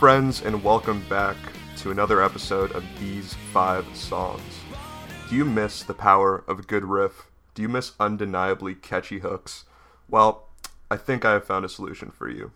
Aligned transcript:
Friends, 0.00 0.40
and 0.40 0.64
welcome 0.64 1.04
back 1.10 1.36
to 1.76 1.90
another 1.90 2.22
episode 2.22 2.72
of 2.72 2.82
These 2.98 3.34
Five 3.52 3.84
Songs. 3.94 4.40
Do 5.28 5.36
you 5.36 5.44
miss 5.44 5.82
the 5.82 5.92
power 5.92 6.42
of 6.48 6.58
a 6.58 6.62
good 6.62 6.86
riff? 6.86 7.26
Do 7.54 7.60
you 7.60 7.68
miss 7.68 7.92
undeniably 8.00 8.74
catchy 8.74 9.18
hooks? 9.18 9.66
Well, 10.08 10.48
I 10.90 10.96
think 10.96 11.26
I 11.26 11.32
have 11.32 11.44
found 11.44 11.66
a 11.66 11.68
solution 11.68 12.10
for 12.10 12.30
you. 12.30 12.52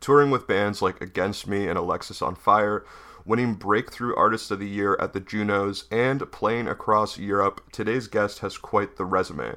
Touring 0.00 0.30
with 0.30 0.46
bands 0.46 0.80
like 0.80 1.02
Against 1.02 1.46
Me 1.46 1.68
and 1.68 1.78
Alexisonfire, 1.78 2.84
winning 3.26 3.56
Breakthrough 3.56 4.16
Artist 4.16 4.50
of 4.50 4.58
the 4.58 4.66
Year 4.66 4.96
at 4.98 5.12
the 5.12 5.20
Junos, 5.20 5.84
and 5.90 6.32
playing 6.32 6.66
across 6.66 7.18
Europe, 7.18 7.60
today's 7.72 8.08
guest 8.08 8.38
has 8.38 8.56
quite 8.56 8.96
the 8.96 9.04
resume. 9.04 9.56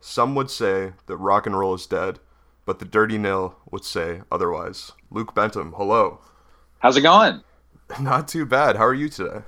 Some 0.00 0.34
would 0.34 0.50
say 0.50 0.92
that 1.06 1.16
rock 1.16 1.46
and 1.46 1.58
roll 1.58 1.72
is 1.72 1.86
dead, 1.86 2.18
but 2.66 2.78
the 2.78 2.84
Dirty 2.84 3.16
Nil 3.16 3.56
would 3.70 3.86
say 3.86 4.20
otherwise. 4.30 4.92
Luke 5.10 5.34
Bentham, 5.34 5.72
hello. 5.78 6.20
How's 6.84 6.98
it 6.98 7.00
going? 7.00 7.40
Not 8.00 8.28
too 8.28 8.44
bad. 8.44 8.76
How 8.76 8.84
are 8.84 8.92
you 8.92 9.08
today? 9.08 9.40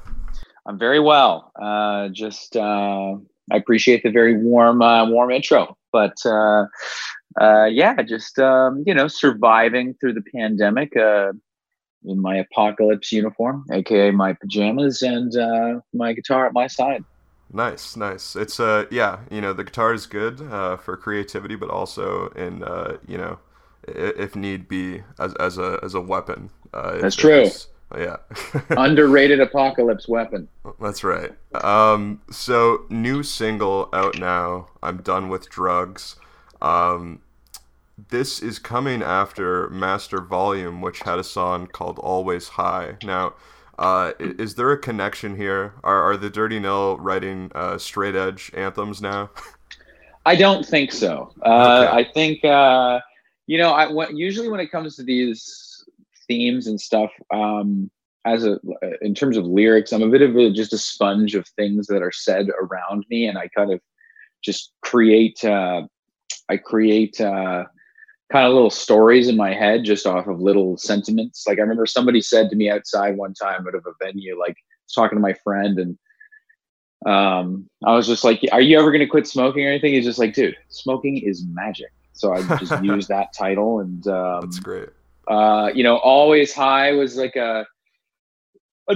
I'm 0.64 0.78
very 0.78 0.98
well. 0.98 1.52
Uh, 1.60 2.08
just 2.08 2.56
uh, 2.56 3.14
I 3.52 3.56
appreciate 3.56 4.02
the 4.02 4.10
very 4.10 4.38
warm, 4.38 4.80
uh, 4.80 5.06
warm 5.10 5.30
intro. 5.30 5.76
But 5.92 6.16
uh, 6.24 6.64
uh, 7.38 7.66
yeah, 7.66 8.00
just 8.00 8.38
um, 8.38 8.84
you 8.86 8.94
know, 8.94 9.06
surviving 9.06 9.92
through 10.00 10.14
the 10.14 10.22
pandemic 10.34 10.96
uh, 10.96 11.34
in 12.06 12.22
my 12.22 12.36
apocalypse 12.36 13.12
uniform, 13.12 13.66
aka 13.70 14.12
my 14.12 14.32
pajamas, 14.32 15.02
and 15.02 15.34
my 15.92 16.14
guitar 16.14 16.46
at 16.46 16.54
my 16.54 16.66
side. 16.66 17.04
Nice, 17.52 17.96
nice. 17.96 18.34
It's 18.34 18.58
uh, 18.58 18.86
yeah, 18.90 19.18
you 19.30 19.42
know, 19.42 19.52
the 19.52 19.64
guitar 19.64 19.92
is 19.92 20.06
good 20.06 20.40
uh, 20.40 20.78
for 20.78 20.96
creativity, 20.96 21.54
but 21.54 21.68
also 21.68 22.28
in 22.28 22.62
uh, 22.62 22.96
you 23.06 23.18
know, 23.18 23.40
if 23.86 24.34
need 24.34 24.68
be, 24.68 25.02
as 25.18 25.34
as 25.34 25.58
a 25.58 25.78
as 25.82 25.92
a 25.92 26.00
weapon. 26.00 26.48
That's 26.72 27.16
true. 27.16 27.48
Yeah. 27.96 28.16
Underrated 28.70 29.40
apocalypse 29.40 30.08
weapon. 30.08 30.48
That's 30.80 31.04
right. 31.04 31.32
Um, 31.54 32.20
so 32.30 32.84
new 32.90 33.22
single 33.22 33.88
out 33.92 34.18
now. 34.18 34.68
I'm 34.82 35.02
done 35.02 35.28
with 35.28 35.48
drugs. 35.48 36.16
Um, 36.60 37.20
this 38.08 38.40
is 38.40 38.58
coming 38.58 39.02
after 39.02 39.70
Master 39.70 40.20
Volume, 40.20 40.80
which 40.82 41.00
had 41.00 41.18
a 41.18 41.24
song 41.24 41.66
called 41.66 41.98
Always 41.98 42.48
High. 42.48 42.96
Now, 43.04 43.34
uh, 43.78 44.12
is 44.18 44.54
there 44.54 44.72
a 44.72 44.78
connection 44.78 45.36
here? 45.36 45.74
Are, 45.84 46.02
are 46.02 46.16
the 46.16 46.28
Dirty 46.28 46.58
Nil 46.58 46.98
writing 46.98 47.50
uh, 47.54 47.78
straight 47.78 48.14
edge 48.14 48.50
anthems 48.54 49.00
now? 49.00 49.30
I 50.26 50.34
don't 50.34 50.66
think 50.66 50.92
so. 50.92 51.32
Uh, 51.44 51.86
okay. 51.86 51.98
I 51.98 52.12
think, 52.12 52.44
uh, 52.44 53.00
you 53.46 53.58
know, 53.58 53.70
I, 53.70 54.08
usually 54.10 54.48
when 54.48 54.60
it 54.60 54.72
comes 54.72 54.96
to 54.96 55.04
these 55.04 55.65
themes 56.28 56.66
and 56.66 56.80
stuff 56.80 57.10
um 57.32 57.90
as 58.24 58.44
a 58.44 58.58
in 59.00 59.14
terms 59.14 59.36
of 59.36 59.44
lyrics 59.44 59.92
i'm 59.92 60.02
a 60.02 60.08
bit 60.08 60.22
of 60.22 60.36
a, 60.36 60.52
just 60.52 60.72
a 60.72 60.78
sponge 60.78 61.34
of 61.34 61.46
things 61.48 61.86
that 61.86 62.02
are 62.02 62.12
said 62.12 62.48
around 62.60 63.04
me 63.10 63.26
and 63.26 63.38
i 63.38 63.48
kind 63.48 63.72
of 63.72 63.80
just 64.42 64.72
create 64.82 65.44
uh 65.44 65.82
i 66.48 66.56
create 66.56 67.20
uh 67.20 67.64
kind 68.30 68.46
of 68.46 68.54
little 68.54 68.70
stories 68.70 69.28
in 69.28 69.36
my 69.36 69.54
head 69.54 69.84
just 69.84 70.06
off 70.06 70.26
of 70.26 70.40
little 70.40 70.76
sentiments. 70.76 71.46
Like 71.46 71.58
i 71.58 71.62
remember 71.62 71.86
somebody 71.86 72.20
said 72.20 72.50
to 72.50 72.56
me 72.56 72.70
outside 72.70 73.16
one 73.16 73.34
time 73.34 73.66
out 73.66 73.74
of 73.74 73.86
a 73.86 74.04
venue 74.04 74.38
like 74.38 74.56
talking 74.94 75.16
to 75.16 75.22
my 75.22 75.34
friend 75.44 75.78
and 75.78 75.98
um 77.06 77.68
i 77.84 77.92
was 77.94 78.06
just 78.06 78.24
like 78.24 78.40
are 78.52 78.60
you 78.60 78.78
ever 78.78 78.90
going 78.90 79.00
to 79.00 79.06
quit 79.06 79.26
smoking 79.26 79.64
or 79.64 79.68
anything? 79.68 79.94
He's 79.94 80.04
just 80.04 80.18
like 80.18 80.34
dude 80.34 80.56
smoking 80.68 81.18
is 81.18 81.44
magic. 81.48 81.92
So 82.12 82.32
i 82.32 82.42
just 82.56 82.82
used 82.84 83.08
that 83.08 83.32
title 83.32 83.80
and 83.80 84.06
um 84.08 84.40
that's 84.42 84.58
great 84.58 84.88
uh, 85.28 85.70
you 85.74 85.82
know, 85.82 85.96
always 85.96 86.52
high 86.54 86.92
was 86.92 87.16
like 87.16 87.36
a, 87.36 87.66
a, 88.88 88.94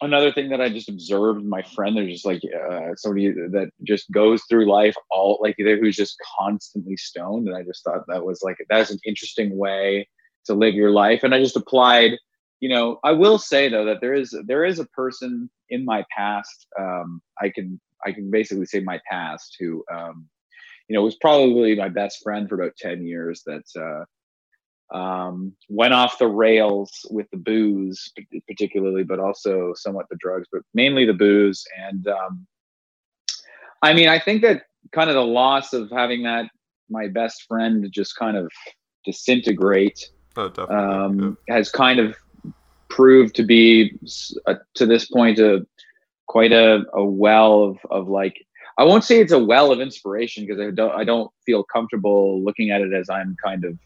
another 0.00 0.32
thing 0.32 0.48
that 0.50 0.60
I 0.60 0.68
just 0.68 0.88
observed. 0.88 1.44
My 1.44 1.62
friend, 1.62 1.96
there's 1.96 2.12
just 2.12 2.26
like 2.26 2.42
uh, 2.44 2.94
somebody 2.96 3.32
that 3.32 3.70
just 3.84 4.10
goes 4.10 4.42
through 4.48 4.70
life 4.70 4.94
all 5.10 5.38
like 5.40 5.56
who's 5.58 5.96
just 5.96 6.16
constantly 6.38 6.96
stoned, 6.96 7.48
and 7.48 7.56
I 7.56 7.62
just 7.62 7.84
thought 7.84 8.06
that 8.08 8.24
was 8.24 8.42
like 8.42 8.56
that's 8.68 8.90
an 8.90 8.98
interesting 9.04 9.56
way 9.56 10.08
to 10.46 10.54
live 10.54 10.74
your 10.74 10.90
life. 10.90 11.22
And 11.22 11.34
I 11.34 11.38
just 11.38 11.56
applied. 11.56 12.12
You 12.60 12.68
know, 12.68 13.00
I 13.02 13.10
will 13.10 13.38
say 13.38 13.68
though 13.68 13.84
that 13.86 14.00
there 14.00 14.14
is 14.14 14.36
there 14.46 14.64
is 14.64 14.78
a 14.78 14.86
person 14.86 15.50
in 15.70 15.84
my 15.84 16.04
past. 16.16 16.68
Um, 16.78 17.20
I 17.40 17.48
can 17.48 17.80
I 18.06 18.12
can 18.12 18.30
basically 18.30 18.66
say 18.66 18.80
my 18.80 19.00
past 19.10 19.56
who, 19.58 19.84
um, 19.92 20.28
you 20.88 20.94
know, 20.94 21.02
was 21.02 21.16
probably 21.16 21.74
my 21.74 21.88
best 21.88 22.22
friend 22.22 22.48
for 22.48 22.54
about 22.54 22.76
ten 22.76 23.04
years. 23.04 23.42
That 23.46 23.64
uh, 23.76 24.04
um, 24.92 25.54
went 25.68 25.94
off 25.94 26.18
the 26.18 26.26
rails 26.26 26.90
with 27.10 27.26
the 27.30 27.38
booze, 27.38 28.12
particularly, 28.46 29.04
but 29.04 29.18
also 29.18 29.72
somewhat 29.74 30.06
the 30.10 30.16
drugs, 30.20 30.46
but 30.52 30.62
mainly 30.74 31.06
the 31.06 31.14
booze. 31.14 31.64
And 31.88 32.06
um, 32.08 32.46
I 33.82 33.94
mean, 33.94 34.08
I 34.08 34.18
think 34.18 34.42
that 34.42 34.64
kind 34.92 35.08
of 35.08 35.14
the 35.14 35.24
loss 35.24 35.72
of 35.72 35.90
having 35.90 36.22
that 36.24 36.50
my 36.90 37.08
best 37.08 37.44
friend 37.48 37.86
just 37.90 38.16
kind 38.16 38.36
of 38.36 38.50
disintegrate 39.04 40.10
oh, 40.36 40.52
um, 40.68 41.36
yeah. 41.48 41.56
has 41.56 41.70
kind 41.70 41.98
of 41.98 42.14
proved 42.88 43.34
to 43.36 43.42
be 43.42 43.98
uh, 44.46 44.54
to 44.74 44.84
this 44.84 45.06
point 45.06 45.38
a 45.38 45.66
quite 46.26 46.52
a, 46.52 46.84
a 46.92 47.04
well 47.04 47.64
of, 47.64 47.78
of 47.90 48.08
like 48.08 48.44
I 48.78 48.84
won't 48.84 49.04
say 49.04 49.20
it's 49.20 49.32
a 49.32 49.38
well 49.38 49.72
of 49.72 49.80
inspiration 49.80 50.46
because 50.46 50.60
I 50.60 50.70
don't 50.70 50.92
I 50.92 51.04
don't 51.04 51.30
feel 51.44 51.64
comfortable 51.64 52.42
looking 52.42 52.70
at 52.70 52.80
it 52.82 52.92
as 52.92 53.08
I'm 53.08 53.36
kind 53.42 53.64
of 53.64 53.78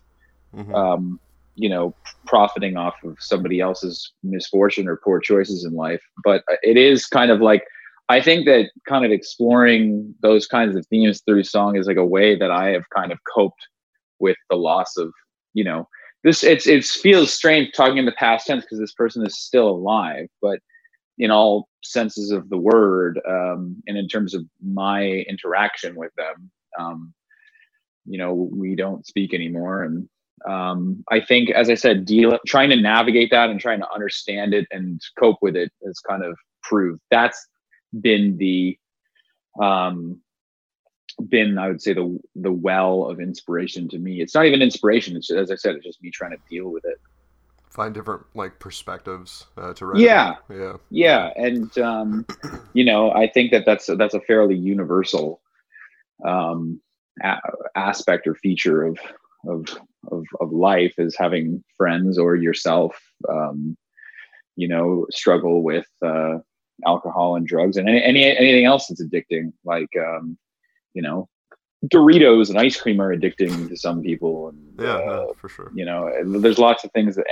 mm-hmm. 0.56 0.74
um, 0.74 1.20
you 1.54 1.68
know, 1.68 1.94
profiting 2.26 2.76
off 2.76 2.94
of 3.04 3.16
somebody 3.18 3.60
else's 3.60 4.12
misfortune 4.22 4.88
or 4.88 4.96
poor 4.96 5.20
choices 5.20 5.64
in 5.64 5.74
life. 5.74 6.02
But 6.24 6.44
it 6.62 6.76
is 6.76 7.06
kind 7.06 7.30
of 7.30 7.40
like, 7.40 7.64
I 8.08 8.20
think 8.20 8.46
that 8.46 8.70
kind 8.86 9.04
of 9.04 9.10
exploring 9.10 10.14
those 10.20 10.46
kinds 10.46 10.76
of 10.76 10.86
themes 10.86 11.22
through 11.22 11.44
song 11.44 11.76
is 11.76 11.86
like 11.86 11.96
a 11.96 12.04
way 12.04 12.36
that 12.38 12.50
I 12.50 12.68
have 12.70 12.84
kind 12.94 13.10
of 13.10 13.18
coped 13.34 13.66
with 14.20 14.36
the 14.50 14.56
loss 14.56 14.96
of, 14.96 15.12
you 15.54 15.64
know, 15.64 15.88
this. 16.22 16.44
It's 16.44 16.66
it 16.66 16.84
feels 16.84 17.32
strange 17.32 17.72
talking 17.72 17.98
in 17.98 18.06
the 18.06 18.12
past 18.12 18.46
tense 18.46 18.64
because 18.64 18.78
this 18.78 18.92
person 18.92 19.26
is 19.26 19.38
still 19.38 19.68
alive, 19.68 20.28
but 20.42 20.60
in 21.18 21.30
all 21.30 21.68
senses 21.82 22.30
of 22.30 22.48
the 22.50 22.58
word, 22.58 23.20
um, 23.28 23.82
and 23.86 23.96
in 23.96 24.08
terms 24.08 24.34
of 24.34 24.44
my 24.62 25.24
interaction 25.28 25.96
with 25.96 26.12
them, 26.16 26.50
um, 26.78 27.14
you 28.04 28.18
know, 28.18 28.34
we 28.34 28.76
don't 28.76 29.06
speak 29.06 29.32
anymore, 29.32 29.82
and 29.82 30.08
um, 30.48 31.02
I 31.10 31.20
think, 31.20 31.50
as 31.50 31.70
I 31.70 31.74
said, 31.74 32.04
deal 32.04 32.38
trying 32.46 32.70
to 32.70 32.76
navigate 32.76 33.30
that 33.30 33.48
and 33.48 33.58
trying 33.58 33.80
to 33.80 33.90
understand 33.92 34.54
it 34.54 34.66
and 34.70 35.00
cope 35.18 35.38
with 35.40 35.56
it 35.56 35.72
has 35.84 35.98
kind 36.00 36.22
of 36.22 36.36
proved 36.62 37.00
that's 37.10 37.46
been 38.00 38.36
the 38.36 38.78
um, 39.62 40.20
been 41.28 41.56
I 41.56 41.68
would 41.68 41.80
say 41.80 41.94
the 41.94 42.18
the 42.34 42.52
well 42.52 43.04
of 43.04 43.20
inspiration 43.20 43.88
to 43.88 43.98
me. 43.98 44.20
It's 44.20 44.34
not 44.34 44.44
even 44.44 44.62
inspiration. 44.62 45.16
It's 45.16 45.28
just, 45.28 45.38
as 45.38 45.50
I 45.50 45.56
said, 45.56 45.76
it's 45.76 45.86
just 45.86 46.02
me 46.02 46.10
trying 46.10 46.32
to 46.32 46.38
deal 46.50 46.70
with 46.70 46.84
it. 46.84 46.98
Find 47.70 47.94
different 47.94 48.22
like 48.34 48.58
perspectives 48.58 49.46
uh, 49.56 49.72
to 49.74 49.86
read. 49.86 50.00
Yeah, 50.00 50.36
yeah, 50.50 50.74
yeah, 50.90 51.30
and 51.36 51.76
um, 51.78 52.26
you 52.74 52.84
know, 52.84 53.10
I 53.12 53.28
think 53.28 53.50
that 53.52 53.64
that's 53.64 53.86
that's 53.86 54.14
a 54.14 54.20
fairly 54.20 54.56
universal 54.56 55.40
um, 56.24 56.80
a- 57.22 57.40
aspect 57.74 58.26
or 58.26 58.34
feature 58.34 58.84
of 58.84 58.98
of 59.48 59.66
of, 60.10 60.24
of 60.40 60.52
life 60.52 60.94
is 60.98 61.16
having 61.16 61.62
friends 61.76 62.18
or 62.18 62.36
yourself 62.36 63.00
um, 63.28 63.76
you 64.56 64.68
know 64.68 65.06
struggle 65.10 65.62
with 65.62 65.86
uh, 66.04 66.38
alcohol 66.86 67.36
and 67.36 67.46
drugs 67.46 67.76
and 67.76 67.88
any, 67.88 68.02
any 68.02 68.24
anything 68.24 68.64
else 68.64 68.86
that's 68.88 69.02
addicting 69.02 69.52
like 69.64 69.90
um, 69.98 70.36
you 70.94 71.02
know 71.02 71.28
Doritos 71.86 72.48
and 72.48 72.58
ice 72.58 72.80
cream 72.80 73.00
are 73.00 73.14
addicting 73.14 73.68
to 73.68 73.76
some 73.76 74.02
people 74.02 74.48
and 74.48 74.74
yeah 74.78 74.96
uh, 74.96 75.32
for 75.34 75.48
sure. 75.48 75.70
you 75.74 75.84
know 75.84 76.10
there's 76.40 76.58
lots 76.58 76.84
of 76.84 76.92
things 76.92 77.16
that 77.16 77.26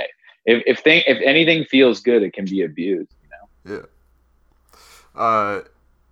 if 0.45 0.63
if 0.65 0.79
thing 0.79 1.03
if 1.07 1.19
anything 1.23 1.65
feels 1.65 1.99
good 1.99 2.23
it 2.23 2.33
can 2.33 2.45
be 2.45 2.61
abused 2.61 3.13
you 3.23 3.73
know? 3.73 3.81
Yeah. 5.15 5.19
Uh 5.19 5.61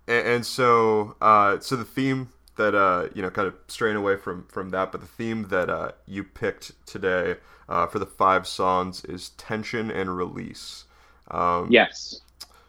and, 0.08 0.26
and 0.26 0.46
so 0.46 1.16
uh 1.20 1.58
so 1.60 1.76
the 1.76 1.84
theme 1.84 2.28
that 2.56 2.74
uh, 2.74 3.08
you 3.14 3.22
know, 3.22 3.30
kind 3.30 3.48
of 3.48 3.54
straying 3.68 3.96
away 3.96 4.16
from 4.16 4.46
from 4.48 4.70
that, 4.70 4.92
but 4.92 5.00
the 5.00 5.06
theme 5.06 5.48
that 5.48 5.68
uh, 5.68 5.92
you 6.06 6.24
picked 6.24 6.72
today 6.86 7.36
uh, 7.68 7.86
for 7.86 7.98
the 7.98 8.06
five 8.06 8.46
songs 8.46 9.04
is 9.04 9.30
tension 9.30 9.90
and 9.90 10.16
release. 10.16 10.84
Um, 11.30 11.68
yes. 11.70 12.20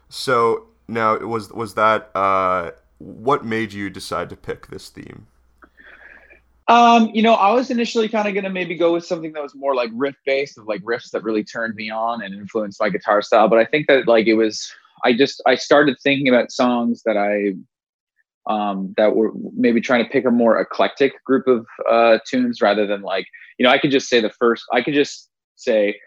So 0.10 0.68
now, 0.88 1.18
was 1.20 1.52
was 1.52 1.74
that 1.76 2.10
uh, 2.16 2.72
what 3.00 3.46
made 3.46 3.74
you 3.74 3.90
decide 3.90 4.30
to 4.30 4.36
pick 4.36 4.68
this 4.68 4.90
theme? 4.90 5.28
Um, 6.68 7.12
you 7.14 7.22
know, 7.22 7.36
I 7.36 7.52
was 7.52 7.70
initially 7.70 8.10
kind 8.10 8.28
of 8.28 8.34
gonna 8.34 8.50
maybe 8.50 8.76
go 8.76 8.94
with 8.94 9.06
something 9.06 9.34
that 9.34 9.44
was 9.44 9.54
more 9.54 9.76
like 9.76 9.92
riff 9.94 10.16
based, 10.26 10.58
of 10.58 10.66
like 10.68 10.82
riffs 10.82 11.12
that 11.12 11.24
really 11.24 11.44
turned 11.44 11.76
me 11.76 11.90
on 11.92 12.24
and 12.24 12.34
influenced 12.34 12.80
my 12.80 12.90
guitar 12.90 13.22
style. 13.22 13.48
But 13.48 13.60
I 13.60 13.66
think 13.66 13.88
that 13.88 14.08
like 14.08 14.26
it 14.26 14.34
was, 14.34 14.72
I 15.04 15.14
just 15.14 15.42
I 15.46 15.56
started 15.56 15.98
thinking 16.02 16.28
about 16.28 16.52
songs 16.52 17.04
that 17.04 17.18
I 17.18 17.54
um, 18.48 18.94
that 18.98 19.16
were 19.16 19.32
maybe 19.56 19.82
trying 19.82 20.04
to 20.04 20.10
pick 20.10 20.26
a 20.26 20.32
more 20.32 20.60
eclectic 20.60 21.14
group 21.24 21.48
of 21.48 21.66
uh, 21.90 22.20
tunes 22.28 22.62
rather 22.62 22.86
than 22.86 23.02
like 23.02 23.26
you 23.58 23.64
know 23.64 23.72
I 23.72 23.78
could 23.78 23.92
just 23.92 24.08
say 24.08 24.22
the 24.22 24.30
first 24.30 24.64
I 24.72 24.82
could 24.82 24.94
just 24.94 25.30
say 25.56 26.00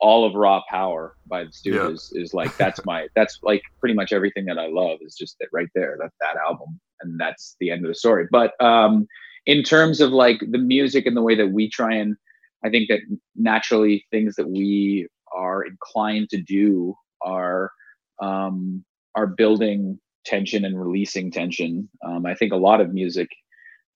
all 0.00 0.24
of 0.24 0.34
raw 0.34 0.62
power 0.70 1.14
by 1.26 1.44
the 1.44 1.50
Stooges 1.50 2.10
yeah. 2.12 2.22
is 2.22 2.32
like 2.32 2.56
that's 2.56 2.84
my 2.84 3.08
that's 3.14 3.38
like 3.42 3.62
pretty 3.80 3.94
much 3.94 4.12
everything 4.12 4.46
that 4.46 4.58
I 4.58 4.68
love 4.68 4.98
is 5.02 5.14
just 5.14 5.36
that 5.40 5.48
right 5.52 5.68
there 5.74 5.96
that 6.00 6.10
that 6.20 6.36
album 6.36 6.80
and 7.00 7.18
that's 7.20 7.56
the 7.60 7.70
end 7.70 7.84
of 7.84 7.88
the 7.88 7.94
story. 7.94 8.26
But 8.30 8.52
um, 8.60 9.06
in 9.46 9.62
terms 9.62 10.00
of 10.00 10.10
like 10.10 10.40
the 10.50 10.58
music 10.58 11.06
and 11.06 11.16
the 11.16 11.22
way 11.22 11.34
that 11.34 11.48
we 11.48 11.68
try 11.68 11.94
and 11.94 12.16
I 12.64 12.70
think 12.70 12.88
that 12.88 13.00
naturally 13.36 14.06
things 14.10 14.36
that 14.36 14.48
we 14.48 15.06
are 15.34 15.62
inclined 15.64 16.30
to 16.30 16.40
do 16.40 16.94
are 17.20 17.70
um, 18.22 18.84
are 19.14 19.26
building 19.26 19.98
tension 20.24 20.64
and 20.64 20.80
releasing 20.80 21.30
tension. 21.30 21.88
Um, 22.04 22.26
I 22.26 22.34
think 22.34 22.52
a 22.52 22.56
lot 22.56 22.80
of 22.80 22.92
music 22.92 23.28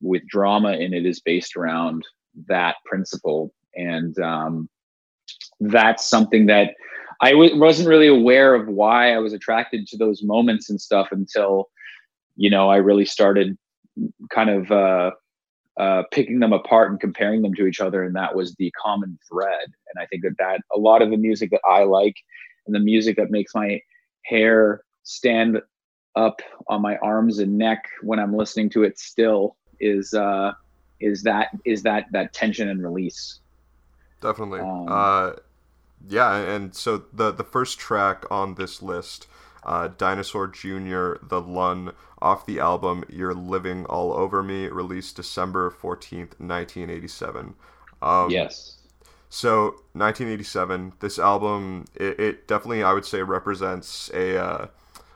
with 0.01 0.27
drama 0.29 0.73
in 0.73 0.95
it 0.95 1.07
is 1.07 1.21
based 1.21 1.57
around 1.57 2.05
that 2.47 2.77
principle, 2.85 3.53
and 3.75 4.19
um, 4.21 4.69
that's 5.61 6.09
something 6.09 6.47
that 6.47 6.75
I 7.21 7.33
w- 7.33 7.59
wasn't 7.59 7.89
really 7.89 8.07
aware 8.07 8.55
of 8.55 8.69
why 8.69 9.13
I 9.13 9.19
was 9.19 9.33
attracted 9.33 9.87
to 9.89 9.97
those 9.97 10.23
moments 10.23 10.71
and 10.71 10.81
stuff 10.81 11.09
until 11.11 11.69
you 12.37 12.51
know 12.51 12.69
I 12.69 12.77
really 12.77 13.07
started 13.07 13.59
kind 14.31 14.51
of 14.51 14.71
uh, 14.71 15.11
uh, 15.79 16.03
picking 16.13 16.41
them 16.41 16.53
apart 16.53 16.91
and 16.91 17.01
comparing 17.01 17.43
them 17.43 17.55
to 17.55 17.67
each 17.67 17.81
other, 17.81 18.03
and 18.03 18.15
that 18.17 18.35
was 18.35 18.55
the 18.55 18.73
common 18.83 19.19
thread. 19.29 19.65
And 19.65 20.03
I 20.03 20.07
think 20.07 20.23
that 20.23 20.37
that 20.39 20.61
a 20.75 20.79
lot 20.79 21.03
of 21.03 21.11
the 21.11 21.17
music 21.17 21.51
that 21.51 21.61
I 21.69 21.85
like 21.85 22.17
and 22.67 22.75
the 22.75 22.81
music 22.81 23.17
that 23.17 23.31
makes 23.31 23.55
my 23.55 23.81
hair 24.25 24.83
stand 25.03 25.61
up 26.17 26.41
on 26.69 26.83
my 26.83 26.97
arms 26.99 27.39
and 27.39 27.57
neck 27.57 27.89
when 28.03 28.19
I'm 28.19 28.37
listening 28.37 28.71
to 28.71 28.83
it 28.83 28.99
still 28.99 29.57
is 29.81 30.15
uh, 30.15 30.53
is 31.01 31.23
that 31.23 31.49
is 31.65 31.83
that 31.83 32.07
that 32.13 32.33
tension 32.33 32.69
and 32.69 32.83
release. 32.83 33.41
Definitely. 34.21 34.61
Um, 34.61 34.87
uh, 34.89 35.33
yeah, 36.09 36.37
and 36.37 36.75
so 36.75 37.05
the 37.13 37.33
the 37.33 37.45
first 37.45 37.79
track 37.79 38.25
on 38.31 38.55
this 38.55 38.83
list, 38.83 39.27
uh, 39.65 39.89
Dinosaur 39.97 40.49
Jr. 40.49 41.15
The 41.23 41.41
Lung 41.41 41.93
off 42.21 42.47
the 42.47 42.59
album 42.59 43.05
You're 43.09 43.35
Living 43.35 43.85
All 43.87 44.13
Over 44.13 44.43
Me, 44.43 44.67
released 44.67 45.17
December 45.17 45.71
14th, 45.71 46.39
1987. 46.41 47.55
Um, 48.03 48.31
yes. 48.31 48.79
So 49.31 49.77
1987, 49.93 50.95
this 51.01 51.19
album, 51.19 51.85
it, 51.95 52.19
it, 52.19 52.49
definitely, 52.49 52.83
I 52.83 52.93
would 52.93 53.05
say, 53.05 53.23
represents 53.23 54.11
a 54.15 54.43
uh, 54.43 54.67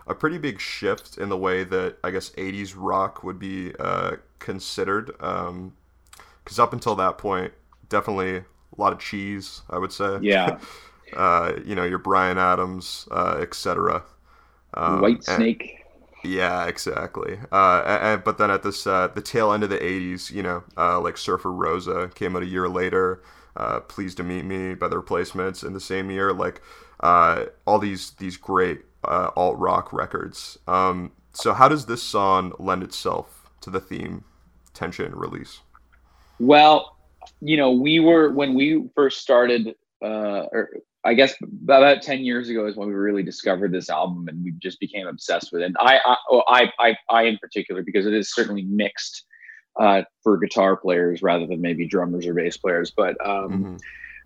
a 0.07 0.15
pretty 0.15 0.39
big 0.39 0.61
shift 0.61 1.19
in 1.19 1.29
the 1.29 1.37
way 1.37 1.65
that 1.65 1.97
I 2.03 2.11
guess 2.11 2.31
80s 2.31 2.75
rock 2.77 3.23
would 3.23 3.39
be 3.39 3.73
uh, 3.79 4.17
considered. 4.39 5.07
Because 5.07 5.49
um, 5.49 5.73
up 6.59 6.73
until 6.73 6.95
that 6.97 7.19
point, 7.19 7.53
definitely 7.89 8.37
a 8.39 8.45
lot 8.77 8.93
of 8.93 8.99
cheese, 8.99 9.63
I 9.71 9.79
would 9.79 9.93
say. 9.93 10.19
Yeah. 10.21 10.59
uh, 11.17 11.53
you 11.65 11.75
know, 11.75 11.85
your 11.85 11.99
Bryan 11.99 12.39
Adams, 12.39 13.07
uh, 13.11 13.39
etc. 13.41 14.03
Um, 14.75 15.01
Whitesnake. 15.01 15.79
Yeah, 16.25 16.67
exactly. 16.67 17.39
Uh, 17.51 17.83
and, 17.85 18.25
but 18.25 18.39
then 18.39 18.51
at 18.51 18.63
this 18.63 18.87
uh, 18.87 19.09
the 19.09 19.21
tail 19.21 19.53
end 19.53 19.65
of 19.65 19.71
the 19.71 19.79
'80s, 19.79 20.31
you 20.31 20.43
know, 20.43 20.63
uh, 20.77 21.01
like 21.01 21.17
Surfer 21.17 21.51
Rosa 21.51 22.11
came 22.15 22.37
out 22.37 22.43
a 22.43 22.47
year 22.47 22.69
later. 22.69 23.23
Uh, 23.57 23.81
Pleased 23.81 24.17
to 24.17 24.23
Meet 24.23 24.45
Me 24.45 24.75
by 24.75 24.89
the 24.89 24.97
Replacements 24.97 25.63
in 25.63 25.73
the 25.73 25.81
same 25.81 26.11
year. 26.11 26.33
Like 26.33 26.63
uh, 27.01 27.47
all 27.67 27.79
these 27.79 28.13
these 28.13 28.37
great 28.37 28.83
uh, 29.05 29.31
alt 29.37 29.59
rock 29.59 29.93
records. 29.93 30.59
Um, 30.67 31.13
so 31.33 31.53
how 31.53 31.69
does 31.69 31.87
this 31.87 32.03
song 32.03 32.53
lend 32.59 32.83
itself 32.83 33.51
to 33.63 33.71
the 33.71 33.81
theme, 33.81 34.25
tension, 34.75 35.15
release? 35.15 35.61
Well, 36.39 36.97
you 37.41 37.57
know, 37.57 37.73
we 37.73 38.01
were 38.01 38.31
when 38.33 38.55
we 38.55 38.89
first 38.95 39.21
started, 39.21 39.75
or 40.01 40.71
I 41.05 41.15
guess 41.15 41.35
about 41.43 42.03
10 42.03 42.21
years 42.21 42.49
ago 42.49 42.67
is 42.67 42.77
when 42.77 42.89
we 42.89 42.95
really 42.95 43.23
discovered 43.23 43.73
this 43.73 43.91
album 43.91 44.29
and 44.29 44.45
we 44.45 44.53
just 44.53 44.79
became 44.79 45.07
obsessed 45.07 45.53
with 45.53 45.63
it. 45.63 45.67
And 45.67 45.77
I, 45.81 45.99
I, 46.05 46.17
I, 46.49 46.73
I, 46.79 46.97
I 47.09 47.23
in 47.25 47.39
particular, 47.39 47.83
because 47.83 48.07
it 48.07 48.15
is 48.15 48.33
certainly 48.33 48.63
mixed 48.63 49.25
uh, 49.81 50.03
for 50.23 50.39
guitar 50.39 50.77
players 50.77 51.23
rather 51.23 51.47
than 51.47 51.61
maybe 51.61 51.87
drummers 51.87 52.27
or 52.27 52.35
bass 52.35 52.57
players. 52.57 52.93
But 52.97 53.17
um, 53.27 53.51
mm-hmm. 53.51 53.77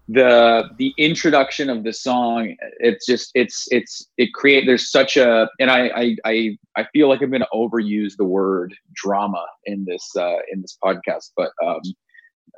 The 0.09 0.69
the 0.79 0.95
introduction 0.99 1.69
of 1.69 1.83
the 1.83 1.93
song, 1.93 2.55
it's 2.79 3.07
just 3.07 3.31
it's 3.35 3.67
it's 3.71 4.07
it 4.17 4.33
create. 4.35 4.65
There's 4.67 4.91
such 4.91 5.17
a, 5.17 5.49
and 5.59 5.71
I 5.71 5.89
I 5.89 6.17
I, 6.25 6.59
I 6.77 6.85
feel 6.93 7.09
like 7.09 7.23
I'm 7.23 7.31
going 7.31 7.43
to 7.43 7.49
overuse 7.53 8.17
the 8.17 8.25
word 8.25 8.75
drama 8.95 9.45
in 9.65 9.85
this 9.85 10.09
uh, 10.17 10.39
in 10.53 10.63
this 10.63 10.79
podcast, 10.83 11.33
but 11.37 11.51
um, 11.65 11.81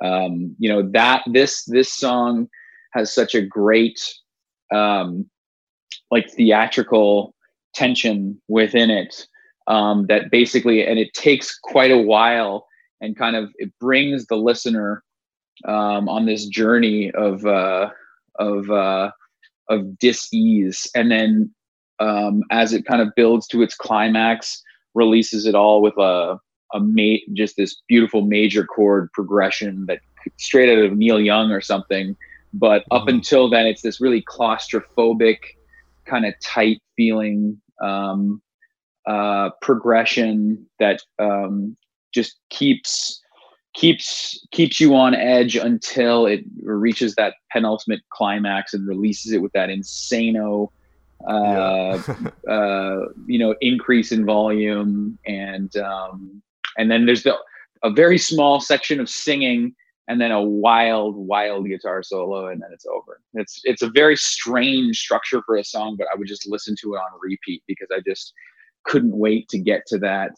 um, 0.03 0.55
you 0.59 0.69
know 0.69 0.87
that 0.91 1.23
this 1.31 1.63
this 1.65 1.91
song 1.91 2.47
has 2.93 3.13
such 3.13 3.33
a 3.33 3.41
great 3.41 3.99
um, 4.71 5.27
like 6.11 6.29
theatrical 6.29 7.33
tension 7.73 8.39
within 8.47 8.91
it 8.91 9.25
um, 9.67 10.05
that 10.07 10.29
basically 10.29 10.85
and 10.85 10.99
it 10.99 11.13
takes 11.13 11.57
quite 11.57 11.91
a 11.91 11.97
while 11.97 12.67
and 13.01 13.17
kind 13.17 13.35
of 13.35 13.49
it 13.57 13.71
brings 13.79 14.27
the 14.27 14.35
listener 14.35 15.03
um, 15.65 16.07
on 16.09 16.25
this 16.25 16.45
journey 16.45 17.11
of 17.11 17.45
uh, 17.45 17.89
of 18.35 18.69
uh, 18.69 19.11
of 19.69 19.97
dis-ease 19.99 20.87
and 20.95 21.11
then 21.11 21.53
um, 21.99 22.43
as 22.51 22.73
it 22.73 22.85
kind 22.85 23.01
of 23.01 23.09
builds 23.15 23.47
to 23.47 23.61
its 23.61 23.75
climax 23.75 24.61
releases 24.93 25.45
it 25.45 25.55
all 25.55 25.81
with 25.81 25.97
a 25.97 26.39
a 26.73 26.79
ma- 26.79 27.17
just 27.33 27.57
this 27.57 27.81
beautiful 27.87 28.21
major 28.21 28.63
chord 28.63 29.11
progression 29.13 29.85
that 29.87 29.99
straight 30.37 30.69
out 30.69 30.83
of 30.83 30.97
Neil 30.97 31.19
Young 31.19 31.51
or 31.51 31.61
something 31.61 32.15
but 32.53 32.83
up 32.91 33.03
mm-hmm. 33.03 33.15
until 33.15 33.49
then, 33.49 33.67
it's 33.67 33.81
this 33.81 34.01
really 34.01 34.23
claustrophobic, 34.23 35.37
kind 36.05 36.25
of 36.25 36.33
tight 36.41 36.81
feeling 36.95 37.59
um, 37.81 38.41
uh, 39.05 39.51
progression 39.61 40.65
that 40.79 41.01
um, 41.19 41.77
just 42.13 42.39
keeps 42.49 43.21
keeps 43.79 44.45
keeps 44.51 44.79
you 44.79 44.93
on 44.93 45.15
edge 45.15 45.55
until 45.55 46.25
it 46.25 46.43
reaches 46.63 47.15
that 47.15 47.35
penultimate 47.49 48.01
climax 48.09 48.73
and 48.73 48.85
releases 48.85 49.31
it 49.31 49.41
with 49.41 49.53
that 49.53 49.69
insano 49.69 50.69
uh, 51.29 52.01
yeah. 52.07 52.29
uh, 52.53 53.05
you 53.25 53.39
know 53.39 53.55
increase 53.61 54.11
in 54.11 54.25
volume 54.25 55.17
and 55.25 55.77
um, 55.77 56.41
and 56.77 56.91
then 56.91 57.05
there's 57.05 57.23
the 57.23 57.33
a 57.83 57.89
very 57.89 58.17
small 58.17 58.59
section 58.59 58.99
of 58.99 59.09
singing 59.09 59.73
and 60.09 60.19
then 60.19 60.31
a 60.31 60.41
wild, 60.41 61.15
wild 61.15 61.67
guitar 61.67 62.01
solo, 62.01 62.47
and 62.47 62.59
then 62.61 62.71
it's 62.73 62.85
over. 62.87 63.21
It's 63.35 63.61
it's 63.63 63.83
a 63.83 63.89
very 63.91 64.17
strange 64.17 64.99
structure 64.99 65.41
for 65.45 65.55
a 65.55 65.63
song, 65.63 65.95
but 65.97 66.07
I 66.11 66.17
would 66.17 66.27
just 66.27 66.49
listen 66.49 66.75
to 66.81 66.95
it 66.95 66.97
on 66.97 67.19
repeat 67.21 67.61
because 67.67 67.89
I 67.95 68.01
just 68.05 68.33
couldn't 68.85 69.15
wait 69.15 69.47
to 69.49 69.59
get 69.59 69.85
to 69.87 69.99
that. 69.99 70.35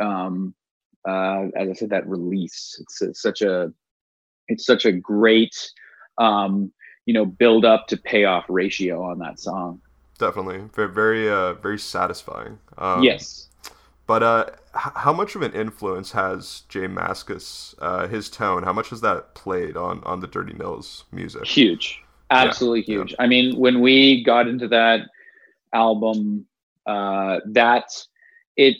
Um, 0.00 0.54
uh, 1.06 1.46
as 1.56 1.68
I 1.68 1.72
said, 1.72 1.90
that 1.90 2.06
release. 2.08 2.76
It's, 2.80 3.02
it's 3.02 3.22
such 3.22 3.42
a 3.42 3.72
it's 4.48 4.64
such 4.64 4.84
a 4.84 4.92
great 4.92 5.54
um, 6.18 6.72
you 7.04 7.14
know 7.14 7.24
build 7.24 7.64
up 7.64 7.86
to 7.88 7.96
payoff 7.96 8.44
ratio 8.48 9.02
on 9.02 9.18
that 9.20 9.38
song. 9.38 9.80
Definitely, 10.18 10.68
very 10.74 10.92
very 10.92 11.30
uh, 11.30 11.54
very 11.54 11.78
satisfying. 11.78 12.58
Um, 12.78 13.02
yes. 13.02 13.48
But 14.06 14.22
uh, 14.22 14.46
how 14.72 15.12
much 15.12 15.34
of 15.34 15.42
an 15.42 15.52
influence 15.52 16.12
has 16.12 16.62
J 16.68 16.86
Mascis, 16.86 17.74
uh, 17.80 18.06
his 18.06 18.30
tone? 18.30 18.62
How 18.62 18.72
much 18.72 18.90
has 18.90 19.00
that 19.00 19.34
played 19.34 19.76
on 19.76 20.02
on 20.04 20.20
the 20.20 20.28
Dirty 20.28 20.52
Nils 20.52 21.04
music? 21.10 21.44
Huge, 21.44 22.00
absolutely 22.30 22.80
yeah, 22.82 23.00
huge. 23.00 23.10
Yeah. 23.12 23.16
I 23.24 23.26
mean, 23.26 23.56
when 23.56 23.80
we 23.80 24.22
got 24.22 24.46
into 24.46 24.68
that 24.68 25.08
album, 25.72 26.46
uh, 26.86 27.40
that 27.46 27.88
it 28.56 28.76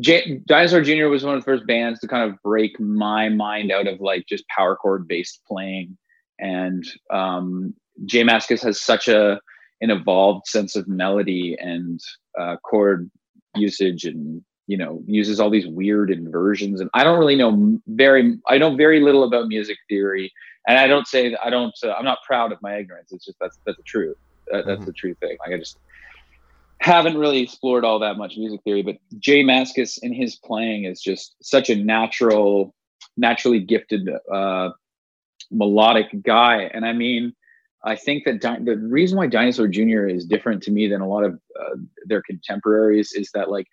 J- 0.00 0.40
Dinosaur 0.46 0.82
Jr. 0.82 1.06
was 1.06 1.24
one 1.24 1.34
of 1.34 1.40
the 1.40 1.44
first 1.44 1.66
bands 1.66 2.00
to 2.00 2.08
kind 2.08 2.30
of 2.30 2.40
break 2.42 2.78
my 2.80 3.28
mind 3.28 3.70
out 3.70 3.86
of 3.86 4.00
like 4.00 4.26
just 4.26 4.46
power 4.48 4.76
chord 4.76 5.06
based 5.06 5.40
playing, 5.46 5.96
and 6.38 6.84
um, 7.12 7.74
J 8.04 8.24
Mascis 8.24 8.62
has 8.62 8.80
such 8.80 9.08
a 9.08 9.40
an 9.80 9.90
evolved 9.90 10.46
sense 10.46 10.76
of 10.76 10.88
melody 10.88 11.56
and 11.58 12.00
uh, 12.38 12.56
chord 12.62 13.10
usage 13.56 14.04
and 14.04 14.42
you 14.66 14.76
know 14.76 15.02
uses 15.06 15.40
all 15.40 15.50
these 15.50 15.66
weird 15.66 16.10
inversions 16.10 16.80
and 16.80 16.88
i 16.94 17.02
don't 17.02 17.18
really 17.18 17.34
know 17.34 17.80
very 17.88 18.38
i 18.48 18.56
know 18.56 18.76
very 18.76 19.00
little 19.00 19.24
about 19.24 19.48
music 19.48 19.76
theory 19.88 20.32
and 20.68 20.78
i 20.78 20.86
don't 20.86 21.08
say 21.08 21.30
that 21.30 21.44
i 21.44 21.50
don't 21.50 21.74
uh, 21.82 21.92
i'm 21.92 22.04
not 22.04 22.18
proud 22.24 22.52
of 22.52 22.62
my 22.62 22.76
ignorance 22.76 23.10
it's 23.10 23.24
just 23.24 23.36
that's 23.40 23.58
that's 23.66 23.76
the 23.76 23.82
truth 23.82 24.16
uh, 24.52 24.58
that's 24.58 24.68
mm-hmm. 24.68 24.84
the 24.84 24.92
true 24.92 25.14
thing 25.14 25.36
like 25.44 25.52
i 25.52 25.58
just 25.58 25.78
haven't 26.80 27.16
really 27.18 27.40
explored 27.40 27.84
all 27.84 27.98
that 27.98 28.16
much 28.16 28.36
music 28.36 28.60
theory 28.64 28.82
but 28.82 28.96
J 29.18 29.42
Mascis 29.42 29.98
in 30.02 30.12
his 30.12 30.36
playing 30.36 30.84
is 30.84 31.00
just 31.00 31.36
such 31.42 31.70
a 31.70 31.76
natural 31.76 32.74
naturally 33.16 33.60
gifted 33.60 34.08
uh 34.32 34.70
melodic 35.50 36.06
guy 36.22 36.70
and 36.72 36.84
i 36.86 36.92
mean 36.92 37.34
I 37.84 37.96
think 37.96 38.24
that 38.24 38.40
di- 38.40 38.58
the 38.62 38.76
reason 38.76 39.16
why 39.16 39.26
Dinosaur 39.26 39.66
Jr. 39.66 40.06
is 40.06 40.26
different 40.26 40.62
to 40.64 40.70
me 40.70 40.86
than 40.86 41.00
a 41.00 41.08
lot 41.08 41.24
of 41.24 41.34
uh, 41.58 41.76
their 42.04 42.22
contemporaries 42.22 43.12
is 43.12 43.30
that 43.32 43.50
like 43.50 43.66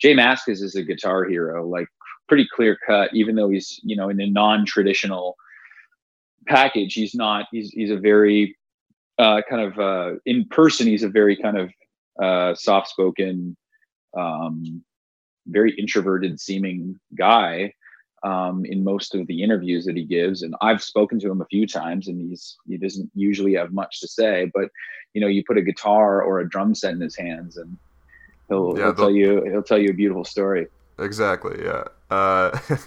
J 0.00 0.14
Mascis 0.14 0.62
is 0.62 0.74
a 0.74 0.82
guitar 0.82 1.24
hero, 1.24 1.66
like 1.66 1.86
pretty 2.28 2.46
clear 2.54 2.76
cut, 2.86 3.10
even 3.12 3.36
though 3.36 3.50
he's, 3.50 3.78
you 3.84 3.94
know, 3.94 4.08
in 4.08 4.20
a 4.20 4.26
non 4.26 4.66
traditional 4.66 5.36
package, 6.46 6.94
he's 6.94 7.14
not, 7.14 7.46
he's, 7.52 7.70
he's 7.70 7.90
a 7.90 7.96
very 7.96 8.56
uh, 9.18 9.42
kind 9.48 9.62
of 9.62 9.78
uh, 9.78 10.18
in 10.26 10.44
person, 10.46 10.88
he's 10.88 11.04
a 11.04 11.08
very 11.08 11.36
kind 11.36 11.56
of 11.56 11.70
uh, 12.20 12.54
soft 12.54 12.88
spoken, 12.88 13.56
um, 14.16 14.82
very 15.46 15.74
introverted 15.78 16.40
seeming 16.40 16.98
guy 17.16 17.72
um, 18.22 18.64
in 18.64 18.84
most 18.84 19.14
of 19.14 19.26
the 19.26 19.42
interviews 19.42 19.84
that 19.84 19.96
he 19.96 20.04
gives. 20.04 20.42
And 20.42 20.54
I've 20.60 20.82
spoken 20.82 21.18
to 21.20 21.30
him 21.30 21.40
a 21.40 21.46
few 21.46 21.66
times, 21.66 22.08
and 22.08 22.20
he's 22.20 22.56
he 22.68 22.76
doesn't 22.76 23.10
usually 23.14 23.54
have 23.54 23.72
much 23.72 24.00
to 24.00 24.08
say. 24.08 24.50
But 24.52 24.68
you 25.14 25.20
know, 25.20 25.26
you 25.26 25.42
put 25.46 25.58
a 25.58 25.62
guitar 25.62 26.22
or 26.22 26.40
a 26.40 26.48
drum 26.48 26.74
set 26.74 26.94
in 26.94 27.00
his 27.00 27.16
hands, 27.16 27.56
and 27.56 27.76
he'll, 28.48 28.74
yeah, 28.76 28.84
he'll 28.84 28.94
tell 28.94 29.10
you 29.10 29.44
he'll 29.44 29.62
tell 29.62 29.78
you 29.78 29.90
a 29.90 29.94
beautiful 29.94 30.24
story. 30.24 30.66
Exactly. 30.98 31.64
Yeah. 31.64 31.84
Uh, 32.10 32.56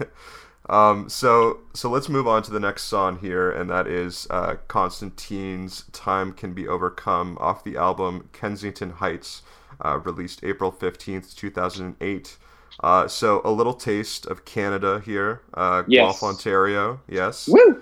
um, 0.70 1.10
so 1.10 1.60
so 1.74 1.90
let's 1.90 2.10
move 2.10 2.28
on 2.28 2.42
to 2.44 2.52
the 2.52 2.60
next 2.60 2.84
song 2.84 3.20
here, 3.20 3.52
and 3.52 3.70
that 3.70 3.88
is 3.88 4.28
uh, 4.30 4.56
Constantines 4.68 5.86
"Time 5.92 6.34
Can 6.34 6.54
Be 6.54 6.68
Overcome" 6.68 7.38
off 7.40 7.64
the 7.64 7.78
album 7.78 8.30
Kensington 8.34 8.92
Heights, 8.92 9.44
uh, 9.84 10.00
released 10.00 10.44
April 10.44 10.72
fifteenth, 10.72 11.36
two 11.36 11.50
thousand 11.50 11.96
eight. 12.02 12.38
Uh, 12.82 13.08
so 13.08 13.42
a 13.46 13.52
little 13.52 13.74
taste 13.74 14.26
of 14.26 14.44
Canada 14.44 15.02
here, 15.06 15.42
uh, 15.54 15.84
yes. 15.88 16.20
Guelph, 16.20 16.24
Ontario. 16.24 17.00
Yes. 17.08 17.48
Woo. 17.48 17.82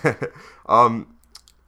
um, 0.66 1.16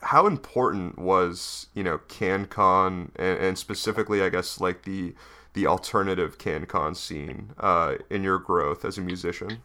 how 0.01 0.27
important 0.27 0.99
was 0.99 1.67
you 1.75 1.83
know 1.83 1.99
CanCon 2.09 3.11
and, 3.17 3.39
and, 3.39 3.59
specifically, 3.59 4.23
I 4.23 4.29
guess, 4.29 4.61
like 4.61 4.83
the 4.83 5.15
the 5.55 5.67
alternative 5.67 6.39
CanCon 6.39 6.97
scene 6.97 7.51
uh, 7.59 7.97
in 8.09 8.23
your 8.23 8.39
growth 8.39 8.85
as 8.85 8.99
a 8.99 9.01
musician? 9.01 9.61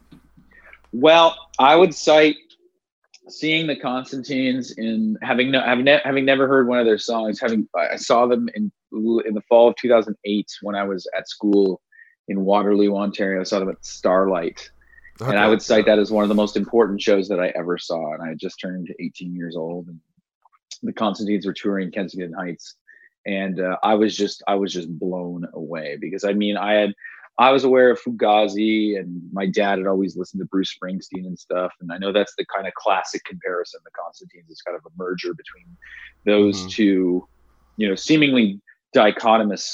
Well, 0.93 1.35
I 1.59 1.75
would 1.75 1.93
cite 1.93 2.35
seeing 3.27 3.67
the 3.67 3.75
Constantines 3.75 4.71
in 4.77 5.17
having 5.21 5.51
no, 5.51 5.61
having, 5.61 5.85
ne- 5.85 6.01
having 6.03 6.23
never 6.23 6.47
heard 6.47 6.67
one 6.67 6.79
of 6.79 6.85
their 6.85 6.99
songs. 6.99 7.39
Having 7.39 7.67
I 7.75 7.95
saw 7.95 8.27
them 8.27 8.47
in 8.53 8.71
in 8.91 9.33
the 9.33 9.41
fall 9.49 9.69
of 9.69 9.75
2008 9.77 10.47
when 10.61 10.75
I 10.75 10.83
was 10.83 11.07
at 11.17 11.27
school 11.27 11.81
in 12.27 12.45
Waterloo, 12.45 12.95
Ontario. 12.95 13.41
I 13.41 13.43
saw 13.43 13.59
them 13.59 13.69
at 13.69 13.83
Starlight. 13.83 14.69
Okay. 15.21 15.31
And 15.31 15.39
I 15.39 15.47
would 15.47 15.61
cite 15.61 15.85
that 15.85 15.99
as 15.99 16.11
one 16.11 16.23
of 16.23 16.29
the 16.29 16.35
most 16.35 16.57
important 16.57 17.01
shows 17.01 17.27
that 17.27 17.39
I 17.39 17.49
ever 17.55 17.77
saw. 17.77 18.13
And 18.13 18.23
I 18.23 18.33
just 18.35 18.59
turned 18.59 18.93
18 18.99 19.35
years 19.35 19.55
old, 19.55 19.87
and 19.87 19.99
the 20.81 20.93
Constantines 20.93 21.45
were 21.45 21.53
touring 21.53 21.91
Kensington 21.91 22.33
Heights, 22.33 22.75
and 23.25 23.59
uh, 23.59 23.77
I 23.83 23.95
was 23.95 24.15
just 24.15 24.43
I 24.47 24.55
was 24.55 24.73
just 24.73 24.89
blown 24.99 25.47
away 25.53 25.97
because 25.99 26.23
I 26.23 26.33
mean 26.33 26.57
I 26.57 26.73
had 26.73 26.93
I 27.39 27.51
was 27.51 27.63
aware 27.63 27.89
of 27.89 27.99
Fugazi, 27.99 28.97
and 28.99 29.21
my 29.31 29.47
dad 29.47 29.79
had 29.79 29.87
always 29.87 30.15
listened 30.15 30.41
to 30.41 30.45
Bruce 30.45 30.75
Springsteen 30.75 31.25
and 31.25 31.37
stuff, 31.37 31.73
and 31.81 31.91
I 31.91 31.97
know 31.97 32.11
that's 32.11 32.35
the 32.37 32.45
kind 32.53 32.67
of 32.67 32.73
classic 32.75 33.23
comparison. 33.23 33.79
The 33.83 33.91
Constantines 34.03 34.51
is 34.51 34.61
kind 34.61 34.77
of 34.77 34.85
a 34.85 34.95
merger 34.95 35.33
between 35.33 35.65
those 36.25 36.59
mm-hmm. 36.59 36.69
two, 36.69 37.27
you 37.77 37.89
know, 37.89 37.95
seemingly 37.95 38.61
dichotomous 38.95 39.67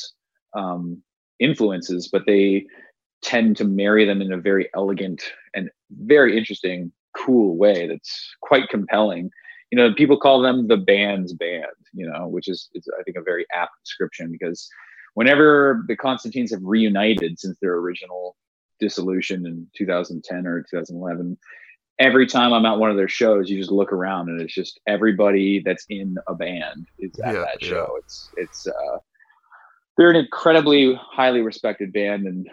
um, 0.53 1.01
influences, 1.39 2.07
but 2.07 2.23
they 2.25 2.65
tend 3.21 3.57
to 3.57 3.65
marry 3.65 4.05
them 4.05 4.21
in 4.21 4.31
a 4.31 4.37
very 4.37 4.69
elegant 4.73 5.21
and 5.53 5.69
very 5.91 6.37
interesting, 6.37 6.91
cool 7.17 7.57
way 7.57 7.87
that's 7.87 8.35
quite 8.41 8.69
compelling. 8.69 9.29
You 9.71 9.77
know, 9.77 9.93
people 9.93 10.17
call 10.17 10.41
them 10.41 10.67
the 10.67 10.77
band's 10.77 11.33
band, 11.33 11.65
you 11.93 12.09
know, 12.09 12.27
which 12.27 12.47
is, 12.47 12.69
is 12.73 12.87
I 12.97 13.03
think 13.03 13.17
a 13.17 13.21
very 13.21 13.45
apt 13.53 13.73
description 13.83 14.31
because 14.31 14.69
whenever 15.13 15.83
the 15.87 15.95
Constantines 15.95 16.51
have 16.51 16.61
reunited 16.63 17.39
since 17.39 17.57
their 17.61 17.75
original 17.75 18.35
dissolution 18.79 19.45
in 19.45 19.67
2010 19.75 20.47
or 20.47 20.63
2011, 20.69 21.37
every 21.99 22.25
time 22.25 22.53
I'm 22.53 22.65
at 22.65 22.79
one 22.79 22.89
of 22.89 22.97
their 22.97 23.09
shows, 23.09 23.49
you 23.49 23.57
just 23.57 23.71
look 23.71 23.91
around 23.91 24.29
and 24.29 24.41
it's 24.41 24.53
just 24.53 24.79
everybody 24.87 25.61
that's 25.63 25.85
in 25.89 26.15
a 26.27 26.33
band 26.33 26.87
is 26.97 27.11
at 27.19 27.35
yeah, 27.35 27.41
that 27.41 27.63
show. 27.63 27.87
Yeah. 27.91 27.99
It's 27.99 28.29
it's 28.37 28.67
uh, 28.67 28.97
they're 29.97 30.09
an 30.09 30.15
incredibly 30.15 30.93
highly 30.95 31.41
respected 31.41 31.91
band 31.91 32.25
and 32.25 32.49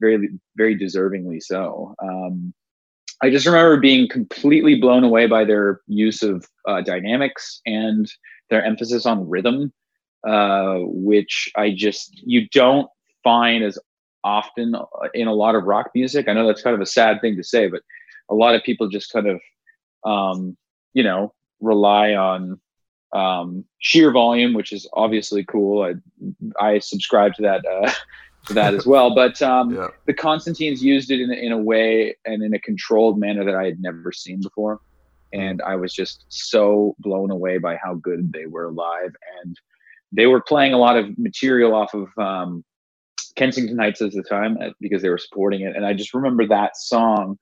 very 0.00 0.28
very 0.56 0.78
deservingly 0.78 1.42
so. 1.42 1.94
Um, 2.02 2.54
I 3.22 3.30
just 3.30 3.46
remember 3.46 3.76
being 3.78 4.08
completely 4.08 4.76
blown 4.76 5.04
away 5.04 5.26
by 5.26 5.44
their 5.44 5.80
use 5.86 6.22
of 6.22 6.46
uh, 6.66 6.80
dynamics 6.80 7.60
and 7.66 8.10
their 8.48 8.64
emphasis 8.64 9.04
on 9.04 9.28
rhythm, 9.28 9.72
uh, 10.26 10.76
which 10.80 11.50
I 11.56 11.70
just 11.70 12.20
you 12.26 12.48
don't 12.48 12.88
find 13.24 13.64
as 13.64 13.78
often 14.22 14.74
in 15.14 15.28
a 15.28 15.34
lot 15.34 15.54
of 15.54 15.64
rock 15.64 15.90
music. 15.94 16.28
I 16.28 16.32
know 16.32 16.46
that's 16.46 16.62
kind 16.62 16.74
of 16.74 16.80
a 16.80 16.86
sad 16.86 17.20
thing 17.20 17.36
to 17.36 17.42
say, 17.42 17.68
but 17.68 17.82
a 18.28 18.34
lot 18.34 18.54
of 18.54 18.62
people 18.62 18.88
just 18.88 19.12
kind 19.12 19.26
of 19.26 19.40
um, 20.04 20.56
you 20.92 21.02
know 21.02 21.32
rely 21.60 22.14
on 22.14 22.60
um, 23.12 23.64
sheer 23.78 24.12
volume, 24.12 24.54
which 24.54 24.72
is 24.72 24.88
obviously 24.92 25.44
cool. 25.44 25.82
I 25.82 25.94
I 26.64 26.78
subscribe 26.78 27.34
to 27.34 27.42
that 27.42 27.64
uh, 27.64 27.92
to 28.46 28.54
that 28.54 28.74
as 28.74 28.86
well. 28.86 29.14
But 29.14 29.40
um, 29.42 29.74
yeah. 29.74 29.88
the 30.06 30.14
Constantines 30.14 30.82
used 30.82 31.10
it 31.10 31.20
in 31.20 31.32
in 31.32 31.52
a 31.52 31.58
way 31.58 32.16
and 32.24 32.42
in 32.42 32.54
a 32.54 32.60
controlled 32.60 33.18
manner 33.18 33.44
that 33.44 33.54
I 33.54 33.64
had 33.64 33.80
never 33.80 34.12
seen 34.12 34.40
before, 34.40 34.80
and 35.32 35.62
I 35.62 35.76
was 35.76 35.92
just 35.92 36.24
so 36.28 36.94
blown 36.98 37.30
away 37.30 37.58
by 37.58 37.76
how 37.76 37.94
good 37.94 38.32
they 38.32 38.46
were 38.46 38.70
live. 38.70 39.14
And 39.42 39.58
they 40.12 40.26
were 40.26 40.42
playing 40.42 40.72
a 40.72 40.78
lot 40.78 40.96
of 40.96 41.18
material 41.18 41.74
off 41.74 41.94
of 41.94 42.08
um, 42.18 42.64
Kensington 43.36 43.78
Heights 43.78 44.02
at 44.02 44.12
the 44.12 44.22
time 44.22 44.58
uh, 44.60 44.70
because 44.80 45.02
they 45.02 45.08
were 45.08 45.18
supporting 45.18 45.62
it, 45.62 45.76
and 45.76 45.84
I 45.86 45.92
just 45.92 46.14
remember 46.14 46.46
that 46.48 46.76
song 46.76 47.38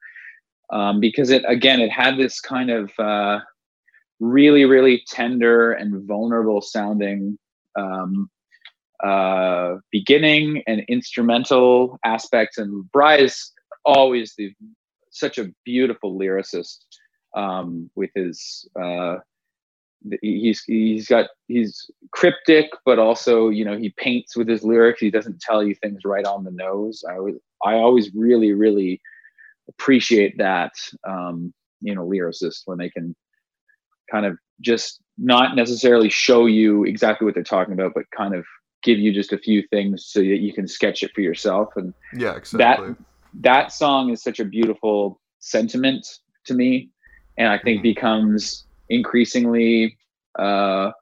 um, 0.70 1.00
because 1.00 1.30
it 1.30 1.44
again 1.46 1.80
it 1.80 1.90
had 1.90 2.16
this 2.18 2.40
kind 2.40 2.70
of 2.70 2.90
uh, 2.98 3.40
really, 4.20 4.64
really 4.64 5.02
tender 5.06 5.72
and 5.72 6.06
vulnerable 6.06 6.60
sounding 6.60 7.38
um, 7.76 8.28
uh, 9.04 9.76
beginning 9.90 10.62
and 10.66 10.80
instrumental 10.88 11.98
aspects. 12.04 12.58
And 12.58 12.90
Bry 12.90 13.18
is 13.18 13.52
always 13.84 14.34
the, 14.36 14.52
such 15.10 15.38
a 15.38 15.50
beautiful 15.64 16.18
lyricist 16.18 16.78
um, 17.36 17.90
with 17.94 18.10
his. 18.14 18.68
Uh, 18.80 19.16
he's 20.22 20.62
he's 20.64 21.08
got 21.08 21.26
he's 21.48 21.90
cryptic 22.12 22.70
but 22.84 22.98
also 22.98 23.48
you 23.48 23.64
know 23.64 23.76
he 23.76 23.92
paints 23.96 24.36
with 24.36 24.48
his 24.48 24.62
lyrics 24.62 25.00
he 25.00 25.10
doesn't 25.10 25.40
tell 25.40 25.62
you 25.62 25.74
things 25.74 26.02
right 26.04 26.24
on 26.24 26.44
the 26.44 26.50
nose 26.52 27.02
i 27.10 27.14
always 27.14 27.34
i 27.64 27.74
always 27.74 28.14
really 28.14 28.52
really 28.52 29.00
appreciate 29.68 30.38
that 30.38 30.72
um 31.06 31.52
you 31.80 31.94
know 31.94 32.06
lyricist 32.06 32.62
when 32.66 32.78
they 32.78 32.88
can 32.88 33.14
kind 34.10 34.24
of 34.24 34.38
just 34.60 35.00
not 35.18 35.56
necessarily 35.56 36.08
show 36.08 36.46
you 36.46 36.84
exactly 36.84 37.24
what 37.24 37.34
they're 37.34 37.42
talking 37.42 37.74
about, 37.74 37.92
but 37.94 38.04
kind 38.16 38.34
of 38.34 38.44
give 38.82 38.98
you 38.98 39.12
just 39.12 39.32
a 39.32 39.38
few 39.38 39.62
things 39.68 40.06
so 40.06 40.20
that 40.20 40.38
you 40.38 40.52
can 40.52 40.68
sketch 40.68 41.02
it 41.02 41.10
for 41.14 41.20
yourself. 41.20 41.68
And 41.76 41.92
yeah, 42.14 42.36
exactly. 42.36 42.88
That 42.88 42.96
that 43.40 43.72
song 43.72 44.10
is 44.10 44.22
such 44.22 44.40
a 44.40 44.44
beautiful 44.44 45.20
sentiment 45.40 46.06
to 46.46 46.54
me, 46.54 46.90
and 47.36 47.48
I 47.48 47.58
think 47.58 47.78
mm-hmm. 47.78 47.82
becomes 47.82 48.66
increasingly 48.88 49.96
uh, 50.38 50.92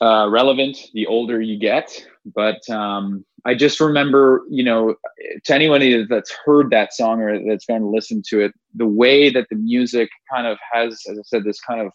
uh, 0.00 0.28
relevant 0.28 0.78
the 0.94 1.06
older 1.06 1.40
you 1.40 1.58
get. 1.58 2.06
But 2.34 2.68
um, 2.70 3.24
I 3.44 3.54
just 3.54 3.80
remember, 3.80 4.42
you 4.50 4.64
know, 4.64 4.96
to 5.44 5.54
anyone 5.54 6.06
that's 6.08 6.34
heard 6.44 6.70
that 6.70 6.92
song 6.92 7.20
or 7.20 7.38
that's 7.48 7.66
going 7.66 7.80
to 7.80 7.88
listen 7.88 8.22
to 8.28 8.40
it, 8.40 8.52
the 8.74 8.86
way 8.86 9.30
that 9.30 9.46
the 9.50 9.56
music 9.56 10.10
kind 10.32 10.46
of 10.46 10.58
has, 10.72 11.00
as 11.10 11.18
I 11.18 11.22
said, 11.24 11.44
this 11.44 11.60
kind 11.60 11.80
of 11.80 11.92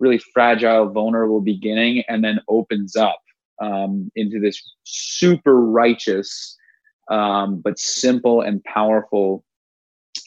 really 0.00 0.20
fragile, 0.32 0.90
vulnerable 0.90 1.40
beginning 1.40 2.04
and 2.08 2.22
then 2.22 2.40
opens 2.48 2.96
up 2.96 3.20
um, 3.60 4.10
into 4.14 4.38
this 4.40 4.60
super 4.84 5.60
righteous, 5.60 6.56
um, 7.10 7.60
but 7.60 7.78
simple 7.78 8.40
and 8.40 8.62
powerful 8.64 9.44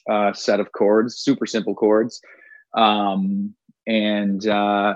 uh, 0.10 0.34
set 0.34 0.60
of 0.60 0.72
chords, 0.72 1.18
super 1.18 1.46
simple 1.46 1.75
chords. 1.75 2.22
Um, 2.75 3.54
and 3.88 4.48
uh, 4.48 4.96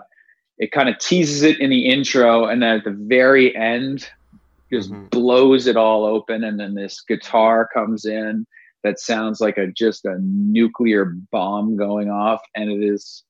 it 0.58 0.72
kind 0.72 0.90
of 0.90 0.98
teases 1.00 1.42
it 1.44 1.60
in 1.60 1.70
the 1.70 1.88
intro. 1.88 2.46
And 2.46 2.62
then 2.62 2.78
at 2.78 2.84
the 2.84 2.92
very 2.92 3.56
end, 3.56 4.10
just 4.72 4.92
mm-hmm. 4.92 5.08
blows 5.08 5.68
it 5.68 5.78
all 5.78 6.06
open. 6.06 6.44
And 6.44 6.60
then 6.60 6.76
this 6.76 7.02
guitar 7.02 7.70
comes 7.74 8.06
in 8.06 8.46
that 8.84 9.00
sounds 9.00 9.42
like 9.42 9.58
a 9.58 9.68
just 9.68 10.06
a 10.06 10.18
nuclear 10.22 11.16
bomb 11.32 11.76
going 11.76 12.10
off. 12.10 12.42
And 12.56 12.72
it 12.72 12.84
is 12.84 13.24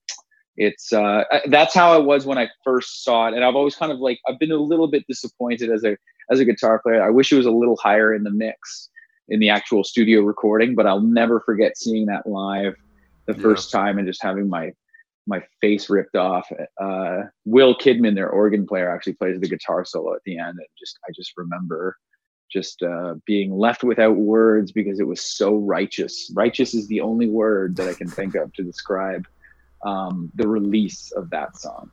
it's 0.57 0.93
uh 0.93 1.23
that's 1.47 1.73
how 1.73 1.93
I 1.93 1.97
was 1.97 2.25
when 2.25 2.37
i 2.37 2.47
first 2.63 3.03
saw 3.03 3.27
it 3.27 3.33
and 3.33 3.43
i've 3.43 3.55
always 3.55 3.75
kind 3.75 3.91
of 3.91 3.99
like 3.99 4.19
i've 4.27 4.39
been 4.39 4.51
a 4.51 4.57
little 4.57 4.87
bit 4.87 5.05
disappointed 5.07 5.69
as 5.69 5.83
a 5.83 5.97
as 6.31 6.39
a 6.39 6.45
guitar 6.45 6.79
player 6.79 7.03
i 7.03 7.09
wish 7.09 7.31
it 7.31 7.35
was 7.35 7.45
a 7.45 7.51
little 7.51 7.77
higher 7.77 8.13
in 8.13 8.23
the 8.23 8.31
mix 8.31 8.89
in 9.27 9.39
the 9.39 9.49
actual 9.49 9.83
studio 9.83 10.21
recording 10.21 10.73
but 10.73 10.87
i'll 10.87 11.01
never 11.01 11.41
forget 11.41 11.77
seeing 11.77 12.05
that 12.05 12.25
live 12.25 12.75
the 13.25 13.33
yeah. 13.33 13.41
first 13.41 13.71
time 13.71 13.97
and 13.97 14.07
just 14.07 14.23
having 14.23 14.47
my 14.47 14.71
my 15.27 15.41
face 15.61 15.89
ripped 15.89 16.15
off 16.15 16.47
uh 16.81 17.21
will 17.45 17.75
kidman 17.75 18.15
their 18.15 18.29
organ 18.29 18.65
player 18.65 18.93
actually 18.93 19.13
plays 19.13 19.39
the 19.39 19.47
guitar 19.47 19.83
solo 19.83 20.13
at 20.13 20.21
the 20.25 20.37
end 20.37 20.57
and 20.57 20.67
just 20.79 20.99
i 21.07 21.11
just 21.15 21.33
remember 21.37 21.97
just 22.51 22.81
uh, 22.83 23.15
being 23.25 23.53
left 23.53 23.83
without 23.83 24.15
words 24.15 24.71
because 24.71 24.99
it 24.99 25.07
was 25.07 25.21
so 25.21 25.57
righteous. 25.57 26.31
Righteous 26.33 26.73
is 26.73 26.87
the 26.87 27.01
only 27.01 27.27
word 27.27 27.75
that 27.75 27.89
I 27.89 27.93
can 27.93 28.07
think 28.07 28.35
of 28.35 28.53
to 28.53 28.63
describe 28.63 29.27
um, 29.83 30.31
the 30.35 30.47
release 30.47 31.11
of 31.11 31.29
that 31.31 31.57
song. 31.57 31.91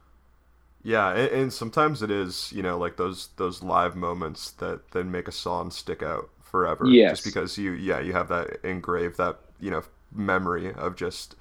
Yeah, 0.84 1.10
and, 1.10 1.30
and, 1.30 1.52
sometimes 1.52 2.02
it 2.02 2.10
is, 2.10 2.52
you 2.52 2.62
know, 2.62 2.76
like 2.76 2.96
those 2.96 3.28
those 3.36 3.62
live 3.62 3.94
moments 3.94 4.50
that 4.52 4.90
then 4.90 5.12
make 5.12 5.28
a 5.28 5.32
song 5.32 5.70
stick 5.70 6.02
out 6.02 6.30
forever. 6.40 6.86
Yes. 6.86 7.12
Just 7.12 7.24
because 7.24 7.56
you, 7.56 7.72
yeah, 7.72 8.00
you 8.00 8.12
have 8.12 8.28
that 8.28 8.64
engraved 8.64 9.16
that 9.18 9.38
you 9.60 9.70
know 9.70 9.82
memory 10.12 10.72
of 10.74 10.96
just 10.96 11.36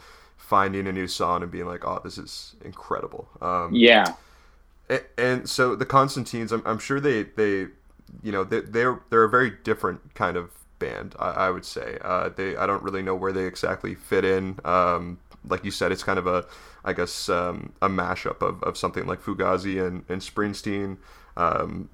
finding 0.52 0.86
a 0.86 0.92
new 0.92 1.08
song 1.08 1.44
and 1.44 1.50
being 1.50 1.66
like, 1.66 1.86
oh, 1.86 2.02
this 2.04 2.18
is 2.18 2.56
incredible. 2.66 3.26
Um, 3.42 3.74
yeah. 3.74 4.16
And, 4.90 5.04
and, 5.18 5.50
so 5.50 5.78
the 5.78 5.86
Constantines, 5.86 6.52
I'm, 6.52 6.62
I'm 6.66 6.78
sure 6.78 7.00
they 7.00 7.24
they, 7.24 7.68
you 8.22 8.34
know, 8.34 8.44
they, 8.44 8.60
they're 8.60 9.00
they're 9.10 9.24
a 9.24 9.30
very 9.30 9.52
different 9.64 10.14
kind 10.14 10.36
of 10.36 10.52
band. 10.78 11.16
I, 11.18 11.30
I 11.30 11.50
would 11.52 11.64
say. 11.64 11.98
Uh, 12.02 12.28
they 12.28 12.58
I 12.58 12.66
don't 12.66 12.84
really 12.84 13.02
know 13.02 13.16
where 13.16 13.32
they 13.32 13.46
exactly 13.46 13.96
fit 13.96 14.26
in. 14.26 14.60
Um, 14.66 15.20
like 15.48 15.64
you 15.64 15.72
said, 15.72 15.94
it's 15.94 16.04
kind 16.04 16.20
of 16.20 16.28
a 16.28 16.46
I 16.84 16.92
guess 16.92 17.30
um, 17.30 17.72
a 17.82 17.88
mashup 17.88 18.42
of, 18.42 18.62
of 18.64 18.78
something 18.78 19.06
like 19.06 19.22
Fugazi 19.22 19.82
and, 19.88 20.04
and 20.10 20.22
Springsteen. 20.22 20.98
Um, 21.38 21.88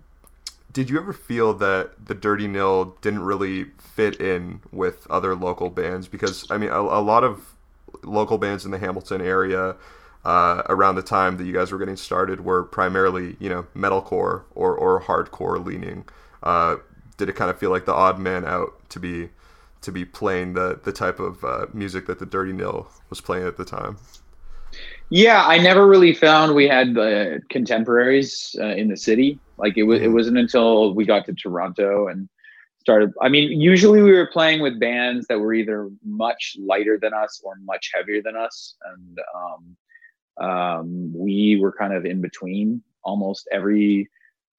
did 0.74 0.90
you 0.90 0.98
ever 0.98 1.14
feel 1.14 1.54
that 1.56 2.08
the 2.08 2.16
Dirty 2.16 2.48
Nil 2.48 2.96
didn't 3.02 3.22
really 3.22 3.66
fit 3.78 4.20
in 4.20 4.62
with 4.72 5.06
other 5.12 5.36
local 5.36 5.70
bands? 5.70 6.08
Because 6.08 6.50
I 6.50 6.58
mean, 6.58 6.72
a, 6.72 6.80
a 6.80 7.02
lot 7.02 7.24
of 7.24 7.54
local 8.04 8.38
bands 8.38 8.66
in 8.66 8.72
the 8.72 8.80
Hamilton 8.80 9.22
area 9.22 9.76
uh, 10.26 10.64
around 10.68 10.96
the 10.96 11.02
time 11.02 11.38
that 11.38 11.46
you 11.46 11.54
guys 11.54 11.72
were 11.72 11.78
getting 11.78 11.96
started 11.96 12.44
were 12.44 12.64
primarily, 12.64 13.38
you 13.40 13.50
know, 13.50 13.66
metalcore 13.76 14.44
or, 14.56 14.76
or 14.76 15.02
hardcore 15.02 15.64
leaning. 15.64 16.06
Uh, 16.44 16.78
did 17.18 17.30
it 17.30 17.36
kind 17.36 17.50
of 17.50 17.58
feel 17.58 17.70
like 17.70 17.86
the 17.86 17.94
odd 17.94 18.20
man 18.20 18.46
out 18.46 18.90
to 18.90 19.00
be 19.00 19.30
to 19.82 19.92
be 19.92 20.04
playing 20.04 20.54
the 20.54 20.80
the 20.84 20.92
type 20.92 21.20
of 21.20 21.44
uh, 21.44 21.68
music 21.74 22.08
that 22.08 22.20
the 22.20 22.26
Dirty 22.26 22.52
Nil 22.52 22.88
was 23.10 23.22
playing 23.22 23.48
at 23.48 23.58
the 23.58 23.66
time? 23.66 23.98
Yeah, 25.10 25.46
I 25.46 25.58
never 25.58 25.88
really 25.88 26.14
found 26.14 26.54
we 26.54 26.68
had 26.68 26.98
uh, 26.98 27.40
contemporaries 27.50 28.56
uh, 28.60 28.76
in 28.76 28.90
the 28.90 28.98
city. 28.98 29.40
Like 29.58 29.78
it 29.78 29.84
was, 29.84 30.00
it 30.00 30.06
mm-hmm. 30.06 30.14
wasn't 30.14 30.38
until 30.38 30.94
we 30.94 31.06
got 31.06 31.26
to 31.26 31.34
Toronto 31.34 32.08
and 32.08 32.28
started. 32.88 33.12
I 33.22 33.28
mean, 33.28 33.60
usually 33.60 34.02
we 34.02 34.14
were 34.14 34.28
playing 34.28 34.62
with 34.62 34.80
bands 34.80 35.28
that 35.28 35.38
were 35.38 35.54
either 35.54 35.90
much 36.06 36.56
lighter 36.58 36.98
than 36.98 37.14
us 37.14 37.42
or 37.44 37.56
much 37.66 37.92
heavier 37.94 38.22
than 38.24 38.38
us, 38.38 38.78
and 38.86 39.20
um, 39.36 40.50
um, 40.50 41.14
we 41.14 41.58
were 41.60 41.74
kind 41.74 41.94
of 41.94 42.06
in 42.06 42.22
between. 42.22 42.82
Almost 43.04 43.50
every, 43.52 44.10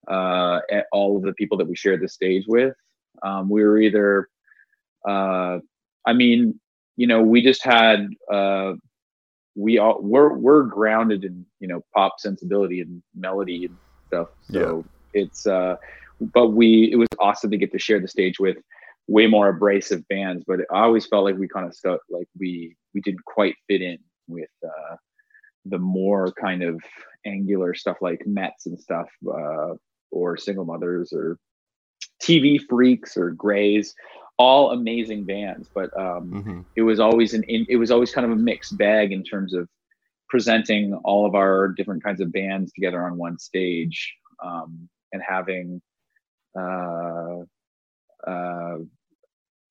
uh, 0.07 0.59
all 0.91 1.17
of 1.17 1.23
the 1.23 1.33
people 1.33 1.57
that 1.57 1.67
we 1.67 1.75
shared 1.75 2.01
the 2.01 2.07
stage 2.07 2.43
with, 2.47 2.75
um, 3.23 3.49
we 3.49 3.63
were 3.63 3.79
either. 3.79 4.29
Uh, 5.07 5.57
I 6.05 6.13
mean, 6.13 6.59
you 6.97 7.07
know, 7.07 7.23
we 7.23 7.41
just 7.41 7.63
had 7.63 8.09
uh, 8.31 8.73
we 9.55 9.79
all 9.79 9.99
we're 10.03 10.33
we're 10.37 10.63
grounded 10.63 11.23
in 11.23 11.47
you 11.59 11.67
know 11.67 11.83
pop 11.95 12.19
sensibility 12.19 12.81
and 12.81 13.01
melody 13.15 13.65
and 13.65 13.75
stuff. 14.05 14.27
So 14.51 14.85
yeah. 15.13 15.21
it's 15.23 15.47
uh, 15.47 15.77
but 16.19 16.49
we 16.49 16.89
it 16.91 16.95
was 16.95 17.07
awesome 17.19 17.51
to 17.51 17.57
get 17.57 17.71
to 17.71 17.79
share 17.79 17.99
the 17.99 18.07
stage 18.07 18.39
with 18.39 18.57
way 19.07 19.27
more 19.27 19.49
abrasive 19.49 20.07
bands. 20.07 20.43
But 20.47 20.61
I 20.71 20.81
always 20.81 21.05
felt 21.05 21.25
like 21.25 21.37
we 21.37 21.47
kind 21.47 21.65
of 21.65 21.73
stuck 21.73 22.01
like 22.09 22.27
we 22.37 22.75
we 22.93 23.01
didn't 23.01 23.25
quite 23.25 23.55
fit 23.67 23.81
in 23.81 23.99
with 24.27 24.49
uh, 24.65 24.95
the 25.65 25.79
more 25.79 26.31
kind 26.33 26.63
of 26.63 26.81
angular 27.25 27.73
stuff 27.73 27.97
like 28.01 28.21
METZ 28.27 28.65
and 28.67 28.79
stuff, 28.79 29.09
uh, 29.27 29.73
or 30.11 30.37
Single 30.37 30.65
Mothers 30.65 31.11
or 31.13 31.37
TV 32.21 32.59
Freaks 32.67 33.17
or 33.17 33.31
Greys 33.31 33.93
all 34.39 34.71
amazing 34.71 35.25
bands, 35.25 35.69
but 35.75 35.95
um, 35.99 36.31
mm-hmm. 36.31 36.61
it 36.77 36.81
was 36.81 36.99
always 36.99 37.33
an 37.33 37.43
it 37.47 37.75
was 37.75 37.91
always 37.91 38.11
kind 38.11 38.25
of 38.25 38.31
a 38.31 38.41
mixed 38.41 38.77
bag 38.77 39.11
in 39.11 39.21
terms 39.21 39.53
of 39.53 39.67
presenting 40.29 40.93
all 41.03 41.25
of 41.25 41.35
our 41.35 41.67
different 41.67 42.01
kinds 42.01 42.21
of 42.21 42.31
bands 42.31 42.71
together 42.71 43.03
on 43.03 43.17
one 43.17 43.37
stage 43.37 44.15
um, 44.43 44.89
and 45.11 45.21
having. 45.27 45.81
Uh, 46.57 47.43
uh, 48.27 48.77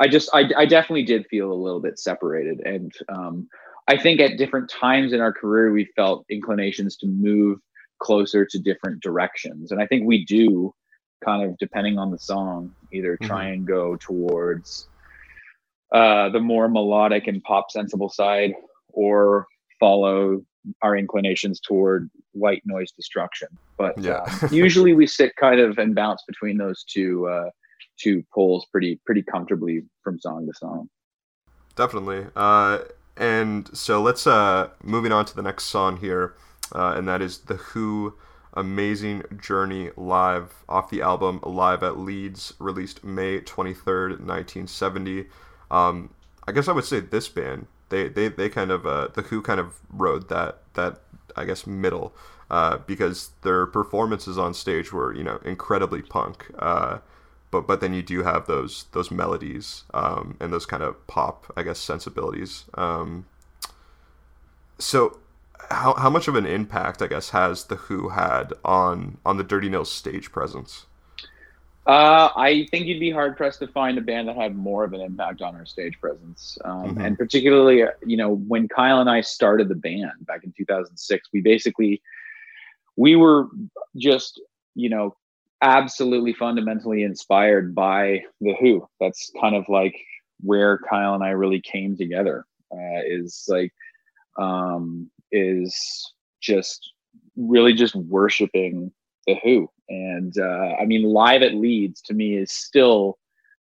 I 0.00 0.08
just 0.08 0.30
I, 0.32 0.44
I 0.56 0.66
definitely 0.66 1.04
did 1.04 1.26
feel 1.26 1.52
a 1.52 1.54
little 1.54 1.80
bit 1.80 1.98
separated, 1.98 2.60
and 2.60 2.92
um, 3.08 3.48
I 3.88 3.96
think 3.96 4.20
at 4.20 4.38
different 4.38 4.70
times 4.70 5.12
in 5.12 5.20
our 5.20 5.32
career 5.32 5.72
we 5.72 5.88
felt 5.96 6.24
inclinations 6.30 6.96
to 6.98 7.06
move 7.06 7.58
closer 8.00 8.46
to 8.46 8.58
different 8.58 9.02
directions, 9.02 9.72
and 9.72 9.82
I 9.82 9.86
think 9.86 10.06
we 10.06 10.24
do 10.24 10.72
kind 11.24 11.48
of 11.48 11.58
depending 11.58 11.98
on 11.98 12.10
the 12.12 12.18
song, 12.18 12.72
either 12.92 13.14
mm-hmm. 13.14 13.26
try 13.26 13.48
and 13.48 13.66
go 13.66 13.96
towards 13.96 14.88
uh, 15.92 16.28
the 16.28 16.40
more 16.40 16.68
melodic 16.68 17.26
and 17.26 17.42
pop 17.42 17.70
sensible 17.70 18.08
side, 18.08 18.52
or 18.90 19.46
follow 19.80 20.42
our 20.82 20.96
inclinations 20.96 21.60
toward 21.60 22.10
white 22.32 22.62
noise 22.64 22.92
destruction. 22.92 23.48
But 23.76 23.98
yeah. 23.98 24.24
uh, 24.42 24.48
usually 24.50 24.94
we 24.94 25.06
sit 25.06 25.34
kind 25.36 25.60
of 25.60 25.78
and 25.78 25.94
bounce 25.94 26.22
between 26.26 26.56
those 26.56 26.84
two 26.84 27.26
uh, 27.28 27.50
two 27.98 28.24
poles 28.32 28.66
pretty 28.70 29.00
pretty 29.04 29.22
comfortably 29.22 29.82
from 30.02 30.18
song 30.18 30.46
to 30.46 30.54
song. 30.54 30.88
Definitely. 31.76 32.26
Uh, 32.34 32.78
and 33.16 33.68
so 33.76 34.00
let's 34.00 34.26
uh, 34.26 34.68
moving 34.82 35.12
on 35.12 35.24
to 35.24 35.34
the 35.34 35.42
next 35.42 35.64
song 35.64 35.98
here, 35.98 36.34
uh, 36.72 36.94
and 36.96 37.08
that 37.08 37.20
is 37.20 37.38
the 37.38 37.54
Who 37.54 38.14
Amazing 38.54 39.24
Journey 39.40 39.90
live 39.96 40.64
off 40.68 40.90
the 40.90 41.02
album 41.02 41.40
Live 41.44 41.82
at 41.82 41.98
Leeds, 41.98 42.54
released 42.58 43.04
May 43.04 43.40
23rd, 43.40 44.20
1970. 44.20 45.26
Um, 45.70 46.10
I 46.46 46.52
guess 46.52 46.66
I 46.66 46.72
would 46.72 46.84
say 46.84 47.00
this 47.00 47.28
band, 47.28 47.66
they, 47.88 48.08
they, 48.08 48.28
they 48.28 48.48
kind 48.48 48.70
of, 48.70 48.86
uh, 48.86 49.08
The 49.08 49.22
Who 49.22 49.42
kind 49.42 49.60
of 49.60 49.80
rode 49.90 50.28
that, 50.28 50.62
that 50.74 51.00
I 51.36 51.44
guess, 51.44 51.66
middle. 51.66 52.14
Uh, 52.50 52.78
because 52.86 53.32
their 53.42 53.66
performances 53.66 54.38
on 54.38 54.54
stage 54.54 54.90
were, 54.90 55.14
you 55.14 55.22
know, 55.22 55.38
incredibly 55.44 56.00
punk. 56.00 56.50
Uh, 56.58 56.98
but 57.50 57.66
but 57.66 57.80
then 57.80 57.92
you 57.92 58.02
do 58.02 58.22
have 58.22 58.46
those 58.46 58.86
those 58.92 59.10
melodies 59.10 59.84
um, 59.92 60.36
and 60.40 60.50
those 60.50 60.66
kind 60.66 60.82
of 60.82 61.06
pop, 61.06 61.52
I 61.56 61.62
guess, 61.62 61.78
sensibilities. 61.78 62.64
Um, 62.74 63.26
so 64.78 65.18
how, 65.70 65.94
how 65.94 66.10
much 66.10 66.28
of 66.28 66.34
an 66.36 66.46
impact, 66.46 67.02
I 67.02 67.06
guess, 67.06 67.30
has 67.30 67.64
the 67.64 67.76
Who 67.76 68.10
had 68.10 68.54
on 68.64 69.18
on 69.26 69.36
the 69.36 69.44
Dirty 69.44 69.68
Nils 69.68 69.92
stage 69.92 70.32
presence? 70.32 70.86
Uh, 71.88 72.28
I 72.36 72.68
think 72.70 72.84
you'd 72.86 73.00
be 73.00 73.10
hard 73.10 73.38
pressed 73.38 73.60
to 73.60 73.66
find 73.66 73.96
a 73.96 74.02
band 74.02 74.28
that 74.28 74.36
had 74.36 74.54
more 74.54 74.84
of 74.84 74.92
an 74.92 75.00
impact 75.00 75.40
on 75.40 75.56
our 75.56 75.64
stage 75.64 75.98
presence, 75.98 76.58
um, 76.66 76.90
mm-hmm. 76.90 77.00
and 77.00 77.16
particularly, 77.16 77.82
you 78.04 78.18
know, 78.18 78.34
when 78.34 78.68
Kyle 78.68 79.00
and 79.00 79.08
I 79.08 79.22
started 79.22 79.70
the 79.70 79.74
band 79.74 80.26
back 80.26 80.44
in 80.44 80.52
2006, 80.54 81.28
we 81.32 81.40
basically 81.40 82.02
we 82.96 83.16
were 83.16 83.48
just, 83.96 84.38
you 84.74 84.90
know, 84.90 85.16
absolutely 85.62 86.34
fundamentally 86.34 87.04
inspired 87.04 87.74
by 87.74 88.22
the 88.42 88.54
Who. 88.60 88.86
That's 89.00 89.32
kind 89.40 89.56
of 89.56 89.66
like 89.70 89.96
where 90.40 90.80
Kyle 90.90 91.14
and 91.14 91.24
I 91.24 91.30
really 91.30 91.62
came 91.62 91.96
together. 91.96 92.44
Uh, 92.70 93.00
is 93.06 93.46
like 93.48 93.72
um, 94.38 95.10
is 95.32 96.12
just 96.42 96.92
really 97.34 97.72
just 97.72 97.94
worshiping 97.94 98.92
the 99.26 99.36
Who. 99.42 99.70
And 99.88 100.38
uh, 100.38 100.76
I 100.80 100.84
mean, 100.84 101.02
live 101.02 101.42
at 101.42 101.54
Leeds 101.54 102.02
to 102.02 102.14
me 102.14 102.36
is 102.36 102.52
still 102.52 103.18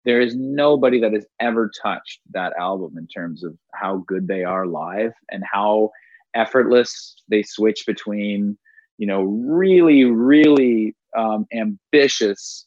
there 0.06 0.20
is 0.20 0.36
nobody 0.36 1.00
that 1.00 1.12
has 1.12 1.26
ever 1.40 1.70
touched 1.82 2.20
that 2.30 2.52
album 2.58 2.96
in 2.96 3.06
terms 3.08 3.44
of 3.44 3.56
how 3.74 4.04
good 4.06 4.28
they 4.28 4.44
are 4.44 4.66
live 4.66 5.12
and 5.30 5.42
how 5.52 5.90
effortless 6.34 7.22
they 7.28 7.42
switch 7.42 7.84
between 7.86 8.56
you 8.98 9.06
know 9.06 9.22
really 9.22 10.04
really 10.04 10.94
um, 11.16 11.46
ambitious 11.52 12.66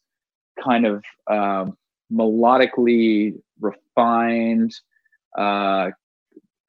kind 0.64 0.86
of 0.86 1.04
uh, 1.32 1.66
melodically 2.12 3.36
refined 3.62 4.76
uh, 5.38 5.90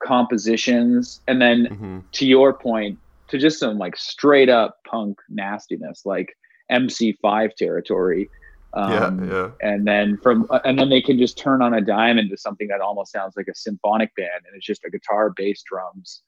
compositions 0.03 1.21
and 1.27 1.43
then 1.43 1.67
mm-hmm. 1.67 1.99
to 2.13 2.27
your 2.27 2.53
point 2.53 2.99
to 3.29 3.39
just 3.39 3.59
some 3.59 3.79
like 3.79 3.97
straight 3.97 4.49
up 4.49 4.79
punk 4.87 5.19
nastiness 5.29 6.03
like 6.05 6.37
mc5 6.71 7.55
territory. 7.57 8.31
Um, 8.73 9.29
yeah, 9.29 9.33
yeah. 9.33 9.51
and 9.63 9.85
then 9.85 10.17
from 10.19 10.47
and 10.65 10.79
then 10.79 10.91
they 10.91 11.03
can 11.03 11.19
just 11.19 11.37
turn 11.37 11.61
on 11.61 11.75
a 11.75 11.81
dime 11.81 12.19
into 12.19 12.37
something 12.37 12.69
that 12.69 12.81
almost 12.81 13.11
sounds 13.11 13.35
like 13.37 13.49
a 13.49 13.55
symphonic 13.55 14.15
band 14.15 14.45
and 14.47 14.55
it's 14.55 14.65
just 14.65 14.85
a 14.85 14.91
guitar 14.91 15.33
bass 15.37 15.63
drums 15.69 16.23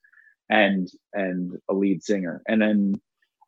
and 0.49 0.89
and 1.13 1.57
a 1.69 1.73
lead 1.73 2.03
singer. 2.03 2.41
And 2.47 2.61
then 2.61 2.95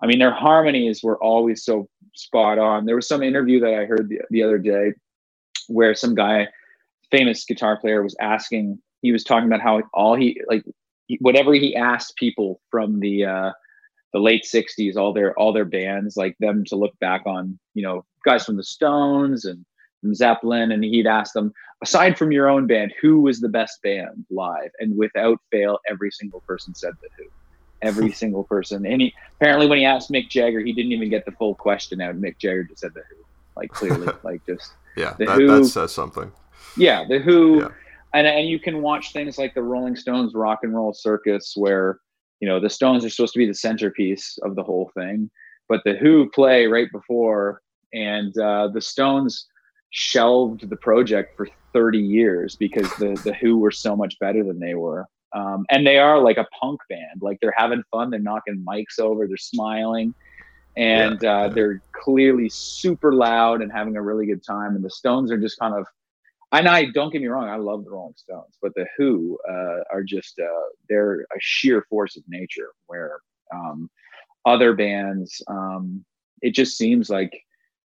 i 0.01 0.08
mean 0.08 0.19
their 0.19 0.34
harmonies 0.34 1.03
were 1.03 1.21
always 1.21 1.65
so 1.65 1.89
spot 2.13 2.58
on. 2.58 2.86
There 2.86 2.95
was 2.95 3.08
some 3.08 3.21
interview 3.21 3.60
that 3.60 3.73
i 3.73 3.86
heard 3.86 4.08
the, 4.10 4.21
the 4.29 4.43
other 4.43 4.58
day 4.58 4.93
where 5.67 5.93
some 5.93 6.15
guy 6.15 6.47
famous 7.12 7.45
guitar 7.45 7.77
player 7.77 8.01
was 8.01 8.15
asking 8.19 8.79
he 9.01 9.12
was 9.12 9.23
talking 9.23 9.47
about 9.47 9.62
how 9.62 9.81
all 9.93 10.15
he 10.15 10.41
like 10.47 10.63
whatever 11.19 11.53
he 11.53 11.75
asked 11.75 12.15
people 12.15 12.62
from 12.71 12.99
the 12.99 13.25
uh 13.25 13.51
the 14.13 14.20
late 14.20 14.46
60s 14.46 14.96
all 14.96 15.13
their 15.13 15.38
all 15.38 15.52
their 15.54 15.65
bands 15.65 16.15
like 16.15 16.36
them 16.39 16.63
to 16.65 16.76
look 16.76 16.98
back 17.00 17.24
on 17.26 17.58
you 17.74 17.84
know 17.84 18.06
guys 18.26 18.46
from 18.46 18.56
the 18.58 18.63
stones 18.63 19.46
and 19.46 19.65
from 20.02 20.13
zeppelin 20.15 20.72
and 20.72 20.84
he'd 20.84 21.08
ask 21.08 21.34
them 21.34 21.52
aside 21.84 22.18
from 22.18 22.32
your 22.32 22.48
own 22.48 22.65
band 22.68 22.94
who 23.02 23.20
was 23.20 23.39
the 23.41 23.50
best 23.50 23.82
band 23.84 24.26
live 24.30 24.70
and 24.80 24.96
without 24.98 25.38
fail 25.52 25.80
every 25.89 26.12
single 26.12 26.41
person 26.48 26.74
said 26.76 26.94
the 27.02 27.10
who 27.18 27.30
every 27.82 28.12
single 28.24 28.46
person. 28.46 28.86
And 28.86 29.02
he 29.02 29.13
apparently 29.39 29.68
when 29.68 29.78
he 29.80 29.86
asked 29.86 30.10
Mick 30.10 30.30
Jagger, 30.30 30.62
he 30.62 30.72
didn't 30.72 30.94
even 30.94 31.10
get 31.10 31.26
the 31.26 31.34
full 31.34 31.54
question 31.56 32.00
out. 32.02 32.15
Mick 32.15 32.38
Jagger 32.39 32.63
just 32.63 32.80
said 32.80 32.91
the 32.96 33.02
Who, 33.10 33.24
like 33.58 33.70
clearly, 33.70 34.08
like 34.24 34.44
just 34.48 34.72
yeah, 34.96 35.13
the 35.20 35.26
that, 35.26 35.38
Who- 35.38 35.60
that 35.60 35.65
says 35.68 35.94
something. 35.94 36.32
yeah, 36.78 37.06
the 37.08 37.20
Who, 37.20 37.60
Yeah. 37.60 37.68
and 38.13 38.26
and 38.26 38.48
you 38.48 38.60
can 38.60 38.82
watch 38.82 39.12
things 39.12 39.38
like 39.38 39.54
the 39.54 39.62
Rolling 39.62 39.96
Stones 39.98 40.34
Rock 40.34 40.60
and 40.63 40.74
Roll 40.74 40.94
Circus, 40.94 41.54
where 41.58 42.00
you 42.39 42.48
know 42.48 42.60
the 42.60 42.69
Stones 42.69 43.06
are 43.06 43.10
supposed 43.10 43.34
to 43.34 43.39
be 43.39 43.48
the 43.48 43.54
centerpiece 43.54 44.38
of 44.43 44.56
the 44.56 44.63
whole 44.63 44.91
thing, 44.95 45.30
but 45.67 45.82
the 45.86 45.95
Who 45.95 46.30
play 46.30 46.67
right 46.67 46.91
before, 46.91 47.62
and 47.93 48.38
uh, 48.38 48.69
the 48.69 48.82
Stones 48.82 49.48
shelved 49.91 50.69
the 50.69 50.76
project 50.76 51.38
for 51.38 51.48
30 51.74 52.00
years 52.00 52.56
because 52.56 52.89
the 52.95 53.19
the 53.24 53.34
Who 53.34 53.58
were 53.58 53.71
so 53.71 53.95
much 53.95 54.17
better 54.19 54.43
than 54.43 54.60
they 54.60 54.76
were. 54.76 55.06
Um, 55.34 55.65
and 55.69 55.86
they 55.86 55.98
are 55.98 56.21
like 56.21 56.38
a 56.38 56.48
punk 56.60 56.80
band, 56.89 57.21
like 57.21 57.39
they're 57.41 57.54
having 57.58 57.84
fun, 57.91 58.10
they're 58.10 58.21
knocking 58.21 58.63
mics 58.65 59.00
over, 59.00 59.28
they're 59.28 59.36
smiling, 59.36 60.13
and 60.78 61.21
Yeah, 61.21 61.38
uh, 61.38 61.50
they're 61.50 61.82
clearly 61.91 62.50
super 62.50 63.13
loud 63.13 63.62
and 63.62 63.71
having 63.71 63.98
a 63.98 64.02
really 64.02 64.26
good 64.26 64.43
time. 64.43 64.76
And 64.76 64.84
the 64.84 64.89
Stones 64.89 65.32
are 65.32 65.38
just 65.38 65.60
kind 65.60 65.74
of 65.74 65.86
and 66.60 66.68
I 66.68 66.86
don't 66.86 67.12
get 67.12 67.22
me 67.22 67.28
wrong, 67.28 67.48
I 67.48 67.56
love 67.56 67.86
the 67.86 67.91
Rolling 67.91 68.15
Stones, 68.18 68.58
but 68.62 68.74
the 68.76 68.86
Who 68.98 69.38
uh, 69.50 69.84
are 69.91 70.04
just 70.04 70.39
uh, 70.39 70.70
they're 70.89 71.22
a 71.22 71.39
sheer 71.39 71.86
force 71.89 72.18
of 72.18 72.24
nature. 72.28 72.72
Where 72.88 73.20
um, 73.54 73.89
other 74.46 74.74
bands, 74.74 75.41
um, 75.48 76.06
it 76.41 76.52
just 76.52 76.78
seems 76.78 77.10
like 77.10 77.32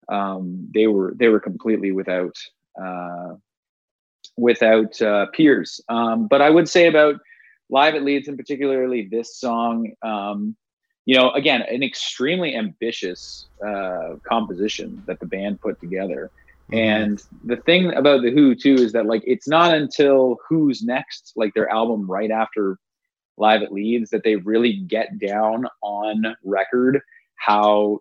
um, 0.08 0.68
they 0.74 0.86
were 0.86 1.14
they 1.18 1.28
were 1.28 1.40
completely 1.40 1.92
without 1.92 2.36
uh, 2.80 3.34
without 4.36 5.00
uh, 5.00 5.26
peers. 5.32 5.80
Um, 5.88 6.28
but 6.28 6.42
I 6.42 6.50
would 6.50 6.68
say 6.68 6.86
about 6.86 7.16
live 7.70 7.94
at 7.94 8.02
Leeds, 8.02 8.28
and 8.28 8.36
particularly 8.36 9.08
this 9.10 9.36
song, 9.38 9.92
um, 10.02 10.56
you 11.06 11.16
know, 11.16 11.30
again, 11.32 11.62
an 11.62 11.82
extremely 11.82 12.56
ambitious 12.56 13.46
uh, 13.66 14.16
composition 14.26 15.02
that 15.06 15.20
the 15.20 15.26
band 15.26 15.60
put 15.60 15.80
together. 15.80 16.30
Mhm. 16.72 16.78
And 16.78 17.22
the 17.44 17.56
thing 17.56 17.92
about 17.94 18.22
the 18.22 18.30
Who 18.30 18.54
too 18.54 18.74
is 18.74 18.92
that 18.92 19.06
like 19.06 19.22
it's 19.26 19.48
not 19.48 19.74
until 19.74 20.38
Who's 20.48 20.82
next, 20.82 21.32
like 21.36 21.52
their 21.54 21.68
album 21.70 22.10
right 22.10 22.30
after 22.30 22.78
Live 23.36 23.62
at 23.62 23.72
Leeds, 23.72 24.10
that 24.10 24.22
they 24.24 24.36
really 24.36 24.74
get 24.86 25.18
down 25.18 25.66
on 25.82 26.34
record 26.44 27.00
how 27.36 27.98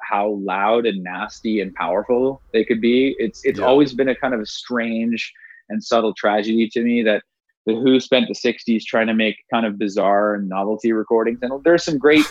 how 0.00 0.30
loud 0.42 0.84
and 0.84 1.02
nasty 1.02 1.60
and 1.60 1.72
powerful 1.74 2.42
they 2.52 2.64
could 2.64 2.80
be. 2.80 3.14
It's 3.18 3.44
it's 3.44 3.58
Yeah. 3.60 3.66
always 3.66 3.94
been 3.94 4.08
a 4.08 4.14
kind 4.16 4.34
of 4.34 4.40
a 4.40 4.46
strange 4.46 5.32
and 5.68 5.82
subtle 5.82 6.12
tragedy 6.14 6.68
to 6.70 6.82
me 6.82 7.02
that 7.02 7.22
the 7.66 7.74
Who 7.74 8.00
spent 8.00 8.26
the 8.28 8.34
'60s 8.34 8.84
trying 8.84 9.06
to 9.06 9.14
make 9.14 9.36
kind 9.52 9.64
of 9.64 9.78
bizarre 9.78 10.34
and 10.34 10.48
novelty 10.48 10.92
recordings, 10.92 11.38
and 11.42 11.52
there's 11.64 11.84
some 11.84 11.96
great, 11.98 12.26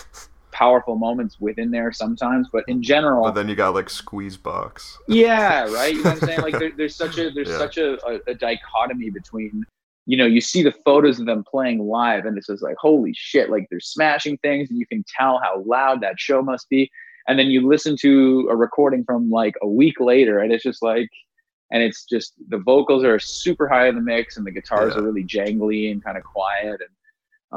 powerful 0.62 0.96
moments 0.96 1.34
within 1.40 1.70
there 1.70 1.90
sometimes. 1.92 2.48
But 2.52 2.64
in 2.68 2.82
general, 2.82 3.24
But 3.24 3.34
then 3.34 3.48
you 3.48 3.56
got 3.56 3.74
like 3.74 3.90
Squeeze 3.90 4.36
Box. 4.36 4.96
yeah, 5.08 5.64
right. 5.78 5.94
You 5.94 6.02
know 6.04 6.10
what 6.10 6.22
I'm 6.22 6.28
saying? 6.28 6.40
Like 6.42 6.58
there, 6.58 6.72
there's 6.76 6.94
such 6.94 7.18
a 7.18 7.30
there's 7.30 7.48
Yeah. 7.48 7.58
such 7.58 7.76
a, 7.78 7.88
a, 8.10 8.20
a 8.28 8.34
dichotomy 8.34 9.10
between 9.10 9.64
you 10.06 10.16
know 10.16 10.26
you 10.26 10.40
see 10.40 10.62
the 10.62 10.74
photos 10.84 11.20
of 11.20 11.26
them 11.26 11.42
playing 11.52 11.78
live 11.98 12.24
and 12.26 12.36
it's 12.38 12.48
just 12.48 12.62
like 12.62 12.74
holy 12.86 13.12
shit 13.14 13.50
like 13.54 13.64
they're 13.70 13.78
smashing 13.96 14.36
things 14.38 14.68
and 14.70 14.76
you 14.80 14.86
can 14.92 15.04
tell 15.18 15.34
how 15.44 15.62
loud 15.64 16.00
that 16.00 16.18
show 16.18 16.42
must 16.42 16.68
be 16.68 16.90
and 17.28 17.38
then 17.38 17.46
you 17.54 17.60
listen 17.74 17.94
to 18.06 18.48
a 18.50 18.56
recording 18.56 19.04
from 19.04 19.30
like 19.30 19.54
a 19.62 19.68
week 19.68 20.00
later 20.00 20.40
and 20.40 20.52
it's 20.52 20.64
just 20.64 20.82
like 20.82 21.08
and 21.70 21.80
it's 21.86 22.04
just 22.04 22.34
the 22.48 22.58
vocals 22.58 23.04
are 23.04 23.20
super 23.20 23.68
high 23.68 23.86
in 23.90 23.94
the 23.94 24.00
mix 24.14 24.36
and 24.36 24.44
the 24.44 24.50
guitars 24.50 24.92
Yeah. 24.92 24.98
are 25.00 25.04
really 25.08 25.22
jangly 25.36 25.92
and 25.92 26.02
kind 26.02 26.16
of 26.18 26.24
quiet 26.24 26.78
and 26.86 26.94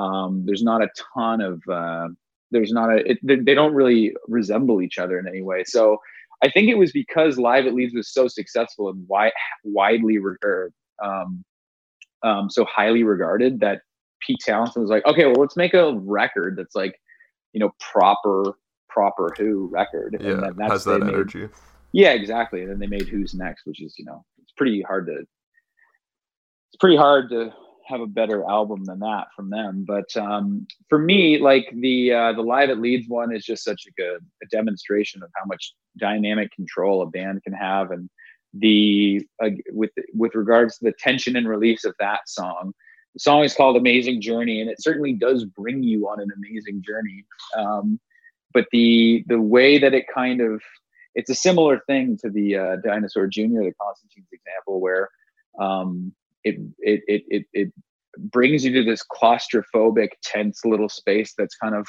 um, 0.03 0.43
there's 0.45 0.61
not 0.71 0.83
a 0.83 0.89
ton 1.15 1.41
of 1.41 1.55
uh, 1.67 2.09
there's 2.55 2.71
not 2.71 2.89
a 2.89 3.11
it, 3.11 3.19
they, 3.21 3.35
they 3.35 3.53
don't 3.53 3.73
really 3.73 4.15
resemble 4.27 4.81
each 4.81 4.97
other 4.97 5.19
in 5.19 5.27
any 5.27 5.41
way 5.41 5.63
so 5.63 5.99
I 6.43 6.49
think 6.49 6.69
it 6.69 6.77
was 6.77 6.91
because 6.91 7.37
Live 7.37 7.65
at 7.65 7.73
Leeds 7.73 7.95
was 7.95 8.11
so 8.11 8.27
successful 8.27 8.89
and 8.89 9.07
wi- 9.07 9.31
widely 9.63 10.17
or, 10.17 10.71
um, 11.03 11.43
um, 12.23 12.49
so 12.49 12.65
highly 12.65 13.03
regarded 13.03 13.59
that 13.61 13.81
Pete 14.21 14.39
Townshend 14.45 14.81
was 14.81 14.89
like, 14.89 15.05
okay, 15.05 15.25
well, 15.25 15.35
let's 15.35 15.57
make 15.57 15.73
a 15.73 15.95
record 15.95 16.55
that's 16.57 16.75
like, 16.75 16.99
you 17.53 17.59
know, 17.59 17.71
proper, 17.79 18.57
proper 18.89 19.33
Who 19.37 19.69
record. 19.71 20.17
Yeah, 20.19 20.35
then 20.35 20.53
that's 20.57 20.71
has 20.71 20.83
that 20.85 20.99
made- 21.01 21.13
energy. 21.13 21.47
Yeah, 21.93 22.11
exactly. 22.11 22.61
And 22.61 22.69
then 22.71 22.79
they 22.79 22.87
made 22.87 23.07
Who's 23.07 23.33
Next, 23.33 23.65
which 23.65 23.81
is, 23.81 23.95
you 23.97 24.03
know, 24.03 24.25
it's 24.41 24.51
pretty 24.57 24.81
hard 24.81 25.07
to, 25.07 25.13
it's 25.13 26.77
pretty 26.79 26.97
hard 26.97 27.29
to 27.29 27.53
have 27.87 28.01
a 28.01 28.07
better 28.07 28.43
album 28.49 28.83
than 28.85 28.99
that 28.99 29.27
from 29.35 29.49
them. 29.49 29.85
But 29.87 30.15
um, 30.17 30.67
for 30.89 30.99
me, 30.99 31.37
like 31.37 31.69
the 31.73 32.13
uh, 32.13 32.33
the 32.33 32.41
Live 32.41 32.69
at 32.69 32.79
Leeds 32.79 33.07
one 33.07 33.33
is 33.33 33.45
just 33.45 33.63
such 33.63 33.83
a 33.87 33.91
good 33.91 34.25
a 34.43 34.45
demonstration 34.47 35.23
of 35.23 35.29
how 35.35 35.45
much 35.45 35.73
dynamic 35.97 36.51
control 36.53 37.01
a 37.01 37.07
band 37.07 37.43
can 37.43 37.53
have, 37.53 37.91
and 37.91 38.09
the 38.53 39.25
uh, 39.43 39.49
with 39.71 39.91
with 40.13 40.35
regards 40.35 40.77
to 40.77 40.85
the 40.85 40.93
tension 40.99 41.35
and 41.35 41.47
release 41.47 41.85
of 41.85 41.95
that 41.99 42.27
song. 42.27 42.73
The 43.13 43.19
song 43.19 43.43
is 43.43 43.55
called 43.55 43.77
"Amazing 43.77 44.21
Journey," 44.21 44.61
and 44.61 44.69
it 44.69 44.81
certainly 44.81 45.13
does 45.13 45.45
bring 45.45 45.83
you 45.83 46.07
on 46.09 46.19
an 46.19 46.29
amazing 46.35 46.83
journey. 46.85 47.23
Um, 47.55 47.99
but 48.53 48.67
the 48.71 49.23
the 49.27 49.39
way 49.39 49.77
that 49.77 49.93
it 49.93 50.05
kind 50.13 50.41
of 50.41 50.61
it's 51.15 51.29
a 51.29 51.35
similar 51.35 51.79
thing 51.87 52.17
to 52.21 52.29
the 52.29 52.55
uh, 52.55 52.75
Dinosaur 52.83 53.27
Jr., 53.27 53.63
the 53.63 53.73
Constantine's 53.81 54.27
example, 54.33 54.81
where 54.81 55.09
um, 55.59 56.13
it, 56.45 56.55
it 56.79 57.01
it 57.07 57.23
it 57.29 57.45
it 57.53 57.73
brings 58.31 58.63
you 58.63 58.71
to 58.73 58.83
this 58.83 59.03
claustrophobic, 59.11 60.09
tense 60.23 60.61
little 60.63 60.87
space 60.89 61.33
that's 61.37 61.55
kind 61.57 61.75
of 61.75 61.85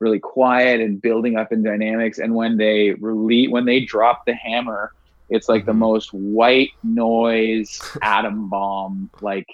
really 0.00 0.18
quiet 0.18 0.80
and 0.80 1.00
building 1.00 1.36
up 1.36 1.52
in 1.52 1.62
dynamics. 1.62 2.18
And 2.18 2.34
when 2.34 2.56
they 2.56 2.94
release, 3.00 3.50
when 3.50 3.64
they 3.66 3.84
drop 3.84 4.22
the 4.26 4.34
hammer, 4.34 4.90
it's 5.28 5.48
like 5.48 5.66
the 5.66 5.72
Mhm. 5.72 5.78
most 5.78 6.08
white 6.12 6.70
noise 6.82 7.70
atom 8.02 8.48
bomb. 8.48 9.10
Like 9.20 9.46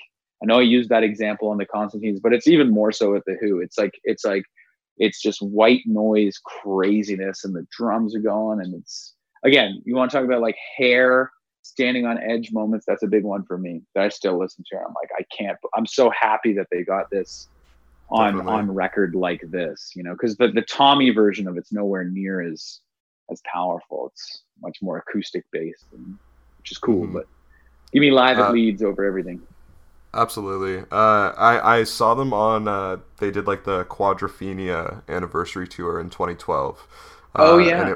I 0.42 0.46
know 0.46 0.58
I 0.58 0.62
used 0.62 0.90
that 0.90 1.02
example 1.04 1.48
on 1.48 1.58
the 1.58 1.66
Constantines, 1.66 2.20
but 2.20 2.32
it's 2.32 2.46
even 2.48 2.70
more 2.70 2.92
so 2.92 3.14
at 3.16 3.24
the 3.26 3.36
Who. 3.40 3.60
It's 3.60 3.78
like 3.78 3.92
it's 4.04 4.24
like 4.24 4.44
it's 4.98 5.20
just 5.20 5.40
white 5.42 5.82
noise 5.86 6.38
craziness 6.62 7.44
and 7.44 7.54
the 7.54 7.66
drums 7.76 8.14
are 8.14 8.20
going 8.20 8.60
and 8.60 8.74
it's 8.74 9.14
again 9.44 9.82
you 9.84 9.96
want 9.96 10.10
to 10.10 10.16
talk 10.16 10.24
about 10.24 10.40
like 10.40 10.56
hair 10.78 11.32
standing 11.64 12.04
on 12.04 12.18
edge 12.18 12.52
moments 12.52 12.84
that's 12.86 13.02
a 13.02 13.06
big 13.06 13.24
one 13.24 13.42
for 13.44 13.56
me 13.56 13.80
that 13.94 14.04
i 14.04 14.08
still 14.08 14.38
listen 14.38 14.62
to 14.70 14.76
i'm 14.76 14.92
like 15.02 15.10
i 15.18 15.22
can't 15.36 15.56
i'm 15.74 15.86
so 15.86 16.10
happy 16.10 16.52
that 16.52 16.66
they 16.70 16.82
got 16.84 17.08
this 17.10 17.48
on 18.10 18.34
Definitely. 18.36 18.52
on 18.52 18.70
record 18.70 19.14
like 19.14 19.40
this 19.50 19.92
you 19.96 20.02
know 20.02 20.12
because 20.12 20.36
the, 20.36 20.48
the 20.48 20.62
tommy 20.62 21.08
version 21.10 21.48
of 21.48 21.56
it's 21.56 21.72
nowhere 21.72 22.04
near 22.04 22.42
as 22.42 22.80
as 23.30 23.40
powerful 23.50 24.10
it's 24.12 24.42
much 24.60 24.76
more 24.82 24.98
acoustic 24.98 25.44
based 25.52 25.86
and 25.94 26.18
which 26.58 26.70
is 26.70 26.76
cool 26.78 27.06
Mhm. 27.06 27.14
but 27.14 27.26
give 27.92 28.02
me 28.02 28.10
live 28.10 28.38
Uh, 28.38 28.44
at 28.44 28.52
Leeds 28.52 28.82
over 28.82 29.04
everything 29.04 29.40
Absolutely. 30.16 30.78
Uh, 30.92 31.32
I 31.36 31.78
I 31.78 31.82
saw 31.82 32.14
them 32.14 32.32
on. 32.32 32.68
Uh, 32.68 32.98
they 33.18 33.32
did 33.32 33.48
like 33.48 33.64
the 33.64 33.84
Quadrophenia 33.86 35.02
anniversary 35.08 35.66
tour 35.66 35.98
in 35.98 36.08
2012. 36.08 36.86
Oh, 37.34 37.56
Uh, 37.56 37.58
yeah. 37.58 37.94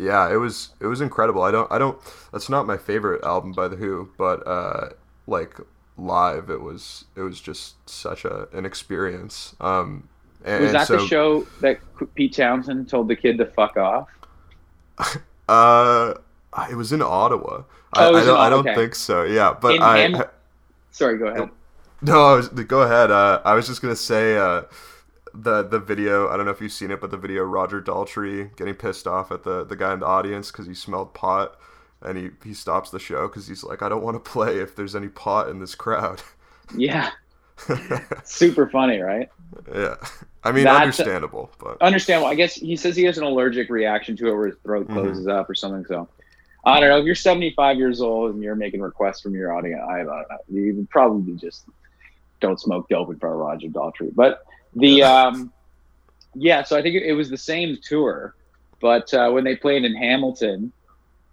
Yeah. 0.00 0.32
It 0.32 0.36
was 0.36 0.70
it 0.80 0.86
was 0.86 1.00
incredible. 1.00 1.42
I 1.42 1.50
don't 1.50 1.70
I 1.70 1.78
don't. 1.78 1.98
That's 2.32 2.48
not 2.48 2.66
my 2.66 2.76
favorite 2.76 3.22
album 3.24 3.52
by 3.52 3.68
the 3.68 3.76
Who, 3.76 4.10
but 4.16 4.46
uh, 4.46 4.90
like 5.26 5.56
live, 5.96 6.50
it 6.50 6.60
was 6.60 7.04
it 7.16 7.20
was 7.20 7.40
just 7.40 7.88
such 7.88 8.24
a 8.24 8.48
an 8.52 8.64
experience. 8.64 9.54
Um, 9.60 10.08
and, 10.44 10.62
was 10.62 10.72
that 10.72 10.86
so, 10.86 10.96
the 10.96 11.06
show 11.06 11.46
that 11.60 11.80
pete 12.14 12.32
townshend 12.32 12.88
told 12.88 13.08
the 13.08 13.16
kid 13.16 13.36
to 13.38 13.46
fuck 13.46 13.76
off 13.76 14.08
Uh, 15.48 16.14
it 16.70 16.76
was 16.76 16.92
in 16.92 17.02
Ottawa. 17.02 17.64
I, 17.92 18.04
Oh, 18.06 18.16
it 18.16 18.20
I 18.20 18.24
don't 18.24 18.38
I 18.38 18.50
don't 18.50 18.68
okay. 18.68 18.74
think 18.76 18.94
so. 18.94 19.24
Yeah, 19.24 19.52
but 19.60 19.74
In 19.74 19.82
I. 19.82 20.24
Sorry 20.92 21.18
go 21.18 21.26
ahead 21.26 21.50
No, 22.02 22.22
I 22.22 22.34
was, 22.34 22.48
go 22.48 22.82
ahead. 22.82 23.10
Uh, 23.10 23.42
I 23.44 23.54
was 23.54 23.66
just 23.66 23.82
gonna 23.82 23.96
say 23.96 24.36
uh, 24.36 24.62
the 25.34 25.62
the 25.62 25.78
video. 25.78 26.28
I 26.28 26.36
don't 26.36 26.44
know 26.46 26.52
if 26.52 26.60
you've 26.60 26.72
seen 26.72 26.90
it, 26.90 27.00
but 27.00 27.10
the 27.10 27.16
video 27.16 27.42
Roger 27.42 27.80
Daltrey 27.80 28.54
getting 28.56 28.74
pissed 28.74 29.06
off 29.06 29.30
at 29.30 29.44
the 29.44 29.64
the 29.64 29.76
guy 29.76 29.92
in 29.92 30.00
the 30.00 30.06
audience 30.06 30.50
because 30.50 30.66
he 30.66 30.74
smelled 30.74 31.14
pot, 31.14 31.58
and 32.02 32.16
he 32.18 32.30
he 32.44 32.54
stops 32.54 32.90
the 32.90 32.98
show 32.98 33.28
because 33.28 33.46
he's 33.46 33.62
like, 33.64 33.82
I 33.82 33.88
don't 33.88 34.02
want 34.02 34.16
to 34.22 34.30
play 34.30 34.58
if 34.58 34.74
there's 34.76 34.94
any 34.96 35.08
pot 35.08 35.48
in 35.48 35.58
this 35.60 35.74
crowd. 35.74 36.22
yeah 36.76 37.10
super 38.24 38.68
funny 38.68 39.00
right 39.00 39.28
yeah, 39.74 39.96
I 40.44 40.52
mean, 40.52 40.64
That's- 40.64 40.80
understandable, 40.82 41.50
but 41.58 41.82
understandable. 41.82 42.28
I 42.30 42.34
guess 42.36 42.54
he 42.54 42.76
says 42.76 42.94
he 42.96 43.02
has 43.04 43.18
an 43.18 43.24
allergic 43.24 43.68
reaction 43.68 44.16
to 44.18 44.28
it 44.28 44.34
where 44.34 44.46
his 44.46 44.56
throat 44.62 44.86
Mhm. 44.88 44.92
closes 44.92 45.26
up 45.26 45.50
or 45.50 45.54
something. 45.56 45.84
So 45.86 46.08
I 46.64 46.78
don't 46.80 46.88
know. 46.88 46.98
If 46.98 47.04
you're 47.04 47.14
75 47.16 47.76
years 47.76 48.00
old 48.00 48.32
and 48.34 48.42
you're 48.42 48.54
making 48.54 48.80
requests 48.80 49.20
from 49.20 49.34
your 49.34 49.52
audience, 49.54 49.82
I 49.86 49.98
don't 49.98 50.06
know. 50.06 50.24
You 50.48 50.74
would 50.76 50.88
probably 50.88 51.34
just 51.34 51.64
don't 52.40 52.58
smoke 52.60 52.88
dope 52.88 53.10
in 53.10 53.18
front 53.18 53.34
of 53.34 53.40
Roger 53.40 53.66
Daltrey. 53.68 54.14
But 54.14 54.44
the 54.74 55.02
um, 55.02 55.52
yeah, 56.34 56.62
so 56.62 56.76
I 56.76 56.82
think 56.82 56.96
it, 56.96 57.04
it 57.04 57.12
was 57.12 57.30
the 57.30 57.36
same 57.36 57.78
tour, 57.82 58.34
but 58.80 59.12
uh, 59.12 59.30
when 59.30 59.44
they 59.44 59.56
played 59.56 59.84
in 59.84 59.94
Hamilton, 59.94 60.72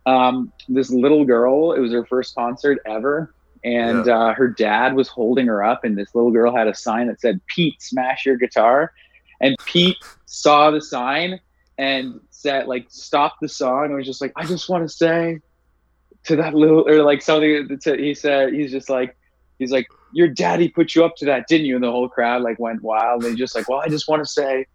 um, 0.06 0.52
this 0.70 0.90
little 0.90 1.26
girl, 1.26 1.74
it 1.74 1.80
was 1.80 1.92
her 1.92 2.06
first 2.06 2.36
concert 2.36 2.80
ever. 2.86 3.34
And 3.64 4.08
uh, 4.08 4.34
her 4.34 4.48
dad 4.48 4.96
was 4.96 5.10
holding 5.10 5.48
her 5.48 5.64
up, 5.64 5.84
and 5.84 5.98
this 5.98 6.14
little 6.16 6.32
girl 6.32 6.56
had 6.56 6.68
a 6.68 6.76
sign 6.76 7.08
that 7.08 7.20
said, 7.20 7.42
Pete, 7.48 7.82
smash 7.82 8.26
your 8.26 8.38
guitar. 8.38 8.94
And 9.42 9.58
Pete 9.66 9.98
saw 10.26 10.72
the 10.72 10.80
sign 10.80 11.40
and 11.78 12.20
said 12.30 12.68
like 12.68 12.86
stopped 12.90 13.42
the 13.42 13.50
song 13.50 13.86
and 13.86 13.96
was 13.96 14.06
just 14.06 14.22
like, 14.22 14.32
I 14.36 14.46
just 14.46 14.70
want 14.70 14.88
to 14.88 14.96
say 14.96 15.40
to 16.26 16.36
that 16.38 16.54
little 16.54 16.88
or 16.88 17.04
like 17.04 17.22
something 17.22 17.78
to, 17.82 17.98
he 17.98 18.14
said 18.14 18.54
he's 18.54 18.72
just 18.72 18.90
like 18.90 19.16
he's 19.60 19.72
like 19.72 19.88
your 20.14 20.28
daddy 20.28 20.70
put 20.70 20.96
you 20.96 21.04
up 21.04 21.16
to 21.18 21.26
that 21.26 21.48
didn't 21.48 21.66
you? 21.66 21.76
And 21.76 21.84
the 21.84 21.92
whole 21.92 22.10
crowd 22.10 22.42
like 22.42 22.60
went 22.60 22.82
wild. 22.82 23.22
They 23.22 23.36
just 23.36 23.56
like 23.56 23.70
well 23.70 23.80
i 23.80 23.88
just 23.88 24.08
want 24.08 24.22
to 24.22 24.28
say 24.28 24.66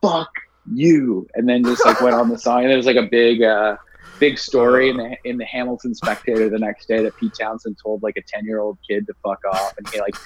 fuck 0.00 0.30
you. 0.72 1.26
And 1.34 1.48
then 1.48 1.64
just 1.64 1.84
like 1.84 2.00
went 2.00 2.14
on 2.14 2.28
the 2.28 2.38
song. 2.38 2.62
And 2.62 2.70
there 2.70 2.76
was 2.76 2.86
like 2.86 2.96
a 2.96 3.08
big 3.10 3.42
uh 3.42 3.76
big 4.18 4.38
story 4.38 4.88
in 4.88 4.96
the 4.96 5.16
in 5.24 5.36
the 5.36 5.44
hamilton 5.44 5.94
spectator 5.94 6.48
the 6.48 6.58
next 6.58 6.86
day 6.86 7.02
that 7.02 7.16
pete 7.16 7.32
townshend 7.38 7.76
told 7.82 8.02
like 8.04 8.16
a 8.16 8.22
10 8.22 8.44
year 8.44 8.60
old 8.60 8.78
kid 8.88 9.06
to 9.06 9.14
fuck 9.22 9.40
off. 9.52 9.74
And 9.78 9.88
he 9.88 10.00
like 10.00 10.16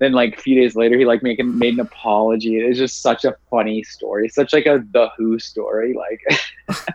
then 0.00 0.12
like 0.12 0.38
a 0.38 0.40
few 0.42 0.56
days 0.60 0.76
later 0.76 0.98
he 0.98 1.06
like 1.06 1.22
making 1.22 1.58
made 1.58 1.74
an 1.74 1.80
apology. 1.80 2.58
It's 2.58 2.78
just 2.78 3.02
such 3.02 3.24
a 3.24 3.36
funny 3.50 3.84
story. 3.84 4.28
Such 4.30 4.52
like 4.54 4.66
a 4.66 4.84
the 4.92 5.10
who 5.18 5.38
story 5.40 5.94
like. 5.94 6.20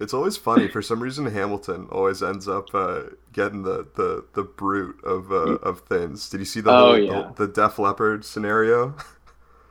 It's 0.00 0.14
always 0.14 0.36
funny. 0.36 0.68
For 0.68 0.82
some 0.82 1.02
reason 1.02 1.26
hamilton 1.26 1.86
always 1.90 2.22
ends 2.22 2.48
up 2.48 2.74
uh, 2.74 3.02
getting 3.32 3.62
the 3.62 3.86
the 3.94 4.24
the 4.34 4.42
brute 4.42 5.02
of 5.04 5.30
uh, 5.30 5.56
of 5.62 5.80
things. 5.80 6.28
Did 6.28 6.40
you 6.40 6.46
see 6.46 6.60
the 6.60 6.72
Oh, 6.72 6.94
whole 6.94 6.96
yeah. 6.96 7.32
the, 7.36 7.46
the 7.46 7.46
def 7.48 7.78
leppard 7.78 8.24
scenario? 8.24 8.94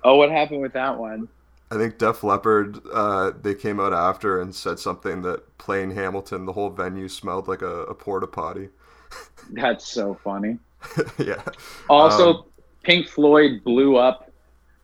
Oh 0.03 0.17
what 0.17 0.29
happened 0.29 0.61
with 0.61 0.73
that 0.73 0.97
one? 0.97 1.29
I 1.71 1.75
think 1.77 1.97
Def 1.97 2.23
Leppard, 2.23 2.79
uh, 2.93 3.31
they 3.41 3.53
came 3.55 3.79
out 3.79 3.93
after 3.93 4.39
and 4.41 4.53
said 4.55 4.79
something 4.79 5.21
that 5.23 5.57
playing 5.57 5.91
Hamilton, 5.91 6.45
the 6.45 6.53
whole 6.53 6.69
venue 6.69 7.07
smelled 7.07 7.47
like 7.47 7.61
a, 7.61 7.83
a 7.83 7.93
porta 7.95 8.27
potty. 8.27 8.69
that's 9.49 9.85
so 9.91 10.15
funny. 10.23 10.59
Yeah. 11.17 11.43
Also, 11.89 12.33
Um, 12.33 12.43
Pink 12.83 13.07
Floyd 13.07 13.63
blew 13.63 13.97
up 13.97 14.31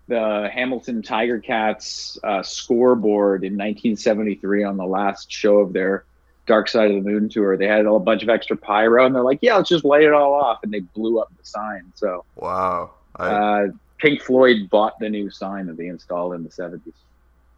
the 0.08 0.50
Hamilton 0.54 1.02
Tiger 1.02 1.40
Cats 1.40 2.20
uh, 2.24 2.44
scoreboard 2.44 3.44
in 3.44 3.54
1973 3.54 4.64
on 4.64 4.78
the 4.78 4.86
last 4.86 5.32
show 5.32 5.58
of 5.58 5.74
their 5.74 6.06
Dark 6.46 6.70
Side 6.70 6.92
of 6.92 7.04
the 7.04 7.10
Moon 7.10 7.28
tour. 7.28 7.58
They 7.58 7.68
had 7.68 7.86
a 7.86 8.00
bunch 8.00 8.22
of 8.22 8.30
extra 8.30 8.56
pyro, 8.56 9.06
and 9.06 9.16
they're 9.16 9.24
like, 9.24 9.40
"Yeah, 9.42 9.56
let's 9.56 9.70
just 9.70 9.84
light 9.84 10.04
it 10.04 10.14
all 10.14 10.34
off," 10.34 10.60
and 10.64 10.72
they 10.72 10.82
blew 10.82 11.20
up 11.20 11.32
the 11.38 11.46
sign. 11.46 11.92
So 11.96 12.24
Wow. 12.36 12.92
I, 13.16 13.28
uh, 13.28 13.68
Pink 13.98 14.22
Floyd 14.22 14.70
bought 14.70 15.00
the 15.00 15.10
new 15.10 15.30
sign 15.30 15.66
that 15.68 15.78
they 15.78 15.88
installed 15.88 16.34
in 16.34 16.44
the 16.44 16.50
70s. 16.50 16.94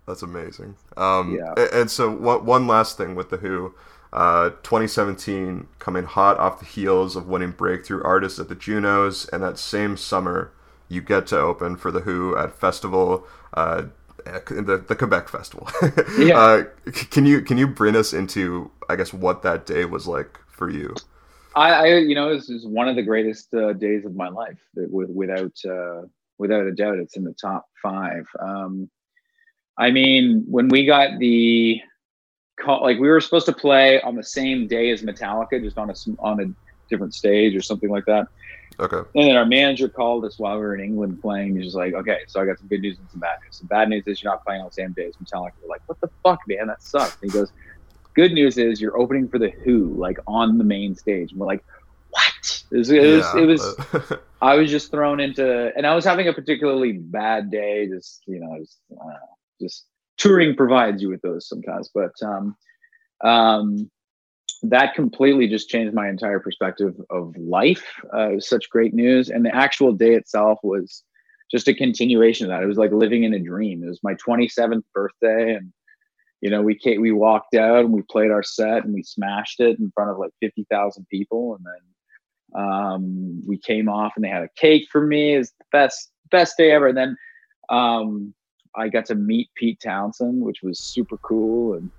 that's 0.06 0.22
amazing. 0.22 0.76
Um, 0.96 1.36
Yeah. 1.36 1.66
And 1.74 1.92
so, 1.92 2.10
one, 2.10 2.46
one 2.46 2.68
last 2.68 2.98
thing 2.98 3.16
with 3.16 3.30
The 3.30 3.38
Who. 3.38 3.74
Uh, 4.14 4.50
2017 4.64 5.68
coming 5.80 6.06
hot 6.06 6.38
off 6.40 6.60
the 6.60 6.66
heels 6.66 7.16
of 7.16 7.28
winning 7.28 7.52
Breakthrough 7.52 8.02
Artist 8.04 8.40
at 8.40 8.50
the 8.50 8.56
Junos, 8.56 9.28
and 9.30 9.44
that 9.44 9.58
same 9.60 9.98
summer, 9.98 10.52
you 10.88 11.02
get 11.02 11.28
to 11.28 11.40
open 11.40 11.76
for 11.76 11.92
The 11.92 12.02
Who 12.02 12.38
at 12.38 12.58
Festival. 12.58 13.26
Uh, 13.54 13.84
the, 14.26 14.84
the 14.86 14.96
Quebec 14.96 15.30
Festival. 15.30 15.70
Yeah. 16.18 16.38
Uh, 16.40 16.64
can 16.92 17.26
you 17.26 17.42
can 17.42 17.58
you 17.58 17.68
bring 17.68 17.96
us 17.96 18.14
into 18.14 18.72
I 18.90 18.96
guess 18.96 19.14
what 19.14 19.44
that 19.44 19.66
day 19.66 19.86
was 19.86 20.08
like 20.08 20.40
for 20.48 20.70
you? 20.70 20.96
I, 21.56 21.72
I 21.72 21.86
you 21.98 22.16
know, 22.16 22.34
this 22.34 22.50
is 22.50 22.66
one 22.66 22.88
of 22.88 22.96
the 22.96 23.04
greatest 23.04 23.54
uh, 23.54 23.74
days 23.74 24.06
of 24.06 24.16
my 24.16 24.30
life. 24.30 24.60
That 24.74 24.92
with, 24.92 25.10
without 25.10 25.54
uh, 25.70 26.08
without 26.38 26.66
a 26.66 26.72
doubt, 26.72 26.98
it's 26.98 27.18
in 27.18 27.24
the 27.24 27.34
top 27.34 27.66
five. 27.82 28.28
Um, 28.40 28.90
I 29.78 29.92
mean, 29.92 30.46
when 30.50 30.70
we 30.70 30.86
got 30.86 31.20
the 31.20 31.80
call, 32.58 32.82
like 32.82 33.00
we 33.00 33.08
were 33.08 33.22
supposed 33.22 33.46
to 33.46 33.54
play 33.54 34.02
on 34.02 34.16
the 34.16 34.24
same 34.24 34.68
day 34.68 34.92
as 34.92 35.02
Metallica, 35.04 35.62
just 35.62 35.78
on 35.78 35.90
a 35.90 35.96
on 36.20 36.42
a 36.42 36.46
different 36.90 37.14
stage 37.14 37.56
or 37.56 37.62
something 37.62 37.90
like 37.90 38.06
that. 38.06 38.28
Okay. 38.80 38.98
And 38.98 39.30
then 39.30 39.36
our 39.36 39.46
manager 39.46 39.90
called 39.90 40.24
us 40.26 40.38
while 40.38 40.56
we 40.56 40.62
were 40.62 40.76
in 40.76 40.82
England 40.82 41.20
playing. 41.22 41.56
He's 41.56 41.66
just 41.66 41.76
like, 41.76 41.94
okay, 41.94 42.20
so 42.28 42.42
I 42.42 42.46
got 42.46 42.60
some 42.60 42.68
good 42.68 42.82
news 42.82 43.00
and 43.00 43.10
some 43.10 43.20
bad 43.20 43.40
news. 43.44 43.60
The 43.60 43.66
bad 43.66 43.90
news 43.90 44.04
is 44.06 44.22
you're 44.22 44.32
not 44.32 44.46
playing 44.46 44.62
on 44.62 44.68
the 44.68 44.74
same 44.74 44.94
day 44.94 45.08
as 45.08 45.16
Metallica. 45.16 45.54
We're 45.64 45.70
like, 45.70 45.82
what 45.88 46.00
the 46.00 46.10
fuck, 46.24 46.40
man? 46.48 46.68
That 46.68 46.84
sucks. 46.84 47.18
And 47.22 47.32
he 47.32 47.38
goes, 47.38 47.52
good 48.14 48.34
news 48.34 48.58
is 48.58 48.80
you're 48.80 49.00
opening 49.00 49.28
for 49.30 49.40
the 49.40 49.50
Who, 49.50 49.96
like 49.96 50.20
on 50.28 50.60
the 50.60 50.64
main 50.64 50.96
stage. 50.96 51.32
And 51.32 51.40
we're 51.40 51.48
like, 51.48 51.64
what? 52.12 52.64
It 52.72 52.78
was, 52.78 52.90
it 52.92 53.00
was, 53.02 53.36
it 53.36 53.46
was 53.46 53.76
but- 53.92 54.24
I 54.42 54.56
was 54.56 54.70
just 54.70 54.92
thrown 54.92 55.20
into, 55.20 55.72
and 55.76 55.88
I 55.88 55.96
was 55.96 56.06
having 56.06 56.28
a 56.28 56.34
particularly 56.34 56.92
bad 56.94 57.50
day. 57.50 57.88
Just 57.88 58.22
you 58.28 58.40
know, 58.40 58.58
just, 58.60 58.78
I 58.92 59.04
don't 59.04 59.14
know, 59.14 59.38
just 59.60 59.86
touring 60.18 60.56
provides 60.56 61.02
you 61.02 61.10
with 61.10 61.22
those 61.22 61.48
sometimes. 61.48 61.90
But 61.94 62.12
um, 62.24 62.56
um, 63.24 63.90
that 64.64 64.96
completely 64.96 65.48
just 65.48 65.70
changed 65.70 65.94
my 65.94 66.10
entire 66.10 66.40
perspective 66.40 66.96
of 67.10 67.36
life. 67.38 67.86
Uh, 68.14 68.32
it 68.32 68.36
was 68.36 68.50
such 68.50 68.70
great 68.70 68.94
news, 68.94 69.30
and 69.30 69.46
the 69.46 69.56
actual 69.56 69.94
day 69.94 70.16
itself 70.16 70.60
was 70.64 71.04
just 71.52 71.68
a 71.68 71.74
continuation 71.74 72.46
of 72.46 72.50
that. 72.50 72.64
It 72.64 72.68
was 72.68 72.78
like 72.78 72.92
living 72.92 73.24
in 73.24 73.34
a 73.34 73.40
dream. 73.40 73.84
It 73.84 73.88
was 73.88 74.00
my 74.04 74.16
27th 74.16 74.84
birthday, 74.94 75.56
and 75.56 75.72
you 76.42 76.50
know, 76.50 76.62
we 76.62 76.80
we 77.00 77.12
walked 77.12 77.56
out 77.56 77.86
and 77.86 77.94
we 77.94 78.04
played 78.04 78.32
our 78.32 78.44
set 78.44 78.84
and 78.84 78.94
we 78.94 79.04
smashed 79.04 79.60
it 79.60 79.80
in 79.80 79.92
front 79.96 80.12
of 80.12 80.18
like 80.18 80.32
50,000 80.42 81.08
people, 81.10 81.56
and 81.56 81.66
then 81.66 82.64
um, 82.64 83.42
we 83.46 83.58
came 83.58 83.90
off 83.90 84.14
and 84.16 84.24
they 84.24 84.30
had 84.30 84.44
a 84.44 84.50
cake 84.56 84.88
for 84.92 85.06
me. 85.06 85.36
It's 85.36 85.52
the 85.52 85.66
best 85.72 86.12
best 86.30 86.56
day 86.58 86.72
ever. 86.72 86.88
And 86.88 86.98
then 86.98 87.18
um, 87.70 88.34
I 88.78 88.90
got 88.90 89.06
to 89.08 89.16
meet 89.16 89.50
Pete 89.56 89.80
Townshend, 89.84 90.42
which 90.42 90.62
was 90.62 90.80
super 90.80 91.18
cool. 91.18 91.74
And 91.74 91.92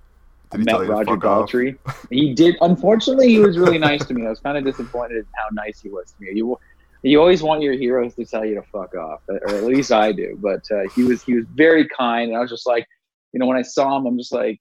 I 0.53 0.57
Did 0.59 0.69
tell 0.69 0.81
met 0.81 0.89
Roger? 0.89 1.17
Daltrey. 1.17 1.77
He 2.11 2.33
did. 2.35 2.57
Unfortunately, 2.61 3.29
he 3.29 3.41
was 3.41 3.59
really 3.59 3.79
nice 3.79 4.05
to 4.07 4.15
me. 4.15 4.25
I 4.27 4.31
was 4.31 4.41
kind 4.41 4.57
of 4.57 4.65
disappointed 4.65 5.19
in 5.19 5.27
how 5.37 5.47
nice 5.53 5.81
he 5.81 5.89
was 5.91 6.13
to 6.13 6.15
me. 6.21 6.33
You 6.35 6.57
you 7.03 7.21
always 7.21 7.43
want 7.43 7.63
your 7.63 7.75
heroes 7.75 8.15
to 8.17 8.25
tell 8.25 8.45
you 8.45 8.55
to 8.57 8.63
fuck 8.63 8.95
off, 8.97 9.21
or 9.29 9.47
at 9.49 9.65
least 9.65 9.93
I 9.93 10.11
do. 10.13 10.39
But 10.41 10.63
uh, 10.71 10.89
he 10.95 11.05
was 11.05 11.23
he 11.23 11.35
was 11.35 11.45
very 11.55 11.87
kind, 11.89 12.29
and 12.29 12.37
I 12.37 12.41
was 12.41 12.51
just 12.51 12.67
like, 12.67 12.87
you 13.33 13.39
know, 13.41 13.47
when 13.47 13.57
I 13.57 13.63
saw 13.63 13.97
him, 13.97 14.07
I'm 14.07 14.19
just 14.19 14.33
like, 14.33 14.59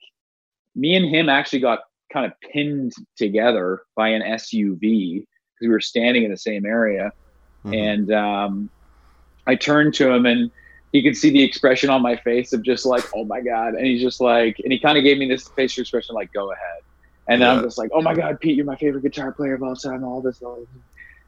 me 0.75 0.95
and 0.95 1.07
him 1.07 1.29
actually 1.29 1.59
got 1.59 1.79
kind 2.13 2.25
of 2.25 2.33
pinned 2.51 2.93
together 3.17 3.81
by 3.95 4.09
an 4.09 4.21
SUV 4.21 4.79
because 5.19 5.61
we 5.61 5.67
were 5.69 5.79
standing 5.81 6.23
in 6.23 6.31
the 6.31 6.37
same 6.37 6.65
area, 6.65 7.11
Mhm. 7.65 7.75
and 7.75 8.11
um, 8.13 8.69
I 9.47 9.55
turned 9.55 9.93
to 9.95 10.11
him 10.11 10.25
and 10.25 10.51
he 10.91 11.03
could 11.03 11.17
see 11.17 11.29
the 11.29 11.43
expression 11.43 11.89
on 11.89 12.01
my 12.01 12.15
face 12.15 12.53
of 12.53 12.63
just 12.63 12.85
like, 12.85 13.03
oh 13.15 13.25
my 13.25 13.41
God. 13.41 13.73
And 13.73 13.85
he's 13.85 14.01
just 14.01 14.21
like, 14.21 14.59
and 14.63 14.71
he 14.71 14.79
kind 14.79 14.97
of 14.97 15.03
gave 15.03 15.17
me 15.17 15.27
this 15.27 15.47
facial 15.49 15.81
expression 15.81 16.15
like, 16.15 16.31
go 16.33 16.51
ahead. 16.51 16.81
And 17.27 17.41
then 17.41 17.57
I'm 17.57 17.63
just 17.63 17.77
like, 17.77 17.89
oh 17.93 18.01
my 18.01 18.15
God, 18.15 18.39
Pete, 18.39 18.55
you're 18.55 18.65
my 18.65 18.77
favorite 18.77 19.01
guitar 19.01 19.33
player 19.33 19.55
of 19.55 19.63
all 19.63 19.75
time, 19.75 20.03
all 20.03 20.21
this, 20.21 20.41
all 20.41 20.55
this. 20.55 20.67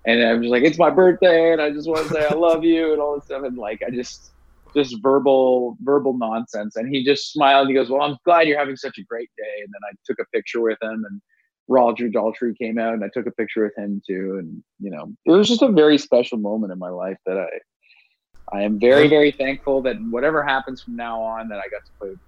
And 0.05 0.23
I'm 0.23 0.41
just 0.41 0.51
like, 0.51 0.63
it's 0.63 0.77
my 0.77 0.89
birthday 0.89 1.51
and 1.51 1.61
I 1.61 1.71
just 1.71 1.89
want 1.89 2.07
to 2.07 2.13
say 2.13 2.25
I 2.25 2.33
love 2.33 2.63
you 2.63 2.93
and 2.93 3.01
all 3.01 3.15
this 3.15 3.25
stuff. 3.25 3.43
And 3.43 3.57
like, 3.57 3.81
I 3.85 3.89
just, 3.89 4.31
just 4.73 4.95
verbal, 5.01 5.77
verbal 5.81 6.17
nonsense. 6.17 6.77
And 6.77 6.93
he 6.93 7.03
just 7.03 7.33
smiled. 7.33 7.67
And 7.67 7.69
he 7.69 7.75
goes, 7.75 7.89
well, 7.89 8.01
I'm 8.01 8.17
glad 8.23 8.47
you're 8.47 8.57
having 8.57 8.77
such 8.77 8.97
a 8.97 9.03
great 9.03 9.29
day. 9.37 9.61
And 9.61 9.73
then 9.73 9.81
I 9.91 9.93
took 10.05 10.19
a 10.19 10.29
picture 10.33 10.61
with 10.61 10.77
him 10.81 11.05
and 11.09 11.21
Roger 11.67 12.07
Daltrey 12.07 12.57
came 12.57 12.79
out 12.79 12.93
and 12.93 13.03
I 13.03 13.09
took 13.13 13.27
a 13.27 13.31
picture 13.31 13.63
with 13.63 13.77
him 13.77 14.01
too. 14.07 14.37
And, 14.39 14.63
you 14.79 14.89
know, 14.89 15.13
it 15.25 15.31
was 15.31 15.49
just 15.49 15.61
a 15.61 15.67
very 15.67 15.97
special 15.97 16.37
moment 16.37 16.71
in 16.71 16.79
my 16.79 16.89
life 16.89 17.17
that 17.25 17.37
I, 17.37 17.47
I 18.51 18.61
am 18.63 18.79
very, 18.79 19.07
very 19.07 19.31
thankful 19.31 19.81
that 19.83 19.97
whatever 20.09 20.43
happens 20.43 20.81
from 20.81 20.95
now 20.95 21.21
on, 21.21 21.49
that 21.49 21.59
I 21.59 21.67
got 21.69 21.85
to 21.85 21.91
play 21.99 22.09
with 22.09 22.19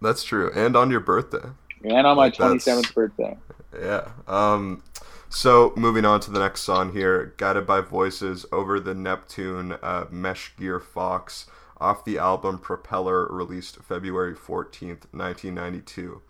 That's 0.00 0.24
true. 0.24 0.50
And 0.54 0.76
on 0.76 0.90
your 0.90 1.00
birthday. 1.00 1.46
And 1.84 2.06
on 2.06 2.16
my 2.16 2.24
Like, 2.24 2.36
that's- 2.36 2.64
27th 2.64 2.94
birthday. 2.94 3.36
Yeah. 3.80 4.08
Um 4.26 4.82
so 5.30 5.74
moving 5.76 6.06
on 6.06 6.20
to 6.20 6.30
the 6.30 6.38
next 6.38 6.62
song 6.62 6.92
here, 6.92 7.34
Guided 7.36 7.66
by 7.66 7.82
Voices 7.82 8.46
over 8.50 8.80
the 8.80 8.94
Neptune 8.94 9.72
uh, 9.82 10.06
Mesh 10.10 10.56
Gear 10.56 10.80
Fox 10.80 11.46
off 11.78 12.02
the 12.04 12.16
album 12.18 12.58
Propeller 12.58 13.26
released 13.26 13.76
February 13.82 14.34
14th, 14.34 15.04
1992. 15.12 16.22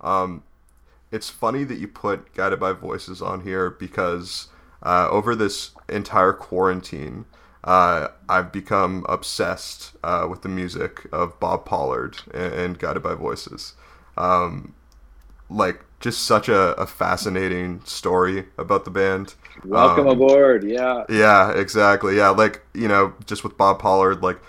Um 0.00 0.42
it's 1.12 1.28
funny 1.30 1.62
that 1.64 1.78
you 1.78 1.86
put 1.88 2.34
Guided 2.34 2.58
by 2.58 2.72
Voices 2.72 3.22
on 3.22 3.42
here 3.42 3.70
because 3.70 4.48
uh, 4.82 5.08
over 5.10 5.36
this 5.36 5.70
entire 5.88 6.32
quarantine, 6.32 7.26
uh, 7.64 8.08
I've 8.28 8.52
become 8.52 9.04
obsessed 9.08 9.92
uh, 10.04 10.26
with 10.30 10.42
the 10.42 10.48
music 10.48 11.06
of 11.12 11.38
Bob 11.40 11.64
Pollard 11.64 12.18
and, 12.34 12.52
and 12.54 12.78
Guided 12.78 13.02
by 13.02 13.14
Voices. 13.14 13.74
Um, 14.16 14.74
like 15.50 15.84
just 16.00 16.24
such 16.24 16.48
a, 16.48 16.74
a 16.80 16.86
fascinating 16.86 17.82
story 17.84 18.46
about 18.58 18.84
the 18.84 18.90
band. 18.90 19.34
Welcome 19.64 20.06
Um, 20.06 20.08
aboard. 20.08 20.62
Yeah. 20.64 21.04
Yeah, 21.08 21.52
exactly. 21.52 22.16
Yeah, 22.16 22.30
like 22.30 22.62
you 22.74 22.88
know, 22.88 23.14
just 23.26 23.44
with 23.44 23.56
Bob 23.56 23.78
Pollard, 23.80 24.22
like 24.22 24.40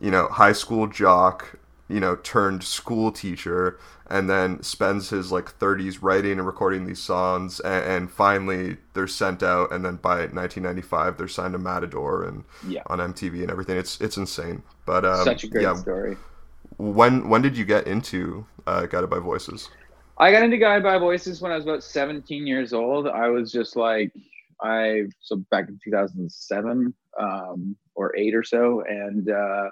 you 0.00 0.10
know, 0.10 0.28
high 0.28 0.52
school 0.52 0.86
jock, 0.86 1.58
you 1.88 2.00
know, 2.00 2.16
turned 2.16 2.64
school 2.64 3.12
teacher, 3.12 3.78
and 4.08 4.28
then 4.30 4.62
spends 4.62 5.10
his 5.10 5.32
like 5.32 5.58
30s 5.58 5.98
writing 6.02 6.32
and 6.32 6.46
recording 6.46 6.86
these 6.86 7.00
songs, 7.00 7.60
and, 7.60 7.84
and 7.84 8.10
finally 8.10 8.78
they're 8.94 9.06
sent 9.06 9.42
out, 9.42 9.72
and 9.72 9.84
then 9.84 9.96
by 9.96 10.26
1995 10.26 11.16
they're 11.18 11.28
signed 11.28 11.52
to 11.54 11.58
Matador 11.58 12.24
and 12.24 12.44
Yeah. 12.62 12.84
on 12.86 13.00
MTV 13.00 13.42
and 13.42 13.50
everything. 13.50 13.76
It's 13.78 14.00
it's 14.00 14.16
insane. 14.16 14.62
But 14.84 15.04
um, 15.04 15.28
Such 15.28 15.44
a 15.44 15.48
great 15.48 15.62
yeah, 15.62 15.74
story. 15.76 16.18
when 16.78 17.28
when 17.28 17.42
did 17.42 17.56
you 17.56 17.64
get 17.64 17.86
into 17.86 18.46
uh, 18.66 18.86
Guided 18.86 19.10
by 19.10 19.18
Voices? 19.18 19.70
I 20.18 20.30
got 20.32 20.42
into 20.42 20.56
Guided 20.56 20.82
by 20.82 20.98
Voices 20.98 21.40
when 21.40 21.52
I 21.52 21.56
was 21.56 21.64
about 21.64 21.82
17 21.82 22.46
years 22.46 22.72
old. 22.72 23.06
I 23.06 23.28
was 23.28 23.52
just 23.52 23.76
like, 23.76 24.12
I, 24.62 25.02
so 25.20 25.36
back 25.50 25.68
in 25.68 25.78
2007 25.82 26.94
um, 27.20 27.76
or 27.94 28.16
eight 28.16 28.34
or 28.34 28.42
so. 28.42 28.82
And 28.86 29.28
uh, 29.30 29.68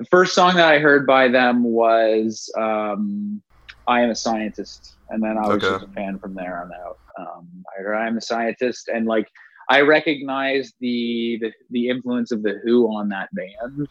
the 0.00 0.06
first 0.06 0.34
song 0.34 0.56
that 0.56 0.66
I 0.66 0.78
heard 0.78 1.06
by 1.06 1.28
them 1.28 1.62
was 1.62 2.50
um, 2.58 3.42
"I 3.86 4.00
Am 4.00 4.10
a 4.10 4.16
Scientist," 4.16 4.96
and 5.10 5.22
then 5.22 5.36
I 5.36 5.46
was 5.48 5.62
Okay. 5.64 5.68
just 5.68 5.82
a 5.82 5.88
fan 5.94 6.18
from 6.18 6.34
there 6.34 6.62
on 6.62 6.70
out. 6.72 6.96
Um, 7.18 7.48
I 7.78 7.82
heard 7.82 7.96
"I 7.96 8.06
Am 8.08 8.16
a 8.16 8.22
Scientist," 8.22 8.88
and 8.88 9.06
like 9.06 9.28
I 9.68 9.82
recognized 9.82 10.74
the 10.80 11.38
the, 11.42 11.52
the 11.70 11.88
influence 11.90 12.32
of 12.32 12.42
the 12.42 12.58
Who 12.64 12.86
on 12.86 13.10
that 13.10 13.28
band, 13.34 13.86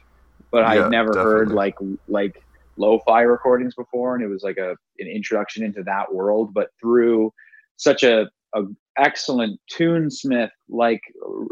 but 0.51 0.63
Yeah, 0.63 0.85
I'd 0.85 0.89
never 0.89 1.13
heard 1.13 1.49
like 1.51 1.75
like 2.07 2.33
lo-fi 2.75 3.21
recordings 3.21 3.75
before, 3.75 4.15
and 4.15 4.23
it 4.23 4.29
was 4.29 4.41
like 4.43 4.57
a 4.57 4.71
an 4.97 5.07
introduction 5.07 5.63
into 5.63 5.83
that 5.83 6.11
world. 6.11 6.53
But 6.55 6.69
through 6.81 7.31
such 7.77 8.01
a, 8.01 8.29
a 8.55 8.63
excellent 8.97 9.59
tunesmith 9.71 10.49
like 10.69 11.01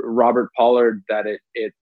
Robert 0.03 0.49
Pollard, 0.57 1.03
that 1.09 1.27
it 1.27 1.41
it 1.53 1.73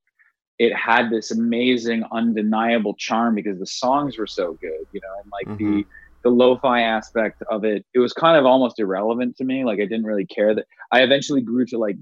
it 0.57 0.73
had 0.73 1.09
this 1.09 1.31
amazing, 1.31 2.03
undeniable 2.11 2.93
charm 2.95 3.35
because 3.35 3.59
the 3.59 3.65
songs 3.65 4.17
were 4.17 4.27
so 4.27 4.53
good, 4.61 4.85
you 4.91 5.01
know, 5.01 5.21
and 5.21 5.31
like 5.31 5.57
the 5.57 5.83
Mhm. 5.83 5.85
the 6.23 6.31
lo-fi 6.31 6.81
aspect 6.81 7.43
of 7.51 7.63
it, 7.63 7.85
it 7.93 7.99
was 7.99 8.11
kind 8.11 8.35
of 8.35 8.47
almost 8.47 8.79
irrelevant 8.79 9.37
to 9.37 9.43
me. 9.43 9.63
Like 9.63 9.79
I 9.79 9.83
didn't 9.85 10.05
really 10.05 10.25
care 10.25 10.55
that 10.55 10.65
I 10.91 11.03
eventually 11.03 11.41
grew 11.41 11.65
to 11.67 11.77
like 11.77 11.97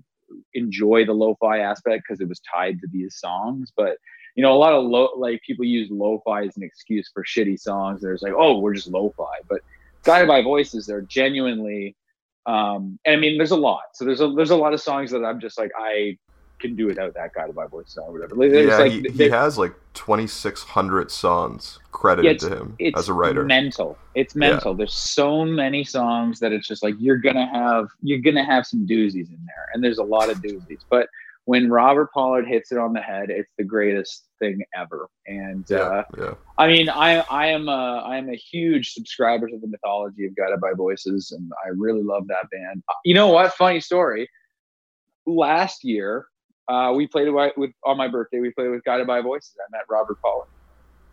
enjoy 0.54 1.06
the 1.06 1.14
lo-fi 1.14 1.60
aspect 1.60 2.04
because 2.08 2.22
it 2.22 2.30
was 2.30 2.40
tied 2.42 2.80
to 2.80 2.88
these 2.92 3.18
songs. 3.18 3.74
But 3.76 3.98
you 4.36 4.42
know, 4.42 4.54
a 4.54 4.58
lot 4.58 4.74
of 4.74 4.86
lo 4.86 5.10
like 5.18 5.42
people 5.46 5.66
use 5.66 5.90
lo-fi 5.92 6.46
as 6.46 6.56
an 6.56 6.64
excuse 6.64 7.10
for 7.14 7.24
shitty 7.24 7.60
songs. 7.60 8.02
There's 8.02 8.22
like, 8.22 8.34
oh, 8.34 8.60
we're 8.60 8.74
just 8.74 8.88
lo-fi. 8.88 9.36
But 9.50 9.62
guided 10.04 10.28
by 10.28 10.42
voices, 10.42 10.86
they're 10.86 11.02
genuinely 11.02 11.96
um 12.46 13.00
and 13.06 13.16
I 13.18 13.20
mean 13.20 13.38
there's 13.38 13.52
a 13.52 13.58
lot. 13.58 13.84
So 13.94 14.06
there's 14.06 14.22
a 14.22 14.30
there's 14.30 14.52
a 14.52 14.56
lot 14.56 14.74
of 14.74 14.82
songs 14.82 15.12
that 15.12 15.24
I'm 15.26 15.40
just 15.40 15.58
like 15.58 15.72
I 15.78 16.18
can 16.64 16.76
do 16.76 16.88
without 16.88 17.14
that 17.14 17.34
guided 17.34 17.54
by 17.56 17.68
voices 17.68 17.98
or 17.98 18.12
whatever. 18.12 18.36
Like, 18.36 18.52
yeah, 18.52 18.78
like 18.78 18.92
he, 18.92 19.10
he 19.10 19.30
has 19.30 19.58
like 19.58 19.74
2,600 19.94 21.12
songs 21.12 21.80
credited 21.92 22.38
it's- 22.38 22.50
to 22.50 22.58
him 22.58 22.78
as 22.96 23.10
a 23.10 23.14
writer. 23.14 23.44
mental. 23.44 23.98
It's 24.16 24.36
mental. 24.36 24.74
There's 24.74 24.94
so 24.96 25.46
many 25.46 25.84
songs 25.84 26.40
that 26.40 26.52
it's 26.52 26.68
just 26.68 26.82
like 26.82 26.96
you're 27.00 27.18
gonna 27.18 27.48
have 27.48 27.90
you're 28.02 28.20
gonna 28.20 28.46
have 28.46 28.66
some 28.66 28.88
doozies 28.88 29.30
in 29.30 29.40
there 29.46 29.66
and 29.74 29.84
there's 29.84 30.00
a 30.00 30.04
lot 30.04 30.30
of 30.30 30.38
doozies. 30.42 30.82
But 30.90 31.08
when 31.46 31.70
robert 31.70 32.10
pollard 32.14 32.48
hits 32.48 32.72
it 32.72 32.78
on 32.78 32.94
the 32.94 33.02
head 33.02 33.30
it's 33.30 33.52
the 33.58 33.64
greatest 33.66 34.30
thing 34.40 34.64
ever. 34.74 35.10
And 35.28 35.66
yeah, 35.70 35.78
uh, 35.78 36.04
yeah. 36.18 36.34
i 36.58 36.68
mean 36.68 36.88
i 36.90 37.20
i 37.30 37.48
am 37.48 37.68
a 37.68 38.02
i 38.06 38.16
am 38.18 38.30
a 38.30 38.36
huge 38.36 38.94
subscriber 38.94 39.48
to 39.50 39.58
the 39.60 39.68
mythology 39.68 40.26
of 40.26 40.36
guided 40.38 40.62
by 40.62 40.72
voices 40.74 41.34
and 41.36 41.52
i 41.66 41.70
really 41.76 42.04
love 42.04 42.28
that 42.28 42.50
band. 42.52 42.82
You 43.04 43.16
know 43.16 43.28
what? 43.28 43.54
Funny 43.54 43.82
story. 43.82 44.30
Last 45.26 45.84
year 45.84 46.28
uh, 46.68 46.94
we 46.96 47.08
played 47.08 47.30
with, 47.30 47.54
with 47.58 47.72
on 47.86 47.98
my 47.98 48.08
birthday 48.08 48.40
we 48.40 48.52
played 48.52 48.70
with 48.70 48.84
guided 48.84 49.08
by 49.08 49.22
voices 49.22 49.56
i 49.60 49.68
met 49.72 49.82
robert 49.90 50.18
pollard 50.24 50.48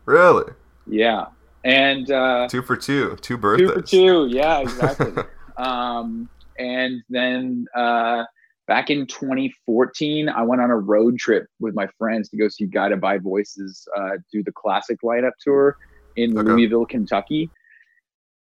Really? 0.07 0.53
yeah 0.87 1.27
and 1.65 2.11
uh 2.11 2.49
Two 2.49 2.63
for 2.63 2.77
two. 2.77 3.17
Two 3.21 3.37
birthdays. 3.37 3.69
two 3.69 3.75
for 3.75 3.83
two 3.87 4.27
yeah 4.31 4.59
exactly 4.61 5.13
um 5.59 6.29
and 6.59 7.03
then 7.11 7.67
uh 7.77 8.25
back 8.67 8.89
in 8.91 9.07
2014 9.07 10.29
i 10.29 10.43
went 10.43 10.61
on 10.63 10.71
a 10.71 10.77
road 10.77 11.19
trip 11.19 11.47
with 11.61 11.75
my 11.75 11.87
friends 11.99 12.29
to 12.31 12.37
go 12.37 12.49
see 12.49 12.67
guided 12.67 13.01
by 13.01 13.19
voices 13.19 13.87
uh 13.97 14.13
do 14.33 14.43
the 14.43 14.53
classic 14.53 14.99
lineup 15.05 15.33
tour 15.41 15.77
in 16.17 16.37
Okay. 16.37 16.49
louisville 16.49 16.87
kentucky 16.87 17.51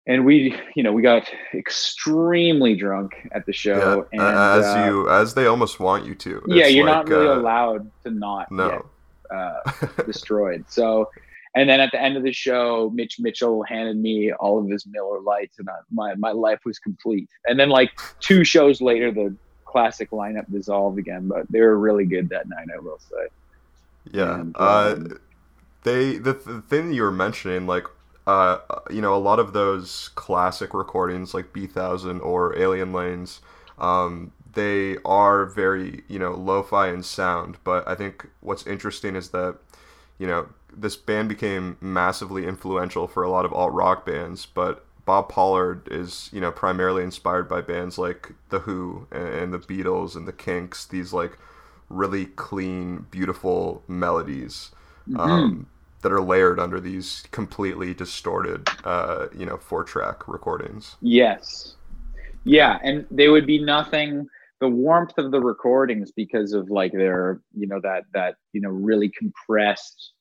and 0.06 0.24
we 0.24 0.56
you 0.74 0.82
know 0.82 0.92
we 0.92 1.02
got 1.02 1.28
extremely 1.54 2.74
drunk 2.76 3.28
at 3.32 3.44
the 3.46 3.52
yeah, 3.52 3.56
show 3.56 4.06
and 4.12 4.22
as 4.22 4.64
uh, 4.64 4.86
you 4.86 5.08
as 5.10 5.34
they 5.34 5.46
almost 5.46 5.80
want 5.80 6.06
you 6.06 6.14
to. 6.14 6.42
yeah 6.46 6.66
you're 6.66 6.86
like, 6.86 7.06
not 7.06 7.08
really 7.08 7.28
uh, 7.28 7.38
allowed 7.38 7.90
to 8.04 8.10
not 8.10 8.50
No. 8.50 8.68
get 8.70 8.82
uh, 9.30 9.60
destroyed. 10.06 10.64
So, 10.68 11.10
and 11.54 11.68
then 11.68 11.80
at 11.80 11.90
the 11.90 12.00
end 12.00 12.16
of 12.16 12.22
the 12.22 12.32
show, 12.32 12.90
Mitch 12.94 13.18
Mitchell 13.18 13.62
handed 13.62 13.96
me 13.96 14.32
all 14.32 14.58
of 14.58 14.68
his 14.68 14.86
Miller 14.86 15.20
Lights, 15.20 15.58
and 15.58 15.68
I, 15.68 15.74
my 15.90 16.14
my 16.14 16.32
life 16.32 16.60
was 16.64 16.78
complete. 16.78 17.28
And 17.46 17.58
then 17.58 17.68
like 17.68 17.90
two 18.20 18.44
shows 18.44 18.80
later, 18.80 19.10
the 19.10 19.34
classic 19.64 20.10
lineup 20.10 20.50
dissolved 20.50 20.98
again, 20.98 21.28
but 21.28 21.50
they 21.50 21.60
were 21.60 21.78
really 21.78 22.04
good 22.04 22.28
that 22.28 22.48
night, 22.48 22.68
I 22.74 22.78
will 22.78 22.98
say. 22.98 23.26
Yeah. 24.12 24.40
And, 24.40 24.56
uh, 24.56 24.94
um, 24.96 25.20
they 25.82 26.18
the, 26.18 26.32
the 26.34 26.62
thing 26.62 26.88
that 26.88 26.94
you 26.94 27.02
were 27.02 27.12
mentioning, 27.12 27.66
like, 27.66 27.86
uh, 28.26 28.58
you 28.90 29.00
know, 29.00 29.14
a 29.14 29.18
lot 29.18 29.38
of 29.38 29.52
those 29.52 30.10
classic 30.14 30.74
recordings, 30.74 31.34
like 31.34 31.52
Bee 31.52 31.66
Thousand 31.66 32.20
or 32.20 32.58
Alien 32.58 32.92
Lanes, 32.92 33.40
um, 33.78 34.32
they 34.54 34.96
are 35.04 35.46
very 35.46 36.02
you 36.08 36.18
know 36.18 36.32
lo-fi 36.34 36.88
in 36.88 37.02
sound. 37.02 37.58
But 37.64 37.86
I 37.88 37.94
think 37.94 38.26
what's 38.40 38.66
interesting 38.66 39.16
is 39.16 39.30
that 39.30 39.58
you 40.18 40.26
know 40.26 40.48
this 40.76 40.96
band 40.96 41.28
became 41.28 41.76
massively 41.80 42.46
influential 42.46 43.08
for 43.08 43.22
a 43.22 43.30
lot 43.30 43.44
of 43.44 43.52
alt 43.52 43.72
rock 43.72 44.04
bands, 44.04 44.46
but 44.46 44.84
Bob 45.06 45.28
Pollard 45.28 45.88
is, 45.90 46.28
you 46.32 46.40
know, 46.40 46.50
primarily 46.50 47.02
inspired 47.02 47.48
by 47.48 47.60
bands 47.60 47.96
like 47.96 48.32
The 48.50 48.58
Who 48.60 49.06
and, 49.10 49.28
and 49.28 49.54
the 49.54 49.58
Beatles 49.58 50.16
and 50.16 50.26
the 50.28 50.32
Kinks. 50.32 50.84
These 50.84 51.12
like 51.12 51.38
really 51.88 52.26
clean, 52.26 53.06
beautiful 53.10 53.82
melodies 53.88 54.70
Mm-hmm. 55.08 55.46
um, 55.46 55.66
that 56.02 56.12
are 56.12 56.20
layered 56.20 56.58
under 56.60 56.80
these 56.80 57.24
completely 57.30 57.94
distorted, 57.94 58.68
uh, 58.84 59.26
you 59.36 59.46
know, 59.46 59.56
four 59.56 59.84
track 59.84 60.28
recordings. 60.28 60.96
Yes. 61.00 61.76
Yeah, 62.44 62.78
and 62.82 63.06
they 63.10 63.28
would 63.28 63.46
be 63.46 63.62
nothing 63.62 64.28
the 64.60 64.68
warmth 64.68 65.18
of 65.18 65.32
the 65.32 65.40
recordings 65.40 66.12
because 66.12 66.52
of 66.52 66.70
like 66.70 66.92
their, 66.92 67.40
you 67.54 67.66
know, 67.66 67.80
that 67.82 68.04
that, 68.14 68.36
you 68.52 68.60
know, 68.60 68.70
really 68.70 69.10
compressed 69.10 70.12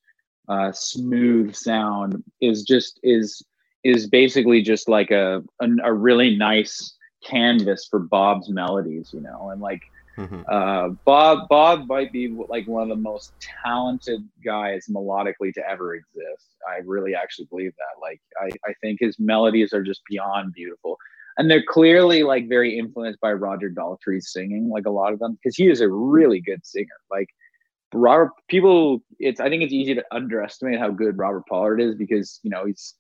uh 0.47 0.71
smooth 0.71 1.55
sound 1.55 2.23
is 2.39 2.61
just 2.63 2.99
is 3.01 3.43
is 3.83 4.07
basically 4.07 4.61
just 4.61 4.87
like 4.87 5.09
a 5.09 5.43
a, 5.61 5.67
a 5.83 5.93
really 5.93 6.35
nice 6.35 6.95
canvas 7.23 7.87
for 7.89 7.99
Bob's 7.99 8.49
melodies, 8.49 9.11
you 9.13 9.21
know, 9.21 9.49
and 9.49 9.61
like 9.61 9.81
hmm 10.15 10.41
uh, 10.49 10.89
Bob 11.05 11.47
Bob 11.49 11.87
might 11.87 12.11
be 12.11 12.35
like 12.49 12.67
one 12.67 12.83
of 12.83 12.89
the 12.89 13.01
most 13.01 13.33
talented 13.63 14.21
guys 14.43 14.85
melodically 14.89 15.53
to 15.53 15.69
ever 15.69 15.95
exist. 15.95 16.55
I 16.69 16.81
really 16.85 17.15
actually 17.15 17.45
believe 17.45 17.73
that. 17.77 18.01
Like 18.01 18.21
I, 18.41 18.49
I 18.69 18.73
think 18.81 18.99
his 19.01 19.17
melodies 19.19 19.73
are 19.73 19.83
just 19.83 20.01
beyond 20.09 20.53
beautiful. 20.53 20.97
And 21.37 21.49
they're 21.49 21.63
clearly 21.67 22.23
like 22.23 22.47
very 22.47 22.77
influenced 22.77 23.19
by 23.19 23.33
Roger 23.33 23.69
Daltrey's 23.69 24.31
singing, 24.31 24.69
like 24.69 24.85
a 24.85 24.91
lot 24.91 25.11
of 25.13 25.19
them, 25.19 25.37
because 25.41 25.55
he 25.55 25.67
is 25.67 25.81
a 25.81 25.89
really 25.89 26.39
good 26.41 26.65
singer. 26.65 26.87
Like 27.11 27.27
Robert 27.93 28.31
people 28.47 28.99
it's 29.19 29.39
I 29.39 29.49
think 29.49 29.63
it's 29.63 29.73
easy 29.73 29.95
to 29.95 30.03
underestimate 30.11 30.79
how 30.79 30.91
good 30.91 31.17
Robert 31.17 31.43
Pollard 31.49 31.79
is 31.81 31.95
because, 31.95 32.39
you 32.43 32.49
know, 32.49 32.65
he's 32.65 32.95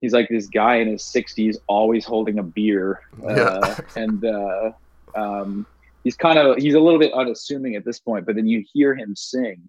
he's 0.00 0.12
like 0.12 0.28
this 0.28 0.46
guy 0.46 0.76
in 0.76 0.88
his 0.88 1.02
60s 1.14 1.56
always 1.66 2.04
holding 2.04 2.38
a 2.38 2.42
beer. 2.42 3.00
Uh, 3.28 3.34
Yeah. 3.36 3.74
and 3.96 4.24
uh 4.24 4.70
um 5.16 5.66
he's 6.08 6.16
kind 6.16 6.38
of 6.38 6.56
he's 6.56 6.72
a 6.72 6.80
little 6.80 6.98
bit 6.98 7.12
unassuming 7.12 7.76
at 7.76 7.84
this 7.84 7.98
point 7.98 8.24
but 8.24 8.34
then 8.34 8.46
you 8.46 8.64
hear 8.72 8.94
him 8.94 9.14
sing 9.14 9.68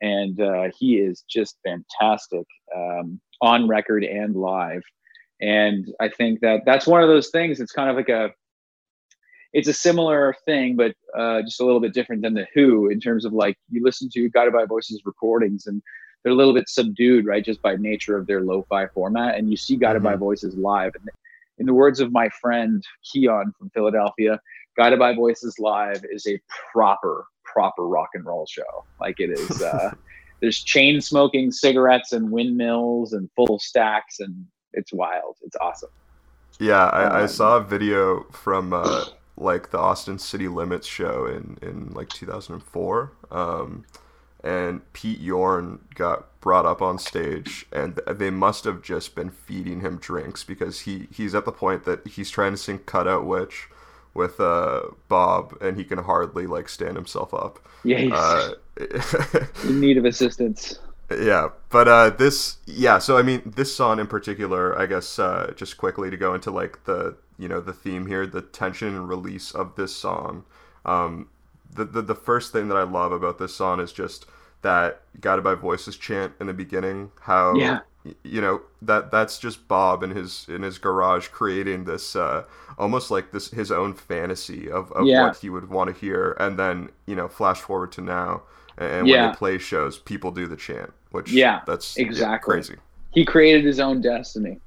and 0.00 0.40
uh, 0.40 0.70
he 0.78 0.96
is 0.96 1.24
just 1.28 1.58
fantastic 1.62 2.46
um, 2.74 3.20
on 3.40 3.68
record 3.68 4.02
and 4.02 4.34
live. 4.34 4.82
And 5.42 5.92
i 6.00 6.08
think 6.08 6.40
that 6.40 6.62
that's 6.64 6.86
one 6.86 7.02
of 7.02 7.08
those 7.08 7.28
things 7.28 7.60
it's 7.60 7.72
kind 7.72 7.90
of 7.90 7.96
like 7.96 8.08
a 8.08 8.30
it's 9.52 9.68
a 9.68 9.74
similar 9.74 10.34
thing 10.46 10.74
but 10.74 10.94
uh, 11.18 11.42
just 11.42 11.60
a 11.60 11.66
little 11.66 11.80
bit 11.80 11.92
different 11.92 12.22
than 12.22 12.32
the 12.32 12.46
who 12.54 12.88
in 12.88 12.98
terms 12.98 13.26
of 13.26 13.34
like 13.34 13.58
you 13.68 13.84
listen 13.84 14.08
to 14.14 14.30
guided 14.30 14.54
by 14.54 14.64
voices 14.64 15.02
recordings 15.04 15.66
and 15.66 15.82
they're 16.22 16.32
a 16.32 16.36
little 16.36 16.54
bit 16.54 16.70
subdued 16.70 17.26
right 17.26 17.44
just 17.44 17.60
by 17.60 17.76
nature 17.76 18.16
of 18.16 18.26
their 18.26 18.40
lo-fi 18.40 18.86
format. 18.86 19.36
And 19.36 19.50
you 19.50 19.58
see 19.58 19.76
guided 19.76 20.02
by 20.02 20.16
voices 20.16 20.56
live. 20.56 20.92
And 20.94 21.10
in 21.58 21.66
the 21.66 21.74
words 21.74 22.00
of 22.00 22.12
my 22.12 22.30
friend 22.40 22.82
keon 23.04 23.52
from 23.58 23.70
philadelphia 23.70 24.40
Guided 24.76 24.98
by 24.98 25.14
Voices 25.14 25.56
Live 25.58 26.04
is 26.10 26.26
a 26.26 26.40
proper, 26.72 27.26
proper 27.44 27.86
rock 27.88 28.10
and 28.14 28.24
roll 28.26 28.46
show. 28.48 28.86
Like 29.00 29.16
it 29.20 29.30
is. 29.30 29.62
Uh, 29.62 29.90
there's 30.42 30.62
chain 30.62 31.00
smoking 31.00 31.50
cigarettes 31.52 32.12
and 32.12 32.30
windmills 32.30 33.12
and 33.14 33.30
full 33.36 33.58
stacks, 33.60 34.20
and 34.20 34.46
it's 34.74 34.92
wild. 34.92 35.36
It's 35.42 35.56
awesome. 35.60 35.90
Yeah, 36.60 36.86
I, 36.86 37.04
I 37.22 37.26
Um, 37.26 37.28
saw 37.28 37.58
a 37.58 37.64
video 37.64 38.24
from 38.32 38.72
uh, 38.72 39.06
like 39.36 39.70
the 39.70 39.78
Austin 39.78 40.18
City 40.18 40.48
Limits 40.48 40.86
show 40.86 41.26
in, 41.26 41.58
in 41.62 41.92
like 41.94 42.12
2004. 42.12 43.12
Um, 43.30 43.84
and 44.44 44.92
Pete 44.92 45.20
Yorn 45.20 45.80
got 45.94 46.40
brought 46.40 46.66
up 46.66 46.82
on 46.82 46.98
stage, 46.98 47.66
and 47.72 48.00
they 48.08 48.30
must 48.30 48.64
have 48.64 48.82
just 48.82 49.14
been 49.14 49.30
feeding 49.30 49.80
him 49.80 49.98
drinks 49.98 50.44
because 50.44 50.80
he, 50.82 51.08
he's 51.12 51.34
at 51.34 51.46
the 51.46 51.52
point 51.52 51.84
that 51.86 52.06
he's 52.06 52.30
trying 52.30 52.52
to 52.52 52.58
sing 52.58 52.78
"Cutout 52.80 53.26
Witch" 53.26 53.68
with 54.14 54.40
uh, 54.40 54.82
Bob, 55.08 55.56
and 55.60 55.76
he 55.76 55.84
can 55.84 55.98
hardly 55.98 56.46
like 56.46 56.68
stand 56.68 56.96
himself 56.96 57.34
up. 57.34 57.58
Yeah, 57.82 57.98
he's 57.98 58.20
Uh, 58.20 58.54
in 59.62 59.80
need 59.80 59.98
of 59.98 60.04
assistance. 60.04 60.78
yeah, 61.10 61.48
but 61.70 61.86
uh, 61.86 62.10
this, 62.10 62.58
yeah. 62.66 62.98
So 62.98 63.18
I 63.18 63.22
mean, 63.22 63.42
this 63.44 63.74
song 63.74 63.98
in 64.00 64.06
particular, 64.06 64.78
I 64.78 64.86
guess, 64.86 65.18
uh, 65.18 65.52
just 65.56 65.76
quickly 65.76 66.10
to 66.10 66.16
go 66.16 66.34
into 66.34 66.50
like 66.50 66.84
the, 66.84 67.16
you 67.38 67.48
know, 67.48 67.60
the 67.60 67.72
theme 67.72 68.06
here, 68.06 68.26
the 68.26 68.40
tension 68.40 68.88
and 68.88 69.08
release 69.08 69.52
of 69.52 69.76
this 69.76 69.94
song. 69.94 70.44
Um, 70.84 71.28
the, 71.70 71.84
the 71.84 72.02
the 72.02 72.14
first 72.14 72.52
thing 72.52 72.68
that 72.68 72.76
I 72.76 72.82
love 72.84 73.12
about 73.12 73.38
this 73.38 73.54
song 73.54 73.80
is 73.80 73.92
just 73.92 74.26
that 74.62 75.02
guided 75.20 75.44
by 75.44 75.54
voices 75.54 75.96
chant 75.96 76.32
in 76.40 76.46
the 76.46 76.54
beginning 76.54 77.10
how 77.22 77.52
Yeah. 77.52 77.80
You 78.22 78.40
know 78.40 78.60
that 78.82 79.10
that's 79.10 79.38
just 79.38 79.66
bob 79.66 80.02
in 80.02 80.10
his 80.10 80.46
in 80.48 80.62
his 80.62 80.78
garage 80.78 81.28
creating 81.28 81.84
this 81.84 82.14
uh 82.14 82.44
almost 82.78 83.10
like 83.10 83.32
this 83.32 83.50
his 83.50 83.72
own 83.72 83.94
fantasy 83.94 84.70
of, 84.70 84.92
of 84.92 85.06
Yeah. 85.06 85.22
what 85.22 85.36
he 85.38 85.48
would 85.48 85.70
want 85.70 85.92
to 85.94 85.98
hear 85.98 86.36
and 86.38 86.58
then 86.58 86.90
you 87.06 87.16
know 87.16 87.28
flash 87.28 87.60
forward 87.60 87.92
to 87.92 88.00
now 88.02 88.42
and, 88.76 88.90
and 88.92 89.02
when 89.08 89.10
Yeah. 89.10 89.30
they 89.30 89.36
play 89.36 89.58
shows 89.58 89.98
people 89.98 90.30
do 90.30 90.46
the 90.46 90.56
chant 90.56 90.92
which 91.12 91.32
Yeah, 91.32 91.60
that's 91.66 91.96
exactly. 91.96 92.54
crazy 92.54 92.76
He 93.12 93.24
created 93.24 93.64
his 93.64 93.80
own 93.80 94.00
destiny. 94.00 94.60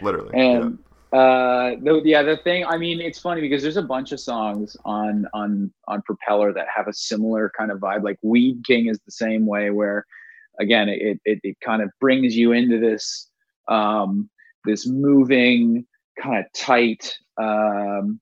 literally 0.00 0.38
And 0.38 0.78
uh, 1.12 1.70
the, 1.82 2.02
yeah, 2.04 2.22
the 2.22 2.36
thing. 2.36 2.66
I 2.66 2.76
mean, 2.76 3.00
it's 3.00 3.18
funny 3.18 3.40
because 3.40 3.62
there's 3.62 3.78
a 3.78 3.82
bunch 3.82 4.12
of 4.12 4.20
songs 4.20 4.76
on 4.84 5.26
on 5.32 5.72
on 5.88 6.02
Propeller 6.02 6.52
that 6.52 6.66
have 6.74 6.86
a 6.86 6.92
similar 6.92 7.50
kind 7.56 7.70
of 7.70 7.78
vibe. 7.78 8.02
Like 8.02 8.18
Weed 8.20 8.62
King 8.66 8.88
is 8.88 8.98
the 9.06 9.10
same 9.10 9.46
way, 9.46 9.70
where 9.70 10.04
again, 10.60 10.88
it 10.88 11.20
it, 11.24 11.40
it 11.42 11.56
kind 11.64 11.82
of 11.82 11.90
brings 12.00 12.36
you 12.36 12.52
into 12.52 12.78
this 12.78 13.28
um, 13.68 14.28
this 14.64 14.86
moving, 14.86 15.86
kind 16.20 16.38
of 16.38 16.52
tight, 16.52 17.14
um, 17.36 18.20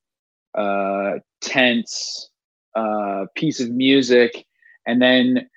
uh, 0.56 1.14
tense 1.40 2.30
uh, 2.74 3.26
piece 3.34 3.60
of 3.60 3.70
music, 3.70 4.46
and 4.86 5.00
then 5.00 5.48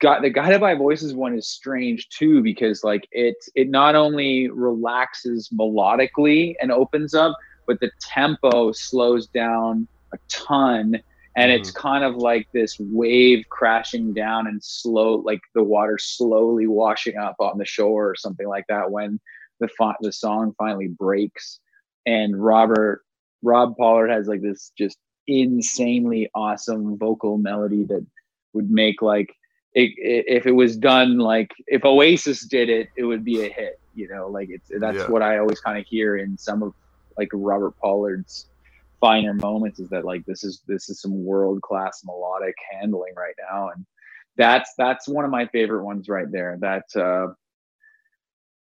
got 0.00 0.22
the 0.22 0.30
guided 0.30 0.60
by 0.60 0.74
voices 0.74 1.14
one 1.14 1.34
is 1.34 1.48
strange 1.48 2.08
too 2.08 2.42
because 2.42 2.82
like 2.82 3.06
it 3.12 3.36
it 3.54 3.68
not 3.68 3.94
only 3.94 4.48
relaxes 4.48 5.50
melodically 5.52 6.54
and 6.60 6.72
opens 6.72 7.14
up 7.14 7.36
but 7.66 7.78
the 7.80 7.90
tempo 8.00 8.72
slows 8.72 9.26
down 9.26 9.86
a 10.12 10.18
ton 10.28 10.98
and 11.36 11.50
it's 11.50 11.70
mm-hmm. 11.70 11.88
kind 11.88 12.04
of 12.04 12.16
like 12.16 12.48
this 12.52 12.76
wave 12.78 13.44
crashing 13.48 14.12
down 14.14 14.46
and 14.46 14.62
slow 14.62 15.16
like 15.16 15.40
the 15.54 15.62
water 15.62 15.98
slowly 15.98 16.66
washing 16.66 17.16
up 17.16 17.36
on 17.40 17.58
the 17.58 17.64
shore 17.64 18.08
or 18.10 18.16
something 18.16 18.48
like 18.48 18.66
that 18.68 18.90
when 18.90 19.20
the 19.60 19.68
the 20.00 20.12
song 20.12 20.54
finally 20.58 20.88
breaks 20.88 21.60
and 22.06 22.42
robert 22.42 23.02
rob 23.42 23.76
pollard 23.76 24.08
has 24.08 24.26
like 24.26 24.42
this 24.42 24.72
just 24.76 24.98
insanely 25.26 26.28
awesome 26.34 26.98
vocal 26.98 27.38
melody 27.38 27.84
that 27.84 28.04
would 28.52 28.70
make 28.70 29.02
like 29.02 29.34
it, 29.74 29.92
it, 29.98 30.24
if 30.28 30.46
it 30.46 30.52
was 30.52 30.76
done 30.76 31.18
like 31.18 31.50
if 31.66 31.84
Oasis 31.84 32.46
did 32.46 32.68
it, 32.68 32.88
it 32.96 33.04
would 33.04 33.24
be 33.24 33.44
a 33.44 33.48
hit. 33.48 33.80
You 33.94 34.08
know, 34.08 34.28
like 34.28 34.48
it's 34.50 34.70
that's 34.80 34.98
Yeah. 34.98 35.10
what 35.10 35.22
I 35.22 35.38
always 35.38 35.60
kind 35.60 35.78
of 35.78 35.86
hear 35.86 36.16
in 36.16 36.38
some 36.38 36.62
of 36.62 36.74
like 37.18 37.28
Robert 37.32 37.76
Pollard's 37.80 38.46
finer 39.04 39.34
moments 39.34 39.78
is 39.80 39.90
that 39.90 40.06
like 40.06 40.24
this 40.24 40.44
is 40.44 40.62
this 40.66 40.88
is 40.88 41.02
some 41.02 41.24
world 41.26 41.60
class 41.60 42.00
melodic 42.06 42.54
handling 42.72 43.12
right 43.14 43.34
now, 43.50 43.68
and 43.68 43.84
that's 44.38 44.72
that's 44.78 45.06
one 45.06 45.26
of 45.26 45.30
my 45.30 45.46
favorite 45.48 45.84
ones 45.84 46.08
right 46.08 46.32
there. 46.32 46.56
That 46.58 46.84
uh, 46.96 47.34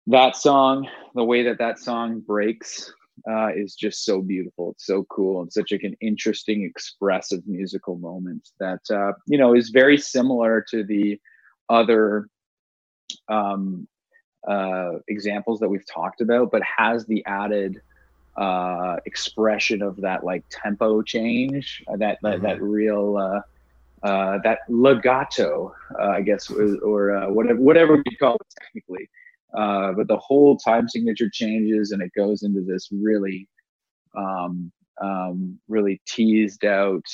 that 0.05 0.36
song, 0.36 0.88
the 1.15 1.23
way 1.23 1.41
that 1.43 1.57
that 1.57 1.80
song 1.80 2.19
breaks. 2.19 2.93
Uh, 3.30 3.49
is 3.53 3.75
just 3.75 4.05
so 4.05 4.21
beautiful. 4.21 4.71
It's 4.71 4.86
so 4.86 5.03
cool 5.09 5.41
and 5.41 5.51
such 5.51 5.73
like 5.73 5.84
an 5.84 5.97
interesting, 5.99 6.63
expressive 6.63 7.45
musical 7.45 7.97
moment 7.97 8.47
that 8.61 8.80
uh, 8.89 9.11
you 9.27 9.38
know 9.38 9.53
is 9.53 9.71
very 9.71 9.97
similar 9.97 10.63
to 10.69 10.86
the 10.86 11.19
other 11.67 12.30
um, 13.27 13.89
uh, 14.47 14.99
examples 15.09 15.59
that 15.59 15.67
we've 15.67 15.86
talked 15.86 16.21
about, 16.21 16.49
but 16.49 16.61
has 16.63 17.05
the 17.07 17.21
added 17.25 17.82
uh, 18.38 18.97
expression 19.05 19.82
of 19.82 19.97
that 20.01 20.23
like 20.23 20.43
tempo 20.49 21.01
change, 21.01 21.84
uh, 21.91 21.97
that 21.97 22.19
that, 22.23 22.41
that 22.41 22.61
real 22.61 23.17
uh, 23.17 23.41
uh, 24.07 24.39
that 24.43 24.59
legato, 24.69 25.73
uh, 25.99 26.09
I 26.09 26.21
guess, 26.21 26.49
or, 26.49 26.75
or 26.77 27.15
uh, 27.15 27.30
whatever 27.30 27.59
whatever 27.59 27.95
we 27.97 28.15
call 28.15 28.36
it 28.36 28.47
technically. 28.61 29.09
Uh, 29.57 29.91
but 29.93 30.07
the 30.07 30.17
whole 30.17 30.57
time 30.57 30.88
signature 30.88 31.30
changes 31.32 31.91
and 31.91 32.01
it 32.01 32.11
goes 32.15 32.43
into 32.43 32.61
this 32.61 32.89
really, 32.91 33.47
um, 34.15 34.71
um, 35.01 35.59
really 35.67 36.01
teased 36.07 36.65
out 36.65 37.05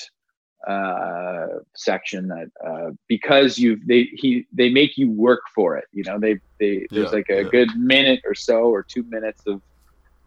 uh, 0.68 1.48
section 1.76 2.28
that 2.28 2.48
uh, 2.66 2.92
because 3.08 3.58
you 3.58 3.80
they 3.88 4.10
he 4.14 4.46
they 4.52 4.70
make 4.70 4.98
you 4.98 5.12
work 5.12 5.42
for 5.54 5.78
it. 5.78 5.86
You 5.92 6.04
know, 6.06 6.20
they 6.20 6.40
they 6.60 6.88
there's 6.94 7.12
Yeah, 7.12 7.18
like 7.18 7.30
a 7.30 7.44
yeah. 7.44 7.50
good 7.52 7.70
minute 7.78 8.22
or 8.26 8.36
so 8.36 8.64
or 8.64 8.86
two 8.88 9.04
minutes 9.10 9.44
of 9.48 9.62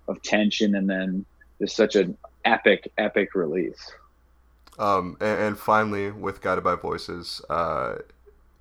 of 0.09 0.21
tension, 0.23 0.75
and 0.75 0.89
then 0.89 1.25
just 1.61 1.77
such 1.77 1.97
an 1.97 2.17
epic 2.45 2.91
epic 2.99 3.35
release. 3.35 3.93
Um, 4.79 5.17
and, 5.21 5.41
and 5.41 5.59
finally, 5.59 6.11
with 6.11 6.41
Guided 6.41 6.65
by 6.65 6.77
Voices, 6.77 7.43
uh, 7.51 7.97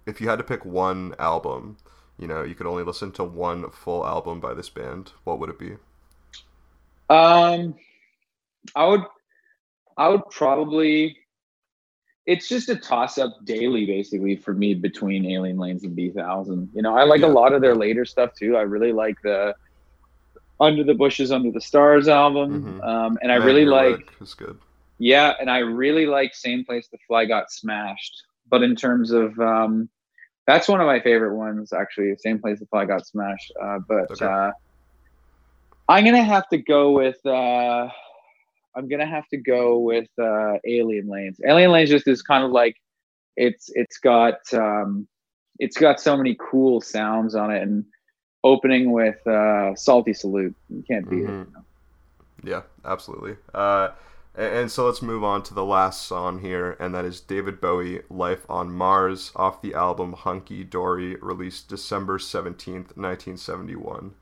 if 0.05 0.19
you 0.19 0.29
had 0.29 0.37
to 0.37 0.43
pick 0.43 0.65
one 0.65 1.13
album, 1.19 1.77
you 2.17 2.27
know, 2.27 2.43
you 2.43 2.55
could 2.55 2.65
only 2.65 2.83
listen 2.83 3.11
to 3.13 3.23
one 3.23 3.69
full 3.69 4.05
album 4.05 4.39
by 4.39 4.53
this 4.53 4.69
band, 4.69 5.11
what 5.23 5.39
would 5.39 5.49
it 5.49 5.59
be? 5.59 5.73
Um, 7.09 7.75
I 8.75 8.85
would, 8.85 9.03
I 9.97 10.09
would 10.09 10.27
probably. 10.31 11.17
It's 12.25 12.49
just 12.49 12.67
a 12.67 12.75
toss 12.75 13.17
up 13.17 13.37
daily, 13.45 13.85
basically, 13.85 14.35
for 14.35 14.53
me 14.53 14.73
between 14.73 15.25
Alien 15.25 15.57
Lanes 15.57 15.83
and 15.85 15.95
Bee 15.95 16.09
Thousand. 16.09 16.69
You 16.73 16.81
know, 16.81 16.97
I 16.97 17.03
like 17.03 17.21
Yeah. 17.21 17.27
a 17.27 17.29
lot 17.29 17.53
of 17.53 17.61
their 17.61 17.75
later 17.75 18.03
stuff 18.03 18.33
too. 18.33 18.57
I 18.57 18.61
really 18.61 18.91
like 18.91 19.15
the 19.23 19.55
Under 20.59 20.83
the 20.83 20.93
Bushes, 20.93 21.31
Under 21.31 21.51
the 21.51 21.61
Stars 21.61 22.07
album, 22.07 22.65
Mhm. 22.65 22.83
um, 22.83 23.17
and 23.21 23.31
I 23.31 23.35
Man, 23.35 23.45
really 23.45 23.65
like 23.65 23.99
is 24.21 24.33
good. 24.33 24.59
yeah, 24.99 25.33
and 25.39 25.49
I 25.49 25.59
really 25.59 26.05
like 26.05 26.33
Same 26.35 26.63
Place 26.65 26.87
the 26.91 26.97
Fly 27.07 27.25
Got 27.25 27.51
Smashed. 27.51 28.23
But 28.49 28.63
in 28.63 28.75
terms 28.75 29.11
of 29.11 29.37
um, 29.39 29.89
that's 30.47 30.67
one 30.67 30.79
of 30.81 30.87
my 30.87 30.99
favorite 30.99 31.35
ones 31.35 31.73
actually. 31.73 32.15
Same 32.17 32.39
Place 32.39 32.59
the 32.59 32.65
Fly 32.67 32.85
Got 32.85 33.05
Smashed. 33.05 33.51
Uh, 33.61 33.79
but 33.87 34.11
Okay. 34.11 34.25
uh, 34.25 34.51
I'm 35.87 36.05
gonna 36.05 36.23
have 36.23 36.47
to 36.49 36.57
go 36.57 36.91
with. 36.91 37.17
Uh, 37.25 37.87
I'm 38.75 38.87
gonna 38.89 39.05
have 39.07 39.27
to 39.29 39.37
go 39.37 39.79
with 39.79 40.07
uh, 40.19 40.53
Alien 40.65 41.07
Lanes. 41.07 41.39
Alien 41.47 41.71
Lanes 41.71 41.89
just 41.89 42.07
is 42.07 42.21
kind 42.21 42.43
of 42.43 42.51
like 42.51 42.75
it's 43.35 43.69
it's 43.73 43.97
got 43.99 44.35
um, 44.53 45.07
it's 45.59 45.77
got 45.77 45.99
so 45.99 46.15
many 46.17 46.35
cool 46.39 46.81
sounds 46.81 47.35
on 47.35 47.51
it, 47.51 47.61
and 47.61 47.85
opening 48.47 48.91
with 48.91 49.25
uh, 49.27 49.75
Salty 49.75 50.13
Salute, 50.13 50.55
you 50.69 50.83
can't 50.87 51.09
beat 51.09 51.25
Mhm. 51.25 51.41
it. 51.41 51.47
Yeah, 52.43 52.63
absolutely. 52.85 53.37
Uh, 53.53 53.89
and, 54.35 54.53
and 54.53 54.71
so 54.71 54.85
let's 54.85 55.01
move 55.01 55.23
on 55.23 55.43
to 55.43 55.53
the 55.53 55.65
last 55.65 56.03
song 56.07 56.39
here, 56.41 56.77
and 56.79 56.93
that 56.95 57.05
is 57.05 57.19
David 57.19 57.59
Bowie, 57.59 58.01
Life 58.09 58.45
on 58.49 58.71
Mars, 58.71 59.31
off 59.35 59.61
the 59.61 59.73
album 59.73 60.13
Hunky 60.13 60.63
Dory, 60.63 61.15
released 61.17 61.67
December 61.67 62.19
17th, 62.19 62.95
1971. 62.97 64.13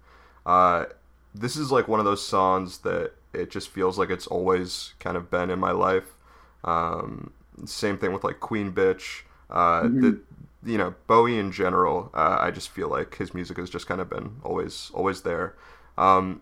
Uh, 0.46 0.86
this 1.34 1.56
is 1.58 1.72
like 1.72 1.88
one 1.88 2.00
of 2.00 2.06
those 2.06 2.26
songs 2.26 2.80
that 2.80 3.12
it 3.34 3.52
just 3.52 3.70
feels 3.70 3.98
like 4.00 4.10
it's 4.10 4.28
always 4.28 4.94
kind 5.00 5.18
of 5.18 5.30
been 5.30 5.50
in 5.50 5.60
my 5.60 5.72
life. 5.72 6.16
Um, 6.64 7.32
same 7.66 7.98
thing 7.98 8.14
with 8.14 8.24
like 8.24 8.40
Queen 8.40 8.72
Bitch. 8.72 9.24
Uh, 9.50 9.90
the, 10.00 10.20
you 10.66 10.78
know, 10.78 10.96
Bowie 11.08 11.40
in 11.40 11.52
general, 11.52 12.10
uh, 12.14 12.38
I 12.40 12.52
just 12.52 12.70
feel 12.70 12.90
like 12.90 13.16
his 13.16 13.34
music 13.34 13.58
has 13.58 13.70
just 13.70 13.88
kind 13.88 14.02
of 14.02 14.10
been 14.10 14.38
always, 14.44 14.92
always 14.94 15.22
there. 15.22 15.56
Um, 15.98 16.42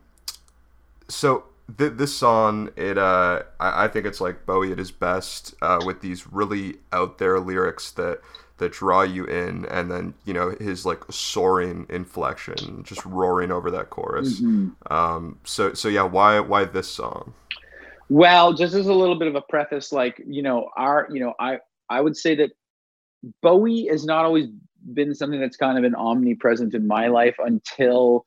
so 1.07 1.43
th- 1.77 1.93
this 1.95 2.15
song, 2.15 2.69
it 2.75 2.97
uh, 2.97 3.43
I-, 3.59 3.85
I 3.85 3.87
think 3.87 4.05
it's 4.05 4.21
like 4.21 4.45
Bowie 4.45 4.71
at 4.71 4.77
his 4.77 4.91
best 4.91 5.53
uh, 5.61 5.79
with 5.85 6.01
these 6.01 6.27
really 6.31 6.75
out 6.91 7.17
there 7.17 7.39
lyrics 7.39 7.91
that 7.91 8.21
that 8.57 8.71
draw 8.71 9.01
you 9.01 9.25
in, 9.25 9.65
and 9.65 9.91
then 9.91 10.13
you 10.25 10.33
know 10.33 10.55
his 10.59 10.85
like 10.85 11.03
soaring 11.09 11.85
inflection, 11.89 12.83
just 12.83 13.05
roaring 13.05 13.51
over 13.51 13.69
that 13.71 13.89
chorus. 13.89 14.41
Mhm. 14.41 14.73
Um, 14.91 15.39
so 15.43 15.73
so 15.73 15.87
yeah, 15.89 16.03
why 16.03 16.39
why 16.39 16.65
this 16.65 16.89
song? 16.89 17.33
Well, 18.09 18.53
just 18.53 18.75
as 18.75 18.87
a 18.87 18.93
little 18.93 19.17
bit 19.17 19.27
of 19.27 19.35
a 19.35 19.41
preface, 19.41 19.91
like 19.91 20.21
you 20.25 20.41
know, 20.41 20.69
our 20.77 21.07
you 21.11 21.19
know, 21.19 21.33
I 21.39 21.59
I 21.89 22.01
would 22.01 22.15
say 22.15 22.35
that 22.35 22.51
Bowie 23.41 23.87
has 23.87 24.05
not 24.05 24.25
always 24.25 24.47
been 24.93 25.15
something 25.15 25.39
that's 25.39 25.57
kind 25.57 25.77
of 25.77 25.83
an 25.83 25.95
omnipresent 25.95 26.73
in 26.73 26.87
my 26.87 27.07
life 27.07 27.35
until 27.39 28.25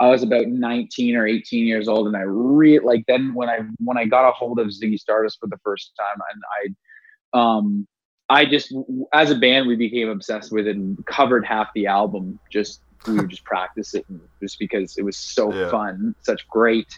I 0.00 0.08
was 0.08 0.22
about 0.22 0.46
19 0.46 1.16
or 1.16 1.26
18 1.26 1.66
years 1.66 1.88
old, 1.88 2.06
and 2.06 2.16
I 2.16 2.22
re 2.22 2.78
like 2.80 3.04
then 3.08 3.34
when 3.34 3.48
I 3.48 3.60
when 3.78 3.98
I 3.98 4.04
got 4.06 4.28
a 4.28 4.32
hold 4.32 4.58
of 4.58 4.68
Ziggy 4.68 4.96
Stardust 4.98 5.38
for 5.40 5.48
the 5.48 5.58
first 5.64 5.92
time, 5.98 6.20
and 6.32 6.42
I 7.34 7.38
um 7.38 7.86
I 8.30 8.44
just 8.46 8.74
as 9.12 9.30
a 9.30 9.34
band 9.36 9.66
we 9.66 9.76
became 9.76 10.08
obsessed 10.08 10.52
with 10.52 10.66
it 10.66 10.76
and 10.76 10.98
covered 11.06 11.44
half 11.46 11.68
the 11.74 11.86
album 11.86 12.38
just 12.52 12.80
we 13.06 13.20
would 13.20 13.30
just 13.30 13.44
practice 13.44 13.94
it 13.94 14.04
and 14.08 14.20
just 14.42 14.58
because 14.58 14.94
it 14.96 15.04
was 15.04 15.18
so 15.18 15.54
Yeah. 15.54 15.68
fun, 15.70 16.14
such 16.20 16.46
great 16.48 16.88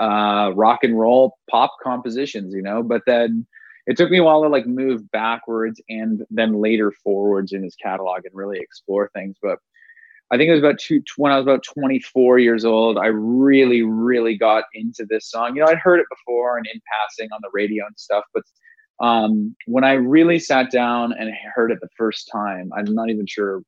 uh, 0.00 0.52
rock 0.54 0.84
and 0.84 0.98
roll 0.98 1.36
pop 1.50 1.72
compositions, 1.82 2.54
you 2.54 2.62
know. 2.62 2.82
But 2.82 3.02
then 3.06 3.46
it 3.88 3.96
took 3.96 4.10
me 4.10 4.18
a 4.18 4.22
while 4.22 4.42
to 4.42 4.48
like 4.48 4.66
move 4.66 5.10
backwards 5.10 5.80
and 5.88 6.22
then 6.30 6.60
later 6.60 6.92
forwards 7.02 7.52
in 7.52 7.62
his 7.62 7.74
catalog 7.74 8.26
and 8.26 8.34
really 8.34 8.58
explore 8.58 9.10
things. 9.14 9.36
But 9.42 9.58
I 10.30 10.36
think 10.36 10.48
it 10.48 10.52
was 10.52 10.60
about 10.60 10.78
two, 10.78 11.02
when 11.16 11.32
I 11.32 11.36
was 11.36 11.46
about 11.46 11.64
24 11.64 12.38
years 12.38 12.66
old, 12.66 12.98
I 12.98 13.06
really, 13.06 13.82
really 13.82 14.36
got 14.36 14.64
into 14.74 15.06
this 15.08 15.30
song. 15.30 15.56
You 15.56 15.62
know, 15.62 15.68
I'd 15.68 15.78
heard 15.78 16.00
it 16.00 16.06
before 16.10 16.58
and 16.58 16.66
in 16.66 16.82
passing 17.00 17.30
on 17.32 17.40
the 17.42 17.48
radio 17.54 17.86
and 17.86 17.98
stuff, 17.98 18.24
but 18.34 18.42
um, 19.00 19.56
when 19.66 19.84
I 19.84 19.92
really 19.92 20.38
sat 20.38 20.70
down 20.70 21.14
and 21.18 21.32
heard 21.54 21.72
it 21.72 21.78
the 21.80 21.88
first 21.96 22.28
time, 22.30 22.70
I'm 22.76 22.94
not 22.94 23.08
even 23.08 23.26
sure 23.26 23.62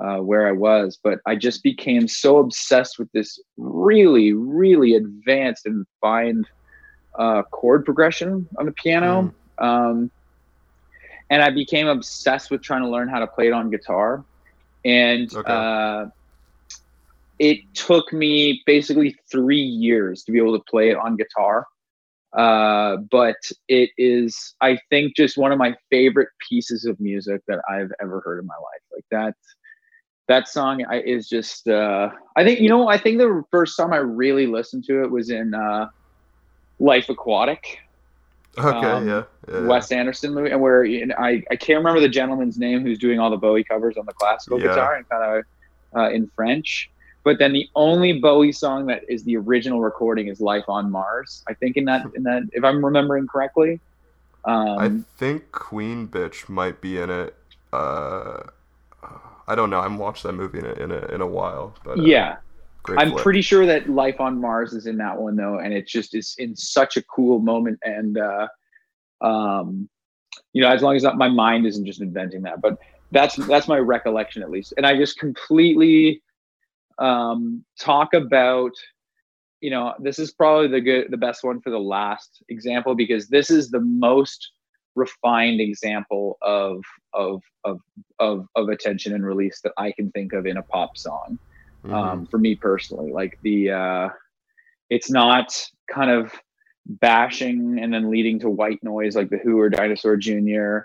uh, 0.00 0.16
where 0.16 0.48
I 0.48 0.52
was, 0.52 0.98
but 1.04 1.20
I 1.26 1.36
just 1.36 1.62
became 1.62 2.08
so 2.08 2.38
obsessed 2.38 2.98
with 2.98 3.12
this 3.12 3.38
really, 3.56 4.32
really 4.32 4.94
advanced 4.94 5.66
and 5.66 5.86
refined 6.02 6.48
uh, 7.20 7.42
chord 7.42 7.84
progression 7.84 8.48
on 8.58 8.66
the 8.66 8.72
piano. 8.72 9.32
Mm. 9.60 9.64
Um, 9.64 10.10
and 11.28 11.42
I 11.42 11.50
became 11.50 11.86
obsessed 11.86 12.50
with 12.50 12.62
trying 12.62 12.82
to 12.82 12.88
learn 12.88 13.08
how 13.08 13.20
to 13.20 13.26
play 13.26 13.46
it 13.46 13.52
on 13.52 13.70
guitar. 13.70 14.24
And 14.84 15.32
okay. 15.32 15.52
uh, 15.52 16.06
it 17.38 17.58
took 17.74 18.12
me 18.12 18.62
basically 18.66 19.16
three 19.30 19.60
years 19.60 20.24
to 20.24 20.32
be 20.32 20.38
able 20.38 20.58
to 20.58 20.64
play 20.64 20.88
it 20.88 20.96
on 20.96 21.16
guitar. 21.16 21.66
Uh, 22.32 22.96
but 23.10 23.36
it 23.68 23.90
is, 23.98 24.54
I 24.60 24.78
think, 24.88 25.14
just 25.14 25.36
one 25.36 25.52
of 25.52 25.58
my 25.58 25.76
favorite 25.90 26.28
pieces 26.48 26.86
of 26.86 26.98
music 27.00 27.42
that 27.48 27.60
I've 27.68 27.92
ever 28.00 28.20
heard 28.24 28.38
in 28.38 28.46
my 28.46 28.54
life. 28.54 28.82
Like 28.92 29.04
that, 29.10 29.34
that 30.28 30.48
song 30.48 30.84
is 30.90 31.28
just. 31.28 31.68
Uh, 31.68 32.10
I 32.36 32.44
think 32.44 32.60
you 32.60 32.68
know. 32.68 32.88
I 32.88 32.98
think 32.98 33.18
the 33.18 33.42
first 33.50 33.76
time 33.76 33.92
I 33.92 33.96
really 33.96 34.46
listened 34.46 34.84
to 34.84 35.02
it 35.02 35.10
was 35.10 35.30
in 35.30 35.54
uh, 35.54 35.88
Life 36.80 37.08
Aquatic. 37.08 37.78
Okay, 38.58 38.68
um, 38.68 39.08
yeah, 39.08 39.22
yeah, 39.48 39.60
Wes 39.60 39.92
Anderson 39.92 40.34
movie, 40.34 40.50
and 40.50 40.60
where 40.60 40.84
know, 40.84 41.14
I 41.16 41.42
I 41.50 41.56
can't 41.56 41.78
remember 41.78 42.00
the 42.00 42.08
gentleman's 42.08 42.58
name 42.58 42.82
who's 42.82 42.98
doing 42.98 43.20
all 43.20 43.30
the 43.30 43.36
Bowie 43.36 43.62
covers 43.62 43.96
on 43.96 44.06
the 44.06 44.12
classical 44.12 44.58
yeah. 44.58 44.68
guitar 44.68 44.96
and 44.96 45.08
kind 45.08 45.38
of 45.38 45.44
uh, 45.96 46.10
in 46.10 46.28
French. 46.34 46.90
But 47.22 47.38
then 47.38 47.52
the 47.52 47.68
only 47.76 48.18
Bowie 48.18 48.50
song 48.50 48.86
that 48.86 49.02
is 49.08 49.22
the 49.22 49.36
original 49.36 49.80
recording 49.80 50.26
is 50.26 50.40
"Life 50.40 50.64
on 50.68 50.90
Mars." 50.90 51.44
I 51.48 51.54
think 51.54 51.76
in 51.76 51.84
that 51.84 52.04
in 52.16 52.24
that 52.24 52.42
if 52.52 52.64
I'm 52.64 52.84
remembering 52.84 53.28
correctly. 53.28 53.78
Um, 54.44 54.78
I 54.78 55.18
think 55.18 55.52
Queen 55.52 56.08
Bitch 56.08 56.48
might 56.48 56.80
be 56.80 56.98
in 56.98 57.10
it. 57.10 57.36
Uh, 57.72 58.42
I 59.46 59.54
don't 59.54 59.68
know. 59.68 59.80
I 59.80 59.82
haven't 59.82 59.98
watched 59.98 60.22
that 60.22 60.32
movie 60.32 60.60
in 60.60 60.66
a 60.66 60.72
in 60.72 60.90
a, 60.90 61.06
in 61.06 61.20
a 61.20 61.26
while. 61.26 61.74
But 61.84 61.98
uh, 61.98 62.02
yeah, 62.02 62.36
I'm 62.88 63.10
flick. 63.10 63.22
pretty 63.22 63.42
sure 63.42 63.66
that 63.66 63.88
Life 63.88 64.20
on 64.20 64.40
Mars 64.40 64.72
is 64.72 64.86
in 64.86 64.96
that 64.98 65.18
one 65.20 65.36
though, 65.36 65.58
and 65.58 65.72
it 65.72 65.86
just 65.86 66.14
is 66.14 66.34
in 66.38 66.56
such 66.56 66.96
a 66.96 67.02
cool 67.02 67.38
moment. 67.38 67.78
And 67.82 68.18
uh, 68.18 68.48
um, 69.20 69.88
you 70.52 70.62
know, 70.62 70.68
as 70.68 70.82
long 70.82 70.96
as 70.96 71.02
not, 71.02 71.18
my 71.18 71.28
mind 71.28 71.66
isn't 71.66 71.84
just 71.84 72.00
inventing 72.00 72.42
that, 72.42 72.60
but 72.60 72.78
that's 73.10 73.36
that's 73.46 73.68
my 73.68 73.78
recollection 73.78 74.42
at 74.42 74.50
least. 74.50 74.74
And 74.76 74.86
I 74.86 74.96
just 74.96 75.18
completely 75.18 76.22
um, 76.98 77.64
talk 77.78 78.14
about 78.14 78.72
you 79.60 79.70
know 79.70 79.94
this 79.98 80.18
is 80.18 80.32
probably 80.32 80.68
the 80.68 80.80
good 80.80 81.10
the 81.10 81.16
best 81.16 81.44
one 81.44 81.60
for 81.60 81.70
the 81.70 81.78
last 81.78 82.42
example 82.48 82.94
because 82.94 83.28
this 83.28 83.50
is 83.50 83.70
the 83.70 83.80
most 83.80 84.52
refined 84.94 85.60
example 85.60 86.38
of 86.42 86.82
of 87.12 87.42
of 87.64 87.80
of, 88.18 88.46
of 88.56 88.68
attention 88.68 89.14
and 89.14 89.24
release 89.24 89.60
that 89.62 89.72
i 89.76 89.92
can 89.92 90.10
think 90.12 90.32
of 90.32 90.46
in 90.46 90.56
a 90.56 90.62
pop 90.62 90.96
song 90.96 91.38
mm-hmm. 91.84 91.94
um, 91.94 92.26
for 92.26 92.38
me 92.38 92.54
personally 92.54 93.12
like 93.12 93.38
the 93.42 93.70
uh 93.70 94.08
it's 94.88 95.10
not 95.10 95.52
kind 95.92 96.10
of 96.10 96.32
bashing 96.86 97.78
and 97.80 97.92
then 97.92 98.10
leading 98.10 98.38
to 98.40 98.50
white 98.50 98.82
noise 98.82 99.14
like 99.14 99.30
the 99.30 99.38
who 99.38 99.58
or 99.58 99.68
dinosaur 99.68 100.16
jr 100.16 100.78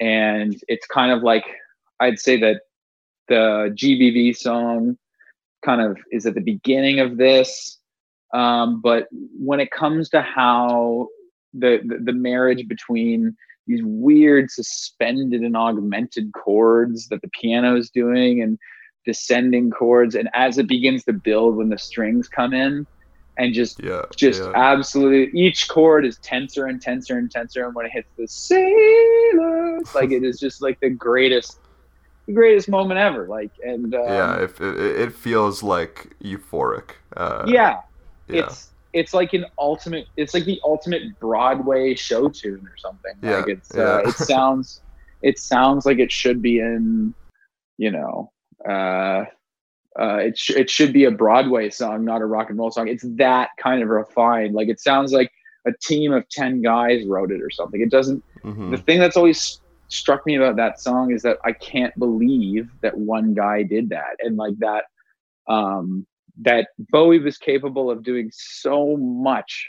and 0.00 0.56
it's 0.68 0.86
kind 0.86 1.12
of 1.12 1.22
like 1.22 1.44
i'd 2.00 2.18
say 2.18 2.38
that 2.38 2.62
the 3.28 3.74
gbv 3.76 4.36
song 4.36 4.96
kind 5.62 5.80
of 5.80 5.96
is 6.10 6.26
at 6.26 6.34
the 6.34 6.40
beginning 6.40 7.00
of 7.00 7.16
this. 7.16 7.78
Um, 8.34 8.80
but 8.80 9.08
when 9.10 9.60
it 9.60 9.70
comes 9.70 10.08
to 10.10 10.22
how 10.22 11.08
the, 11.54 11.80
the, 11.84 11.98
the 12.04 12.12
marriage 12.12 12.66
between 12.66 13.36
these 13.66 13.80
weird 13.84 14.50
suspended 14.50 15.42
and 15.42 15.56
augmented 15.56 16.32
chords 16.32 17.08
that 17.08 17.22
the 17.22 17.30
piano 17.40 17.76
is 17.76 17.90
doing 17.90 18.42
and 18.42 18.58
descending 19.04 19.70
chords 19.70 20.14
and 20.14 20.28
as 20.34 20.58
it 20.58 20.66
begins 20.66 21.04
to 21.04 21.12
build 21.12 21.56
when 21.56 21.68
the 21.68 21.78
strings 21.78 22.28
come 22.28 22.52
in 22.52 22.86
and 23.38 23.54
just 23.54 23.82
yeah, 23.82 24.02
just 24.14 24.42
yeah. 24.42 24.52
absolutely 24.54 25.40
each 25.40 25.68
chord 25.68 26.04
is 26.04 26.18
tenser 26.18 26.66
and 26.66 26.80
tenser 26.80 27.18
and 27.18 27.30
tenser 27.30 27.64
and 27.64 27.74
when 27.74 27.86
it 27.86 27.92
hits 27.92 28.08
the 28.16 28.28
sailors 28.28 29.94
like 29.94 30.12
it 30.12 30.22
is 30.22 30.38
just 30.38 30.62
like 30.62 30.78
the 30.80 30.90
greatest 30.90 31.58
the 32.26 32.32
greatest 32.32 32.68
moment 32.68 32.98
ever. 32.98 33.26
Like, 33.26 33.50
and 33.64 33.94
um, 33.94 34.04
yeah, 34.04 34.36
it, 34.40 34.60
it, 34.60 35.00
it, 35.00 35.12
feels 35.12 35.62
like 35.62 36.14
euphoric. 36.22 36.92
Uh, 37.16 37.44
yeah, 37.46 37.80
yeah, 38.28 38.44
it's 38.44 38.70
it's 38.92 39.14
like 39.14 39.32
an 39.32 39.46
ultimate. 39.58 40.06
It's 40.16 40.34
like 40.34 40.44
the 40.44 40.60
ultimate 40.64 41.18
Broadway 41.18 41.94
show 41.94 42.28
tune 42.28 42.66
or 42.66 42.76
something. 42.76 43.12
Yeah, 43.22 43.38
like 43.38 43.48
it's 43.48 43.74
uh, 43.74 44.02
it 44.06 44.14
sounds 44.14 44.80
it 45.22 45.38
sounds 45.38 45.86
like 45.86 45.98
it 45.98 46.12
should 46.12 46.42
be 46.42 46.58
in, 46.58 47.14
you 47.78 47.90
know, 47.90 48.30
uh, 48.68 49.24
uh, 49.98 50.16
it 50.16 50.38
sh- 50.38 50.50
it 50.50 50.70
should 50.70 50.92
be 50.92 51.04
a 51.04 51.10
Broadway 51.10 51.70
song, 51.70 52.04
not 52.04 52.22
a 52.22 52.26
rock 52.26 52.50
and 52.50 52.58
roll 52.58 52.70
song. 52.70 52.88
It's 52.88 53.04
that 53.16 53.50
kind 53.58 53.82
of 53.82 53.88
refined. 53.88 54.54
Like 54.54 54.68
it 54.68 54.80
sounds 54.80 55.12
like 55.12 55.30
a 55.66 55.72
team 55.82 56.12
of 56.12 56.28
ten 56.28 56.62
guys 56.62 57.06
wrote 57.06 57.30
it 57.30 57.42
or 57.42 57.50
something. 57.50 57.80
It 57.80 57.90
doesn't. 57.90 58.22
Mm-hmm. 58.42 58.70
The 58.70 58.78
thing 58.78 58.98
that's 58.98 59.16
always 59.16 59.60
struck 59.88 60.24
me 60.24 60.36
about 60.36 60.56
that 60.56 60.80
song 60.80 61.12
is 61.12 61.22
that 61.22 61.38
I 61.44 61.52
can't 61.52 61.96
believe 61.98 62.70
that 62.80 62.96
one 62.96 63.34
guy 63.34 63.62
did 63.62 63.90
that 63.90 64.16
and 64.20 64.36
like 64.38 64.58
that 64.60 64.84
um 65.48 66.06
that 66.40 66.68
Bowie 66.78 67.18
was 67.18 67.36
capable 67.36 67.90
of 67.90 68.02
doing 68.02 68.30
so 68.32 68.96
much 68.96 69.68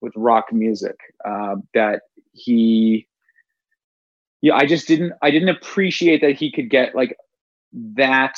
with 0.00 0.12
rock 0.16 0.52
music 0.52 0.96
uh, 1.28 1.56
that 1.74 2.02
he 2.32 3.06
yeah 4.40 4.54
I 4.54 4.64
just 4.64 4.88
didn't 4.88 5.12
I 5.20 5.30
didn't 5.30 5.50
appreciate 5.50 6.22
that 6.22 6.36
he 6.36 6.50
could 6.50 6.70
get 6.70 6.94
like 6.94 7.16
that 7.72 8.34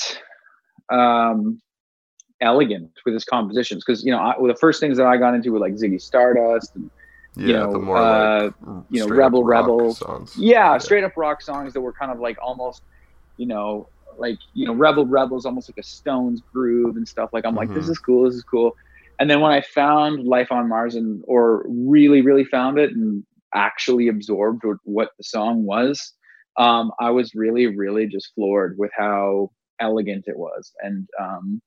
um 0.90 1.60
elegant 2.40 2.90
with 3.04 3.14
his 3.14 3.24
compositions 3.24 3.84
because 3.84 4.04
you 4.04 4.10
know 4.10 4.18
I, 4.18 4.34
well, 4.38 4.48
the 4.48 4.58
first 4.58 4.80
things 4.80 4.96
that 4.96 5.06
I 5.06 5.16
got 5.16 5.34
into 5.34 5.52
were 5.52 5.58
like 5.58 5.74
Ziggy 5.74 6.00
Stardust 6.00 6.74
and 6.74 6.90
yeah, 7.36 7.46
you 7.46 7.52
know, 7.52 7.72
the 7.72 7.78
more 7.78 7.96
uh, 7.96 8.44
like 8.44 8.84
you 8.90 9.00
know, 9.00 9.14
Rebel 9.14 9.44
Rebel 9.44 9.94
songs. 9.94 10.34
Yeah, 10.36 10.72
yeah, 10.72 10.78
straight 10.78 11.04
up 11.04 11.16
rock 11.16 11.42
songs 11.42 11.72
that 11.74 11.80
were 11.80 11.92
kind 11.92 12.10
of 12.10 12.18
like 12.18 12.36
almost, 12.42 12.82
you 13.36 13.46
know, 13.46 13.88
like 14.18 14.38
you 14.54 14.66
know, 14.66 14.74
Rebel 14.74 15.06
Rebels 15.06 15.46
almost 15.46 15.70
like 15.70 15.78
a 15.78 15.82
Stones 15.82 16.42
groove 16.52 16.96
and 16.96 17.06
stuff. 17.06 17.30
Like 17.32 17.44
I'm 17.44 17.50
mm-hmm. 17.50 17.58
like, 17.58 17.68
this 17.68 17.84
mm-hmm. 17.84 17.92
is 17.92 17.98
cool, 17.98 18.24
this 18.24 18.34
is 18.34 18.42
cool. 18.42 18.76
And 19.20 19.30
then 19.30 19.40
when 19.40 19.52
I 19.52 19.60
found 19.60 20.24
Life 20.24 20.50
on 20.50 20.68
Mars 20.68 20.94
and 20.96 21.22
or 21.26 21.64
really, 21.68 22.20
really 22.20 22.44
found 22.44 22.78
it 22.78 22.92
and 22.92 23.24
actually 23.54 24.08
absorbed 24.08 24.62
what 24.84 25.10
the 25.16 25.24
song 25.24 25.64
was, 25.64 26.12
um, 26.60 26.92
I 27.00 27.10
was 27.10 27.34
really, 27.34 27.66
really 27.66 28.06
just 28.06 28.34
floored 28.34 28.76
with 28.78 28.90
how 28.94 29.50
elegant 29.80 30.24
it 30.28 30.36
was 30.36 30.72
and 30.82 31.08
um, 31.18 31.60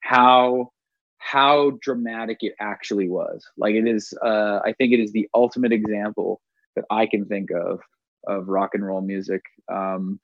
how 0.00 0.70
how 1.18 1.78
dramatic 1.80 2.38
it 2.40 2.52
actually 2.58 3.08
was. 3.08 3.46
Like 3.56 3.76
it 3.76 3.86
is, 3.86 4.12
uh, 4.24 4.58
I 4.64 4.72
think 4.72 4.92
it 4.92 4.98
is 4.98 5.12
the 5.12 5.28
ultimate 5.32 5.70
example 5.70 6.40
that 6.74 6.84
I 6.90 7.06
can 7.06 7.24
think 7.24 7.50
of 7.52 7.80
of 8.26 8.48
rock 8.48 8.70
and 8.74 8.84
roll 8.84 9.00
music 9.00 9.42
um, 9.72 10.18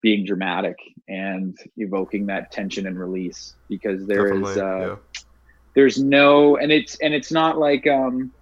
being 0.00 0.24
dramatic 0.24 0.76
and 1.08 1.54
evoking 1.76 2.24
that 2.26 2.50
tension 2.50 2.86
and 2.86 2.98
release 2.98 3.54
because 3.68 4.06
there 4.06 4.28
Definitely, 4.28 4.52
is, 4.52 4.58
uh, 4.58 4.78
yeah. 4.78 5.22
there's 5.74 6.02
no, 6.02 6.56
and 6.56 6.72
it's 6.72 6.98
and 7.00 7.12
it's 7.12 7.30
not 7.30 7.58
like 7.58 7.86
um, 7.86 8.32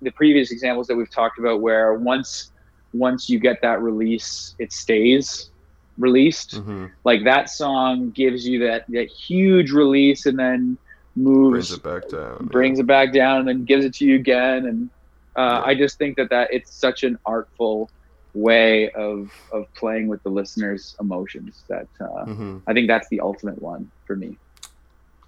the 0.00 0.10
previous 0.12 0.50
examples 0.50 0.86
that 0.86 0.96
we've 0.96 1.10
talked 1.10 1.38
about 1.38 1.60
where 1.60 1.92
once 1.92 2.52
once 2.92 3.28
you 3.30 3.38
get 3.38 3.62
that 3.62 3.80
release, 3.80 4.54
it 4.58 4.72
stays 4.72 5.50
released. 5.98 6.56
Mm-hmm. 6.56 6.86
Like 7.04 7.24
that 7.24 7.50
song 7.50 8.10
gives 8.10 8.46
you 8.46 8.58
that 8.66 8.84
that 8.88 9.08
huge 9.08 9.70
release 9.70 10.26
and 10.26 10.38
then 10.38 10.78
moves, 11.14 11.70
brings 11.70 11.72
it 11.72 11.82
back 11.82 12.08
down, 12.08 12.46
brings 12.46 12.78
yeah. 12.78 12.82
it 12.82 12.86
back 12.86 13.12
down, 13.12 13.40
and 13.40 13.48
then 13.48 13.64
gives 13.64 13.84
it 13.84 13.94
to 13.94 14.04
you 14.04 14.16
again. 14.16 14.66
And 14.66 14.90
uh, 15.36 15.62
yeah. 15.62 15.70
I 15.70 15.74
just 15.74 15.98
think 15.98 16.16
that 16.16 16.30
that 16.30 16.52
it's 16.52 16.74
such 16.74 17.04
an 17.04 17.18
artful 17.26 17.90
way 18.34 18.90
of 18.92 19.32
of 19.52 19.72
playing 19.74 20.08
with 20.08 20.22
the 20.22 20.30
listener's 20.30 20.96
emotions 21.00 21.64
that 21.68 21.88
uh, 22.00 22.24
mm-hmm. 22.24 22.58
I 22.66 22.72
think 22.72 22.88
that's 22.88 23.08
the 23.08 23.20
ultimate 23.20 23.60
one 23.60 23.90
for 24.06 24.16
me. 24.16 24.36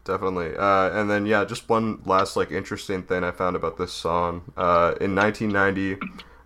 Definitely, 0.05 0.57
uh, 0.57 1.01
and 1.01 1.09
then 1.09 1.27
yeah, 1.27 1.45
just 1.45 1.69
one 1.69 2.03
last 2.05 2.35
like 2.35 2.51
interesting 2.51 3.05
thing 3.05 3.23
I 3.23 3.31
found 3.31 3.55
about 3.55 3.79
this 3.79 3.93
song. 3.93 4.43
Uh, 4.57 4.95
in 5.01 5.15
1990, 5.15 5.97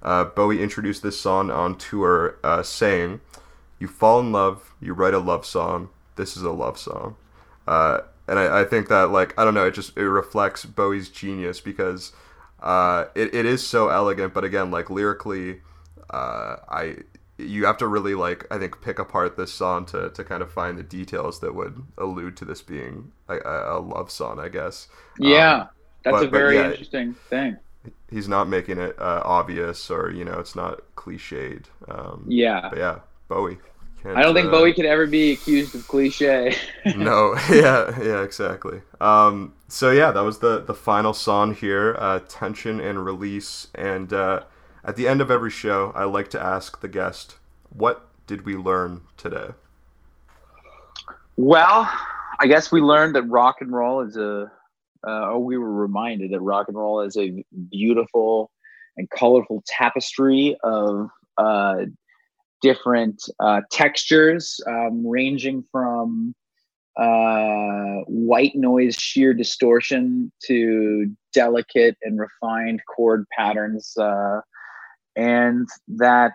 uh, 0.03 0.25
Bowie 0.25 0.63
introduced 0.63 1.03
this 1.03 1.19
song 1.19 1.51
on 1.51 1.77
tour, 1.77 2.39
uh, 2.45 2.63
saying, 2.63 3.21
"You 3.79 3.89
fall 3.89 4.21
in 4.21 4.33
love, 4.33 4.75
you 4.81 4.95
write 4.95 5.15
a 5.15 5.19
love 5.19 5.47
song. 5.47 5.89
This 6.17 6.37
is 6.37 6.43
a 6.43 6.51
love 6.51 6.79
song." 6.79 7.17
and 8.29 8.39
I, 8.39 8.61
I 8.61 8.65
think 8.65 8.89
that 8.89 9.11
like 9.11 9.39
I 9.39 9.45
don't 9.45 9.55
know, 9.55 9.67
it 9.67 9.75
just 9.75 9.97
it 9.97 10.09
reflects 10.09 10.65
Bowie's 10.65 11.09
genius 11.09 11.61
because 11.61 12.13
uh, 12.61 13.07
it, 13.15 13.35
it 13.35 13.47
is 13.47 13.67
so 13.67 13.89
elegant, 13.89 14.35
but 14.35 14.45
again, 14.45 14.71
like 14.71 14.91
lyrically, 14.91 15.61
uh, 16.11 16.57
I 16.69 16.97
you 17.39 17.67
have 17.67 17.77
to 17.79 17.87
really 17.87 18.15
like 18.15 18.47
I 18.51 18.59
think 18.59 18.81
pick 18.81 18.99
apart 18.99 19.37
this 19.37 19.53
song 19.53 19.85
to, 19.87 20.11
to 20.11 20.25
kind 20.25 20.43
of 20.43 20.51
find 20.51 20.79
the 20.79 20.83
details 20.83 21.41
that 21.41 21.55
would 21.55 21.83
allude 21.99 22.37
to 22.39 22.45
this 22.45 22.63
being 22.63 23.13
a, 23.29 23.37
a 23.37 23.79
love 23.79 24.11
song, 24.11 24.41
I 24.41 24.49
guess. 24.49 24.89
Yeah, 25.19 25.55
um, 25.55 25.69
that's 26.03 26.17
but, 26.17 26.25
a 26.25 26.29
very 26.29 26.57
yeah, 26.57 26.71
interesting 26.71 27.15
thing. 27.29 27.59
He's 28.11 28.29
not 28.29 28.49
making 28.49 28.79
it 28.79 28.99
uh, 28.99 29.23
obvious 29.25 29.91
or 29.91 30.11
you 30.11 30.25
know 30.25 30.39
it's 30.39 30.57
not 30.57 30.81
cliched. 30.97 31.65
Um, 31.89 32.25
yeah, 32.29 32.69
but 32.71 32.79
yeah, 32.79 32.99
Bowie. 33.29 33.59
I 34.15 34.23
don't 34.23 34.35
think 34.35 34.49
uh, 34.49 34.51
Bowie 34.53 34.73
could 34.73 34.85
ever 34.85 35.07
be 35.07 35.33
accused 35.33 35.75
of 35.75 35.89
cliche. 35.89 36.55
no, 36.97 37.35
yeah, 37.51 38.01
yeah, 38.01 38.23
exactly. 38.23 38.83
Um, 39.01 39.55
so 39.69 39.91
yeah, 39.91 40.13
that 40.13 40.21
was 40.21 40.39
the 40.39 40.61
the 40.61 40.75
final 40.75 41.13
song 41.13 41.55
here, 41.55 41.97
uh, 41.99 42.21
tension 42.29 42.81
and 42.81 43.05
release. 43.05 43.69
And 43.75 44.13
uh, 44.13 44.45
at 44.85 44.97
the 44.97 45.09
end 45.09 45.21
of 45.21 45.31
every 45.31 45.51
show, 45.51 45.93
I 45.95 46.05
like 46.05 46.31
to 46.31 46.43
ask 46.43 46.81
the 46.81 46.89
guest, 46.89 47.37
"What 47.71 48.07
did 48.27 48.45
we 48.45 48.57
learn 48.57 49.03
today?" 49.17 49.51
Well, 51.37 51.91
I 52.39 52.47
guess 52.47 52.71
we 52.71 52.81
learned 52.81 53.15
that 53.17 53.25
rock 53.25 53.61
and 53.61 53.73
roll 53.73 54.01
is 54.01 54.17
a, 54.17 54.51
uh, 55.07 55.37
we 55.39 55.57
were 55.57 55.73
reminded 55.73 56.33
that 56.33 56.41
rock 56.41 56.69
and 56.69 56.77
roll 56.77 57.01
is 57.01 57.17
a 57.17 57.45
beautiful 57.71 58.51
and 58.97 59.09
colorful 59.11 59.63
tapestry 59.67 60.57
of 60.63 61.09
uh, 61.39 61.77
different 62.63 63.23
uh, 63.41 63.61
textures, 63.71 64.61
um, 64.67 65.07
ranging 65.07 65.63
from 65.71 66.35
uh, 66.97 68.01
white 68.07 68.57
noise 68.57 68.97
sheer 68.97 69.35
distortion 69.35 70.33
to 70.43 71.15
delicate 71.35 71.97
and 72.03 72.19
refined 72.19 72.81
chord 72.87 73.27
patterns. 73.37 73.97
Uh, 73.97 74.41
and 75.15 75.69
that, 75.89 76.33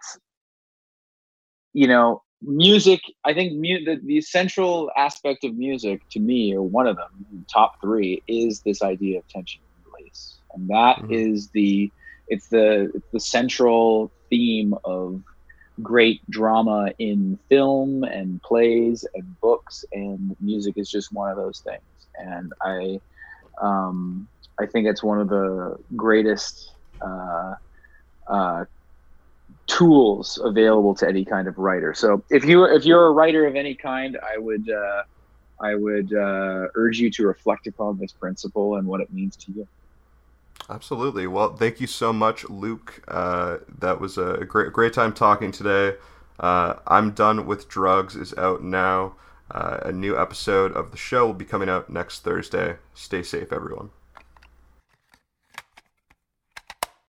you 1.74 1.88
know, 1.88 2.22
music, 2.42 3.02
I 3.24 3.34
think 3.34 3.54
mu- 3.54 3.84
the, 3.84 4.00
the 4.04 4.22
central 4.22 4.92
aspect 4.98 5.44
of 5.44 5.56
music 5.56 6.02
to 6.12 6.20
me, 6.20 6.56
or 6.56 6.62
one 6.62 6.88
of 6.88 6.96
them, 6.96 7.46
top 7.52 7.80
three, 7.82 8.22
is 8.28 8.62
this 8.62 8.82
idea 8.82 9.20
of 9.20 9.28
tension 9.28 9.62
and 9.76 9.94
release. 9.94 10.38
And 10.54 10.68
that 10.70 10.98
mm-hmm. 10.98 11.14
is 11.14 11.50
the, 11.50 11.92
it's 12.28 12.48
the, 12.48 12.92
it's 12.94 13.08
the 13.12 13.20
central 13.20 14.12
theme 14.30 14.74
of 14.84 15.22
great 15.82 16.22
drama 16.30 16.92
in 17.00 17.38
film 17.50 18.04
and 18.04 18.42
plays 18.44 19.06
and 19.16 19.40
books 19.40 19.86
and 19.94 20.36
music 20.40 20.78
is 20.78 20.90
just 20.90 21.12
one 21.12 21.30
of 21.30 21.38
those 21.38 21.60
things 21.60 21.82
and 22.20 22.54
i 22.62 23.00
um, 23.62 24.28
i 24.60 24.66
think 24.66 24.88
it's 24.88 25.02
one 25.02 25.20
of 25.20 25.30
the 25.30 25.78
greatest 25.96 26.72
uh, 27.02 27.56
uh, 28.28 28.66
tools 29.72 30.38
available 30.44 30.94
to 30.94 31.08
any 31.08 31.24
kind 31.24 31.48
of 31.48 31.58
writer 31.58 31.94
so 31.94 32.22
if 32.30 32.44
you 32.44 32.66
if 32.66 32.84
you're 32.84 33.08
a 33.08 33.12
writer 33.12 33.46
of 33.48 33.56
any 33.56 33.74
kind 33.74 34.18
i 34.34 34.38
would 34.38 34.70
uh, 34.70 35.04
i 35.62 35.74
would 35.74 36.14
uh, 36.14 36.68
urge 36.76 37.00
you 37.00 37.10
to 37.10 37.26
reflect 37.26 37.68
upon 37.68 37.98
this 37.98 38.12
principle 38.12 38.76
and 38.76 38.86
what 38.86 39.00
it 39.00 39.12
means 39.14 39.36
to 39.36 39.52
you 39.54 39.68
Absolutely. 40.70 41.28
Well, 41.28 41.56
thank 41.56 41.82
you 41.82 41.88
so 41.88 42.14
much, 42.14 42.48
Luke. 42.48 43.04
Uh, 43.08 43.58
that 43.80 44.00
was 44.00 44.18
a 44.18 44.46
great, 44.48 44.72
great 44.72 44.94
time 44.94 45.12
talking 45.12 45.52
today. 45.52 45.98
Uh, 46.40 46.76
I'm 46.88 47.12
done 47.12 47.46
with 47.46 47.68
drugs 47.68 48.16
is 48.16 48.34
out 48.38 48.64
now. 48.64 49.16
Uh, 49.50 49.80
a 49.84 49.92
new 49.92 50.18
episode 50.18 50.72
of 50.74 50.92
the 50.92 50.98
show 50.98 51.26
will 51.26 51.34
be 51.34 51.46
coming 51.46 51.68
out 51.68 51.90
next 51.90 52.24
Thursday. 52.24 52.78
Stay 52.94 53.22
safe, 53.22 53.52
everyone. 53.52 53.90